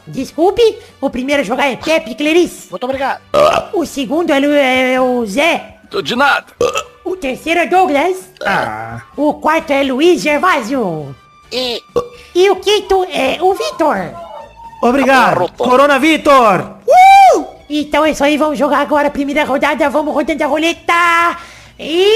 Desculpe, 0.05 0.61
o 1.01 1.09
primeiro 1.09 1.41
a 1.41 1.45
jogar 1.45 1.67
é 1.71 1.75
Pepe 1.75 2.13
Clarice. 2.15 2.69
Muito 2.69 2.83
obrigado. 2.83 3.21
O 3.73 3.85
segundo 3.85 4.31
é, 4.31 4.39
o- 4.39 4.53
é 4.53 5.01
o 5.01 5.25
Zé. 5.25 5.77
Tô 5.89 6.01
de 6.01 6.15
nada. 6.15 6.45
O 7.03 7.15
terceiro 7.15 7.61
é 7.61 7.65
Douglas. 7.65 8.29
Ah, 8.45 9.01
O 9.15 9.33
quarto 9.35 9.71
é 9.71 9.83
Luiz 9.83 10.21
Gervásio. 10.21 11.15
E, 11.51 11.81
e 12.35 12.49
o 12.49 12.57
quinto 12.57 13.05
é 13.05 13.37
o 13.41 13.53
Vitor. 13.53 13.95
Obrigado. 14.81 15.51
Corona 15.57 15.99
Vitor. 15.99 16.77
Então 17.69 18.05
é 18.05 18.11
isso 18.11 18.23
aí, 18.23 18.37
vamos 18.37 18.57
jogar 18.57 18.79
agora 18.79 19.09
a 19.09 19.11
primeira 19.11 19.43
rodada, 19.43 19.89
vamos 19.89 20.13
rodando 20.13 20.43
a 20.43 20.47
roleta. 20.47 21.37
E... 21.77 22.07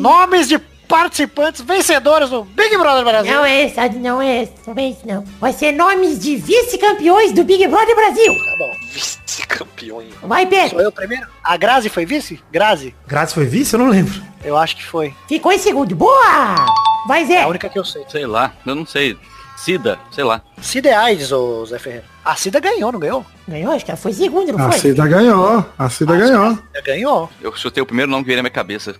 Nomes 0.00 0.48
de 0.48 0.58
participantes 0.94 1.60
vencedores 1.60 2.30
do 2.30 2.44
Big 2.44 2.76
Brother 2.78 3.02
Brasil. 3.04 3.34
Não 3.34 3.44
é 3.44 3.62
essa, 3.64 3.88
não 3.88 4.22
é 4.22 4.42
essa, 4.42 4.52
não 4.68 4.74
é 4.80 4.86
isso 4.90 5.00
não. 5.04 5.24
Vai 5.40 5.52
ser 5.52 5.72
nomes 5.72 6.20
de 6.20 6.36
vice-campeões 6.36 7.32
do 7.32 7.42
Big 7.42 7.66
Brother 7.66 7.96
Brasil. 7.96 8.32
Tá 8.32 8.56
bom. 8.58 8.72
Vice-campeão. 8.92 10.00
hein? 10.00 10.10
Vai, 10.22 10.42
Sou 10.42 10.50
Pedro. 10.50 10.80
eu 10.80 10.92
primeiro? 10.92 11.26
A 11.42 11.56
Grazi 11.56 11.88
foi 11.88 12.06
vice? 12.06 12.40
Grazi? 12.52 12.94
Graças 13.08 13.34
foi 13.34 13.44
vice? 13.44 13.74
Eu 13.74 13.80
não 13.80 13.88
lembro. 13.88 14.22
Eu 14.44 14.56
acho 14.56 14.76
que 14.76 14.84
foi. 14.84 15.12
Ficou 15.26 15.50
em 15.52 15.58
segundo. 15.58 15.96
Boa! 15.96 16.64
Vai, 17.08 17.22
É 17.24 17.26
Zé. 17.26 17.42
a 17.42 17.48
única 17.48 17.68
que 17.68 17.76
eu 17.78 17.84
sei. 17.84 18.04
Sei 18.08 18.24
lá, 18.24 18.52
eu 18.64 18.76
não 18.76 18.86
sei. 18.86 19.18
Cida, 19.56 19.98
sei 20.12 20.22
lá. 20.22 20.42
Cida 20.62 20.90
é 20.90 20.94
AIDS, 20.94 21.32
ô 21.32 21.66
Zé 21.66 21.76
Ferreira. 21.80 22.04
A 22.24 22.36
Cida 22.36 22.58
ganhou, 22.58 22.90
não 22.90 22.98
ganhou? 22.98 23.26
Ganhou, 23.46 23.72
acho 23.72 23.84
que 23.84 23.90
ela 23.90 23.98
foi 23.98 24.12
segundo, 24.12 24.50
não 24.52 24.66
a 24.66 24.70
foi? 24.70 24.80
Cida 24.80 25.06
ganhou. 25.06 25.66
A 25.78 25.90
Cida 25.90 26.16
ganhou. 26.16 26.58
Já 26.74 26.80
ganhou. 26.80 27.30
Eu 27.40 27.54
chutei 27.54 27.82
o 27.82 27.86
primeiro 27.86 28.10
nome 28.10 28.24
que 28.24 28.28
veio 28.28 28.38
na 28.38 28.42
minha 28.42 28.50
cabeça. 28.50 28.94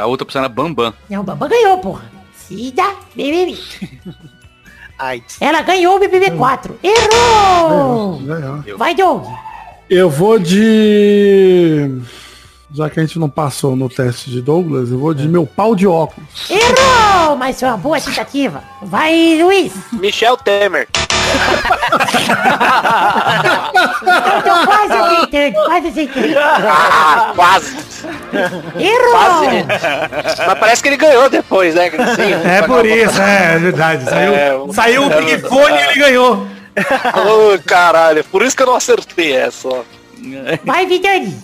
A 0.00 0.06
outra 0.06 0.24
opção 0.24 0.40
era 0.40 0.48
Bambam. 0.48 0.94
Não, 1.10 1.20
o 1.20 1.24
Bamba 1.24 1.46
ganhou, 1.46 1.76
porra. 1.78 2.10
Cida, 2.34 2.84
BBB. 3.14 3.58
Ela 5.40 5.60
ganhou 5.60 5.96
o 5.96 5.98
BBB 5.98 6.30
4. 6.30 6.78
Errou! 6.82 8.18
Ganhou. 8.20 8.78
Vai, 8.78 8.94
Doug. 8.94 9.26
Eu 9.90 10.08
vou 10.08 10.38
de. 10.38 12.00
Já 12.72 12.88
que 12.88 12.98
a 12.98 13.04
gente 13.04 13.18
não 13.18 13.28
passou 13.28 13.76
no 13.76 13.88
teste 13.88 14.30
de 14.30 14.40
Douglas, 14.40 14.90
eu 14.90 14.98
vou 14.98 15.12
de 15.12 15.28
meu 15.28 15.46
pau 15.46 15.76
de 15.76 15.86
óculos. 15.86 16.48
Errou! 16.48 17.36
Mas 17.36 17.60
foi 17.60 17.68
uma 17.68 17.76
boa 17.76 18.00
tentativa. 18.00 18.64
Vai, 18.82 19.38
Luiz. 19.42 19.72
Michel 19.92 20.36
Temer. 20.38 20.88
Tô 24.44 24.66
quase 24.66 24.92
acertando, 24.92 25.64
quase 25.64 25.88
acertando. 25.88 26.38
Ah, 26.38 27.32
quase. 27.34 27.76
Errou! 28.78 29.12
Quase. 29.12 29.64
Mas 30.46 30.58
parece 30.58 30.82
que 30.82 30.88
ele 30.88 30.96
ganhou 30.96 31.28
depois, 31.28 31.74
né? 31.74 31.90
Sim, 31.90 32.48
É 32.48 32.62
por 32.62 32.84
isso, 32.86 33.20
é, 33.20 33.54
é 33.54 33.58
verdade. 33.58 34.04
Saiu, 34.04 34.34
É, 34.34 34.54
o- 34.56 34.72
saiu 34.72 35.02
o 35.06 35.12
é, 35.12 35.20
Big 35.22 35.48
Fone 35.48 35.76
e 35.76 35.82
ele 35.82 35.94
ganhou. 36.00 36.46
Ô, 36.76 37.58
caralho, 37.64 38.24
por 38.24 38.42
isso 38.42 38.56
que 38.56 38.62
eu 38.62 38.66
não 38.66 38.76
acertei 38.76 39.32
essa, 39.36 39.68
ó. 39.68 39.80
Vai, 40.64 40.86
Vidani. 40.86 41.36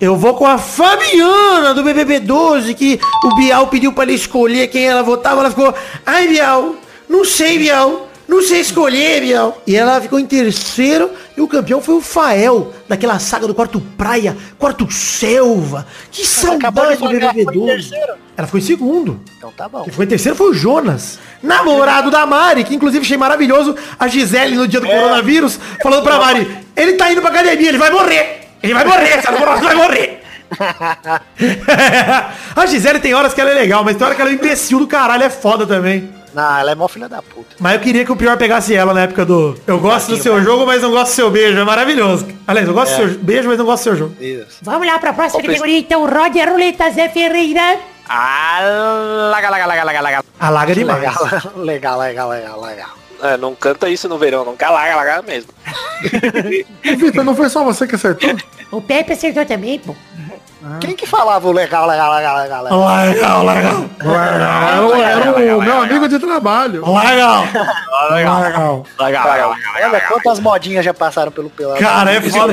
Eu 0.00 0.16
vou 0.16 0.34
com 0.34 0.44
a 0.46 0.58
Fabiana 0.58 1.72
do 1.72 1.84
BBB 1.84 2.18
12, 2.18 2.74
que 2.74 3.00
o 3.24 3.36
Bial 3.36 3.68
pediu 3.68 3.92
pra 3.92 4.02
ela 4.04 4.12
escolher 4.12 4.66
quem 4.68 4.86
ela 4.88 5.02
votava. 5.04 5.40
Ela 5.40 5.50
ficou, 5.50 5.72
ai 6.04 6.26
Bial, 6.28 6.74
não 7.08 7.24
sei 7.24 7.58
Bial, 7.58 8.08
não 8.34 8.42
sei 8.42 8.60
escolher 8.60 9.20
Bial. 9.20 9.62
E 9.66 9.76
ela 9.76 10.00
ficou 10.00 10.18
em 10.18 10.26
terceiro 10.26 11.10
e 11.36 11.40
o 11.40 11.48
campeão 11.48 11.80
foi 11.80 11.94
o 11.94 12.00
Fael, 12.00 12.72
daquela 12.88 13.18
saga 13.18 13.46
do 13.46 13.54
quarto 13.54 13.80
praia, 13.96 14.36
quarto 14.58 14.90
selva. 14.92 15.86
Que 16.10 16.22
de 16.22 16.28
saudade 16.28 16.98
do 16.98 17.06
ela 17.06 17.32
BBB 17.32 17.44
foi 17.44 17.54
em 17.54 17.58
12. 17.58 17.66
terceiro. 17.66 18.14
Ela 18.36 18.48
foi 18.48 18.60
em 18.60 18.62
segundo. 18.62 19.20
Então 19.38 19.52
tá 19.52 19.68
bom. 19.68 19.84
Quem 19.84 19.92
foi 19.92 20.04
em 20.04 20.08
terceiro 20.08 20.36
foi 20.36 20.50
o 20.50 20.54
Jonas, 20.54 21.18
namorado 21.42 22.10
da 22.10 22.26
Mari, 22.26 22.64
que 22.64 22.74
inclusive 22.74 23.04
achei 23.04 23.16
maravilhoso 23.16 23.76
a 23.98 24.08
Gisele 24.08 24.56
no 24.56 24.66
dia 24.66 24.80
do 24.80 24.86
coronavírus, 24.86 25.58
falando 25.82 26.02
pra 26.02 26.18
Mari, 26.18 26.58
ele 26.76 26.94
tá 26.94 27.12
indo 27.12 27.20
pra 27.20 27.30
academia, 27.30 27.68
ele 27.68 27.78
vai 27.78 27.90
morrer. 27.90 28.48
Ele 28.62 28.74
vai 28.74 28.84
morrer, 28.84 29.10
essa 29.10 29.30
namorada 29.30 29.60
vai 29.60 29.74
morrer. 29.74 30.20
a 32.56 32.66
Gisele 32.66 32.98
tem 32.98 33.14
horas 33.14 33.34
que 33.34 33.40
ela 33.40 33.50
é 33.50 33.54
legal, 33.54 33.84
mas 33.84 33.96
tem 33.96 34.06
hora 34.06 34.14
que 34.14 34.20
ela 34.20 34.30
é 34.30 34.32
um 34.32 34.36
imbecil 34.36 34.78
do 34.78 34.86
caralho, 34.86 35.22
é 35.22 35.30
foda 35.30 35.66
também. 35.66 36.23
Não, 36.34 36.58
ela 36.58 36.72
é 36.72 36.74
mó 36.74 36.88
filha 36.88 37.08
da 37.08 37.22
puta. 37.22 37.56
Mas 37.60 37.74
eu 37.74 37.80
queria 37.80 38.04
que 38.04 38.10
o 38.10 38.16
pior 38.16 38.36
pegasse 38.36 38.74
ela 38.74 38.92
na 38.92 39.02
época 39.02 39.24
do 39.24 39.56
Eu 39.66 39.78
gosto 39.78 40.10
do 40.10 40.16
seu 40.16 40.42
jogo, 40.42 40.66
mas 40.66 40.82
não 40.82 40.90
gosto 40.90 41.12
do 41.12 41.14
seu 41.14 41.30
beijo. 41.30 41.58
É 41.58 41.64
maravilhoso. 41.64 42.26
Aliás, 42.46 42.66
eu 42.66 42.74
gosto 42.74 42.92
do 42.92 42.96
seu 42.96 43.18
beijo, 43.20 43.48
mas 43.48 43.58
não 43.58 43.64
gosto 43.64 43.82
do 43.82 43.84
seu 43.84 43.96
jogo. 43.96 44.16
Isso. 44.20 44.58
Vamos 44.62 44.86
lá 44.86 44.98
pra 44.98 45.12
próxima 45.12 45.42
categoria, 45.42 45.78
então. 45.78 46.04
Rode 46.04 46.40
a 46.40 46.50
roleta, 46.50 46.90
Zé 46.90 47.08
Ferreira. 47.08 47.78
Alaga, 48.08 49.48
laga, 49.50 49.66
laga, 49.66 49.84
laga, 49.84 50.00
laga. 50.00 50.24
Alaga 50.40 50.74
demais. 50.74 50.98
Legal, 51.00 51.18
legal, 51.56 51.98
legal, 51.98 52.28
legal, 52.28 52.60
legal. 52.60 52.88
É, 53.22 53.36
não 53.36 53.54
canta 53.54 53.88
isso 53.88 54.08
no 54.08 54.18
verão, 54.18 54.44
não. 54.44 54.56
Calaga, 54.56 54.96
laga 54.96 55.22
mesmo. 55.22 55.50
Vitor, 56.82 57.24
não 57.24 57.34
foi 57.34 57.48
só 57.48 57.64
você 57.64 57.86
que 57.86 57.94
acertou? 57.94 58.36
O 58.70 58.82
Pepe 58.82 59.12
acertou 59.12 59.46
também, 59.46 59.78
pô. 59.78 59.94
Quem 60.80 60.96
que 60.96 61.06
falava 61.06 61.46
o 61.46 61.52
legal, 61.52 61.86
legal, 61.86 62.14
legal, 62.14 62.36
legal, 62.38 62.64
legal? 62.64 63.06
Legal, 63.06 63.44
legal. 63.44 63.84
Era, 64.00 65.10
era 65.10 65.56
o 65.56 65.62
meu 65.62 65.82
amigo 65.82 66.08
de 66.08 66.18
trabalho. 66.18 66.84
Legal. 66.86 67.44
Legal. 68.98 69.54
Olha 69.82 70.00
quantas 70.00 70.40
modinhas 70.40 70.84
já 70.84 70.94
passaram 70.94 71.30
pelo 71.30 71.50
pelado. 71.50 71.80
Cara, 71.80 72.12
é 72.12 72.20
foda. 72.20 72.52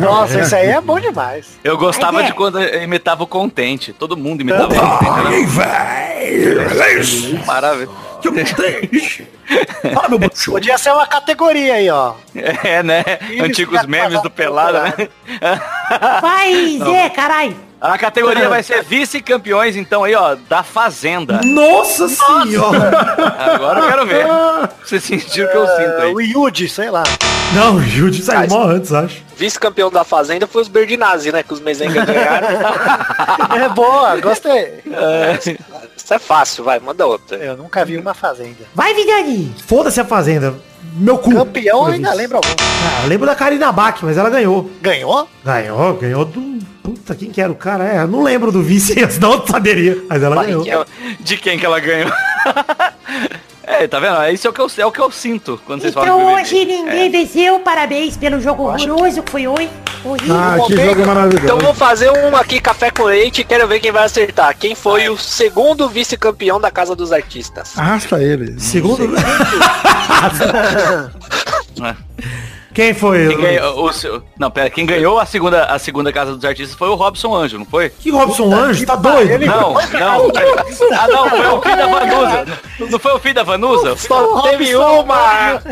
Nossa, 0.00 0.40
isso 0.40 0.54
aí 0.54 0.68
é 0.68 0.80
bom 0.80 1.00
demais. 1.00 1.58
Eu 1.64 1.76
gostava 1.76 2.22
é. 2.22 2.26
de 2.26 2.32
quando 2.32 2.60
eu 2.60 2.82
imitava 2.82 3.24
o 3.24 3.26
contente. 3.26 3.92
Todo 3.92 4.16
mundo 4.16 4.42
imitava 4.42 4.72
o 4.72 4.98
contente. 4.98 5.60
Era 5.60 7.44
maravilha. 7.46 7.88
Fala, 9.94 10.08
meu. 10.18 10.30
Podia 10.46 10.78
ser 10.78 10.92
uma 10.92 11.06
categoria 11.06 11.74
aí, 11.74 11.90
ó. 11.90 12.14
É, 12.34 12.82
né? 12.82 13.02
Antigos 13.42 13.84
memes 13.86 14.20
do 14.22 14.30
Pelada, 14.30 14.82
né? 14.82 15.08
Vai, 16.20 16.78
Zé, 16.78 17.08
caralho. 17.10 17.56
A 17.80 17.96
categoria 17.96 18.46
vai 18.46 18.62
ser 18.62 18.82
vice-campeões, 18.84 19.74
então 19.74 20.04
aí, 20.04 20.14
ó, 20.14 20.34
da 20.48 20.62
Fazenda. 20.62 21.40
Nossa 21.42 22.08
senhora. 22.08 22.90
Agora 23.54 23.80
eu 23.80 23.88
quero 23.88 24.06
ver. 24.06 24.26
Vocês 24.84 25.02
sentiram 25.02 25.48
o 25.48 25.50
que 25.50 25.56
eu 25.56 25.66
sinto 25.66 25.80
É, 26.00 26.02
aí. 26.02 26.12
o 26.12 26.20
Yudi, 26.20 26.68
sei 26.68 26.90
lá. 26.90 27.02
Não, 27.54 27.76
o 27.76 27.82
Jude 27.82 28.22
saiu 28.22 28.48
mó 28.48 28.64
antes, 28.64 28.92
acho. 28.92 29.22
Vice-campeão 29.36 29.90
da 29.90 30.04
Fazenda 30.04 30.46
foi 30.46 30.62
os 30.62 30.68
Berdinazzi, 30.68 31.32
né? 31.32 31.42
Que 31.42 31.52
os 31.52 31.60
Mezenga 31.60 32.04
ganharam. 32.04 32.48
É 33.60 33.68
boa, 33.68 34.16
gostei. 34.20 34.80
Isso 35.96 36.14
é 36.14 36.18
fácil, 36.18 36.64
vai, 36.64 36.78
manda 36.78 37.06
outra. 37.06 37.36
Eu 37.36 37.56
nunca 37.56 37.84
vi 37.84 37.96
uma 37.96 38.14
fazenda. 38.14 38.58
Vai, 38.74 38.94
Vidani. 38.94 39.52
Foda-se 39.66 40.00
a 40.00 40.04
Fazenda. 40.04 40.54
Meu 40.94 41.18
cu. 41.18 41.32
Campeão 41.32 41.86
ainda 41.86 42.12
lembra 42.12 42.38
algum. 42.38 42.48
Ah, 42.48 43.02
eu 43.04 43.08
lembro 43.08 43.26
da 43.26 43.34
Karina 43.34 43.70
Bach, 43.72 43.98
mas 44.02 44.16
ela 44.16 44.30
ganhou. 44.30 44.70
Ganhou? 44.80 45.28
Ganhou, 45.44 45.94
ganhou 45.94 46.24
do... 46.24 46.58
Puta, 46.82 47.14
quem 47.14 47.30
que 47.30 47.40
era 47.40 47.52
o 47.52 47.54
cara? 47.54 47.86
É, 47.86 47.98
eu 48.02 48.08
não 48.08 48.22
lembro 48.22 48.50
do 48.50 48.62
vice, 48.62 48.94
eu 49.00 49.08
saberia. 49.46 49.98
Mas 50.08 50.22
ela 50.22 50.44
ganhou. 50.44 50.64
De 51.20 51.36
quem 51.36 51.58
que 51.58 51.66
ela 51.66 51.80
ganhou? 51.80 52.10
É, 53.72 53.86
tá 53.86 54.00
vendo? 54.00 54.16
É 54.16 54.32
Isso 54.32 54.48
é 54.48 54.50
o 54.50 54.52
que 54.52 54.60
eu, 54.60 54.66
é 54.78 54.84
o 54.84 54.90
que 54.90 55.00
eu 55.00 55.10
sinto 55.12 55.60
quando 55.64 55.80
vocês 55.82 55.92
Então 55.92 56.04
falam 56.04 56.18
de 56.18 56.42
hoje 56.42 56.54
BBB. 56.64 56.72
ninguém 56.82 57.06
É. 57.06 57.08
venceu, 57.08 57.60
parabéns 57.60 58.16
pelo 58.16 58.40
jogo 58.40 58.64
horroroso 58.64 59.22
que 59.22 59.30
foi 59.30 59.46
hoje. 59.46 59.70
Horrível. 60.04 60.34
Ah, 60.36 60.56
que 60.66 60.76
jogo 60.76 61.06
maravilhoso. 61.06 61.44
Então 61.44 61.58
vou 61.58 61.72
fazer 61.72 62.10
um 62.10 62.34
aqui 62.34 62.60
café 62.60 62.90
com 62.90 63.04
leite 63.04 63.42
e 63.42 63.44
quero 63.44 63.68
ver 63.68 63.78
quem 63.78 63.92
vai 63.92 64.04
acertar. 64.04 64.56
Quem 64.58 64.74
foi 64.74 65.08
o 65.08 65.16
segundo 65.16 65.88
vice-campeão 65.88 66.60
da 66.60 66.68
Casa 66.70 66.96
dos 66.96 67.12
Artistas? 67.12 67.78
Arrasta 67.78 68.20
ele. 68.20 68.58
Segundo. 68.58 69.08
É. 71.82 71.96
Quem 72.72 72.94
foi? 72.94 73.28
Quem 73.28 73.40
ganhou, 73.40 73.84
o 73.84 73.92
seu- 73.92 74.22
não, 74.38 74.50
pera, 74.50 74.70
quem 74.70 74.86
ganhou 74.86 75.18
a 75.18 75.26
segunda, 75.26 75.64
a 75.64 75.78
segunda 75.78 76.12
Casa 76.12 76.34
dos 76.36 76.44
Artistas 76.44 76.76
foi 76.76 76.88
o 76.88 76.94
Robson 76.94 77.34
Anjo, 77.34 77.58
não 77.58 77.64
foi? 77.66 77.90
Que 77.90 78.10
Robson 78.10 78.52
Anjo? 78.54 78.86
Tá 78.86 78.96
doido? 78.96 79.44
Não, 79.44 79.72
não. 79.74 80.32
Ah, 80.92 81.08
não, 81.08 81.28
foi 81.28 81.46
o 81.48 81.60
filho 81.62 81.76
da 81.76 81.86
Vanusa. 81.86 82.46
Não 82.90 82.98
foi 82.98 83.12
o 83.12 83.18
filho 83.18 83.34
da 83.34 83.42
Vanusa? 83.42 83.96
Só 83.96 84.42
teve 84.42 84.76
uma! 84.76 85.62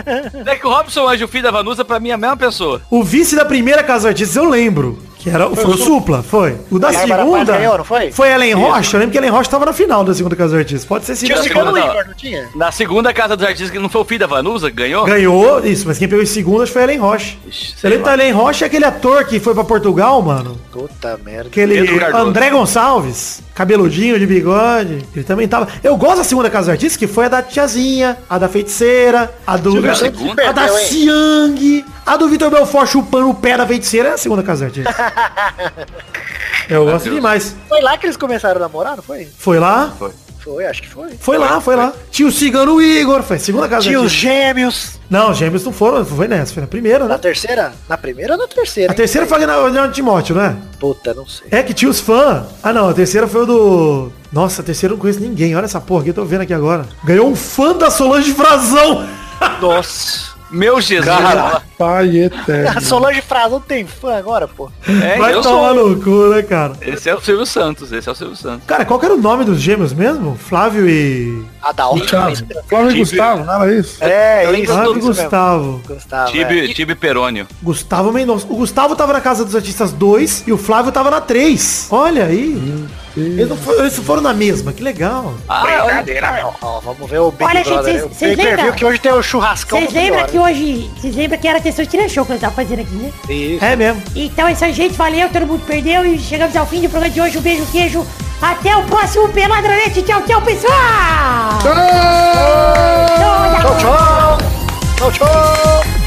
É 0.47 0.57
que 0.57 0.67
o 0.67 0.71
Robson 0.71 1.09
Anjo 1.09 1.23
e 1.23 1.25
o 1.25 1.29
filho 1.29 1.45
da 1.45 1.51
Vanusa, 1.51 1.85
pra 1.85 2.01
mim, 2.01 2.11
é 2.11 2.15
a 2.15 2.19
mesma 2.19 2.37
pessoa. 2.37 2.81
O 2.91 3.03
vice 3.05 3.37
da 3.37 3.45
primeira 3.45 3.83
Casa 3.83 4.09
Artistas 4.09 4.37
eu 4.37 4.49
lembro. 4.49 4.99
Que 5.19 5.31
era, 5.31 5.51
foi 5.51 5.65
o 5.65 5.77
Supla, 5.77 6.23
foi. 6.23 6.57
O 6.71 6.79
da 6.79 6.93
segunda. 6.93 7.57
ganhou, 7.57 7.77
não 7.79 7.85
foi? 7.85 8.13
Foi 8.13 8.31
Ellen 8.31 8.55
Rocha. 8.55 8.97
Eu 8.97 9.01
lembro 9.01 9.13
que 9.13 9.19
Ellen 9.19 9.31
Rocha 9.31 9.51
tava 9.51 9.67
na 9.67 9.73
final 9.73 10.05
da 10.05 10.15
segunda 10.15 10.37
Casa 10.37 10.57
Artistas. 10.57 10.85
Pode 10.85 11.05
ser 11.07 11.17
sim. 11.17 11.27
Tinha 11.27 11.39
Não, 11.65 11.73
não. 11.73 11.79
Igor, 11.79 12.07
não 12.07 12.15
tinha? 12.15 12.49
Na 12.55 12.71
segunda 12.71 13.13
Casa 13.13 13.37
dos 13.37 13.45
Artistas, 13.45 13.71
que 13.71 13.79
não 13.81 13.89
foi 13.89 14.01
o 14.01 14.05
filho 14.05 14.21
da 14.21 14.27
Vanusa 14.29 14.71
ganhou? 14.71 15.05
Ganhou, 15.05 15.65
isso, 15.65 15.89
mas 15.89 15.99
quem 15.99 16.09
pegou 16.09 16.23
em 16.25 16.29
que 16.29 16.67
foi 16.67 16.83
Ellen 16.85 16.99
Rocha. 16.99 17.37
Ixi, 17.47 17.75
sei 17.77 17.91
lembra 17.91 18.11
lá. 18.11 18.17
da 18.17 18.23
Ellen 18.23 18.35
Rocha 18.35 18.65
é 18.65 18.67
aquele 18.67 18.85
ator 18.85 19.25
que 19.25 19.41
foi 19.41 19.55
pra 19.55 19.65
Portugal, 19.65 20.23
mano? 20.23 20.57
Puta 20.71 21.19
merda. 21.25 21.49
Aquele. 21.49 22.01
André 22.15 22.51
Gonçalves, 22.51 23.43
cabeludinho 23.59 24.17
de 24.21 24.25
bigode. 24.25 25.05
Ele 25.13 25.25
também 25.25 25.49
tava. 25.49 25.67
Eu 25.83 25.97
gosto 25.97 26.19
da 26.19 26.25
segunda 26.25 26.49
Casa 26.49 26.71
Artistas, 26.71 26.97
que 26.97 27.09
foi 27.09 27.25
a 27.25 27.29
da 27.29 27.43
tiazinha, 27.43 28.17
a 28.31 28.39
da 28.39 28.49
feiticeira, 28.49 29.35
a 29.45 29.57
do. 29.57 29.77
a 29.77 30.49
A, 30.49 30.53
da 30.53 30.69
hein? 30.69 30.87
Siang, 30.87 31.85
a 32.07 32.17
do 32.17 32.29
Vitor 32.29 32.51
Belfort 32.51 32.89
chupando 32.89 33.29
o 33.29 33.35
pé 33.35 33.57
da 33.57 33.67
feiticeira 33.67 34.11
é 34.11 34.13
a 34.13 34.17
segunda 34.17 34.45
Casa 34.45 34.67
Artistas. 34.67 34.95
Eu 36.71 36.85
gosto 36.85 37.11
demais. 37.11 37.57
Foi 37.69 37.81
lá 37.81 37.99
que 37.99 38.07
eles 38.07 38.17
começaram 38.17 38.59
a 38.59 38.61
namorar, 38.61 38.95
não 38.95 39.03
foi? 39.03 39.27
Foi 39.39 39.59
lá? 39.59 39.93
Foi, 39.99 40.13
acho 40.69 40.83
que 40.83 40.89
foi. 40.89 41.11
Foi 41.19 41.39
lá, 41.39 41.61
foi 41.61 41.77
lá. 41.77 41.93
Tinha 42.11 42.29
o 42.29 42.33
Cigano 42.33 42.81
Igor, 42.81 43.23
foi 43.23 43.37
a 43.37 43.41
segunda 43.41 43.69
Casa 43.69 43.87
Tinha 43.87 44.01
os 44.01 44.11
gêmeos. 44.11 44.99
Não, 45.11 45.31
os 45.31 45.39
gêmeos 45.39 45.65
não 45.65 45.73
foram, 45.73 46.05
foi 46.05 46.29
nessa, 46.29 46.53
foi 46.53 46.61
na 46.61 46.67
primeira, 46.67 47.05
Na 47.05 47.15
né? 47.15 47.19
terceira? 47.19 47.73
Na 47.89 47.97
primeira 47.97 48.35
ou 48.35 48.39
na 48.39 48.47
terceira? 48.47 48.91
A 48.91 48.93
hein? 48.93 48.97
terceira 48.97 49.27
foi 49.27 49.39
na 49.47 49.57
Leonardo 49.57 49.93
Timóteo, 49.93 50.35
né? 50.35 50.57
Puta, 50.79 51.15
não 51.15 51.27
sei. 51.27 51.49
É 51.51 51.63
que 51.63 51.73
tinha 51.75 51.91
os 51.91 52.01
fãs. 52.01 52.45
Ah 52.63 52.73
não, 52.73 52.89
a 52.89 52.95
terceira 52.95 53.27
foi 53.27 53.43
o 53.43 53.47
do. 53.47 54.13
Nossa, 54.33 54.63
a 54.63 54.65
terceira 54.65 54.93
eu 54.93 54.97
não 54.97 55.01
conheço 55.01 55.21
ninguém. 55.21 55.57
Olha 55.57 55.65
essa 55.65 55.81
porra 55.81 56.01
aqui, 56.03 56.11
eu 56.11 56.15
tô 56.15 56.25
vendo 56.25 56.43
aqui 56.43 56.53
agora. 56.55 56.87
Ganhou 57.05 57.29
um 57.29 57.35
fã 57.37 57.75
da 57.75 57.91
Solange 57.91 58.33
Frazão. 58.35 59.07
Nossa. 59.61 60.38
Meu 60.51 60.81
Jesus. 60.81 61.15
Pai 61.77 62.09
A 62.09 62.25
eterno. 62.25 62.81
Solange 62.81 63.23
Frazão 63.23 63.61
tem 63.61 63.87
fã 63.87 64.17
agora, 64.17 64.49
pô. 64.49 64.71
É, 64.87 65.17
Vai 65.19 65.33
eu 65.35 65.43
tomar 65.43 65.75
sou. 65.75 65.91
no 65.91 66.03
cu, 66.03 66.29
né, 66.35 66.43
cara? 66.43 66.73
Esse 66.81 67.09
é 67.09 67.15
o 67.15 67.21
Silvio 67.21 67.47
Santos, 67.47 67.93
esse 67.93 68.09
é 68.09 68.13
o 68.13 68.15
Silvio 68.15 68.35
Santos. 68.37 68.67
Cara, 68.67 68.85
qual 68.85 68.99
que 68.99 69.07
era 69.07 69.15
o 69.15 69.19
nome 69.21 69.45
dos 69.45 69.61
gêmeos 69.61 69.93
mesmo? 69.93 70.37
Flávio 70.37 70.89
e. 70.89 71.45
A 71.63 71.71
da 71.73 71.89
outra. 71.89 72.33
Flávio 72.67 72.91
e 72.91 72.99
Gustavo, 72.99 73.45
não 73.45 73.63
era 73.63 73.75
isso? 73.75 74.03
É, 74.03 74.53
isso. 74.59 74.73
Flávio 74.73 74.97
e. 74.97 75.01
Gustavo. 75.01 75.83
Gustavo. 75.87 76.29
é. 76.29 76.33
Tibe, 76.33 76.75
Tibe 76.75 76.95
Perônio. 76.95 77.47
Gustavo 77.63 78.13
Mendonça. 78.13 78.47
O 78.49 78.57
Gustavo 78.57 78.97
tava 78.97 79.13
na 79.13 79.21
Casa 79.21 79.45
dos 79.45 79.55
Artistas 79.55 79.93
2 79.93 80.45
e 80.47 80.53
o 80.53 80.59
Flávio 80.59 80.91
tava 80.91 81.11
na 81.11 81.21
3. 81.21 81.89
Olha 81.91 82.25
aí. 82.25 82.87
Eles, 83.19 83.49
não 83.49 83.57
foram, 83.57 83.81
eles 83.81 83.97
foram 83.99 84.23
na 84.23 84.33
mesma, 84.35 84.73
que 84.73 84.83
legal. 84.83 85.35
Ah, 85.49 85.63
Brincadeira, 85.63 86.33
meu. 86.33 86.55
Ó, 86.63 86.81
vamos 86.81 87.11
ver 87.11 87.19
o 87.19 87.31
Big 87.31 87.45
Olha, 87.45 87.59
gente, 87.65 87.69
Brother. 87.73 87.93
vocês- 87.93 88.05
o 88.05 88.09
vocês 88.09 88.37
lembram? 88.37 88.73
que 88.73 88.85
hoje 88.85 88.99
tem 89.01 89.13
o 89.13 89.23
churrascão. 89.23 89.79
Vocês 89.81 89.93
lembram 89.93 90.27
que 90.27 90.39
hoje. 90.39 90.91
Vocês 90.97 91.17
lembram 91.17 91.39
que 91.39 91.49
era 91.49 91.61
questão 91.61 91.85
de 91.85 91.91
tirar 91.91 92.09
show 92.09 92.25
que 92.25 92.33
eu 92.33 92.39
tava 92.39 92.55
fazendo 92.55 92.81
aqui, 92.81 92.95
né? 92.95 93.13
né? 93.29 93.35
Isso. 93.35 93.65
É 93.65 93.77
mesmo. 93.77 94.03
Então 94.15 94.47
é 94.49 94.53
isso 94.53 94.65
aí, 94.65 94.73
gente. 94.73 94.95
Valeu, 94.95 95.29
todo 95.29 95.47
mundo 95.47 95.63
perdeu 95.67 96.05
e 96.07 96.19
chegamos 96.19 96.55
ao 96.57 96.67
fim 96.67 96.81
do 96.81 96.89
programa 96.89 97.13
de 97.13 97.21
hoje. 97.21 97.39
Um 97.39 97.41
beijo, 97.43 97.67
queijo. 97.73 98.07
Até 98.41 98.77
o 98.77 98.85
próximo 98.85 99.29
Peladronete. 99.31 100.03
Tchau, 100.03 100.23
tchau, 100.23 100.41
pessoal! 100.43 101.59
Tchau, 103.59 103.77
tchau. 103.79 104.39
Tchau, 104.97 105.13
tchau. 105.13 105.98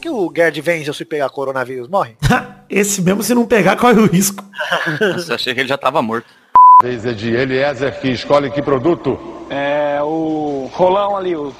Que 0.00 0.08
o 0.08 0.32
Gerd 0.34 0.60
Wenzel 0.66 0.94
se 0.94 1.04
pegar 1.04 1.28
coronavírus 1.30 1.88
morre? 1.88 2.16
Esse 2.68 3.02
mesmo 3.02 3.22
se 3.22 3.34
não 3.34 3.46
pegar, 3.46 3.76
corre 3.76 4.00
o 4.00 4.06
risco. 4.06 4.44
Nossa, 5.00 5.34
achei 5.34 5.54
que 5.54 5.60
ele 5.60 5.68
já 5.68 5.76
tava 5.76 6.00
morto. 6.00 6.26
Vez 6.82 7.04
é 7.04 7.12
de 7.12 7.34
Eliezer, 7.34 8.00
que 8.00 8.08
escolhe 8.08 8.50
que 8.50 8.62
produto? 8.62 9.18
É 9.50 10.00
o 10.02 10.70
rolão 10.72 11.16
ali, 11.16 11.36
o 11.36 11.52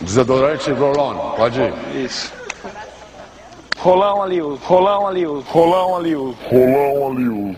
Desodorante 0.00 0.70
Roll-On. 0.70 1.34
Pode 1.36 1.60
ir. 1.60 1.74
isso. 2.04 2.32
Rolão 3.78 4.22
ali, 4.22 4.42
o 4.42 4.56
rolão 4.56 5.06
ali, 5.06 5.26
o 5.26 5.40
rolão 5.40 5.96
ali, 5.96 6.14
o 6.14 7.56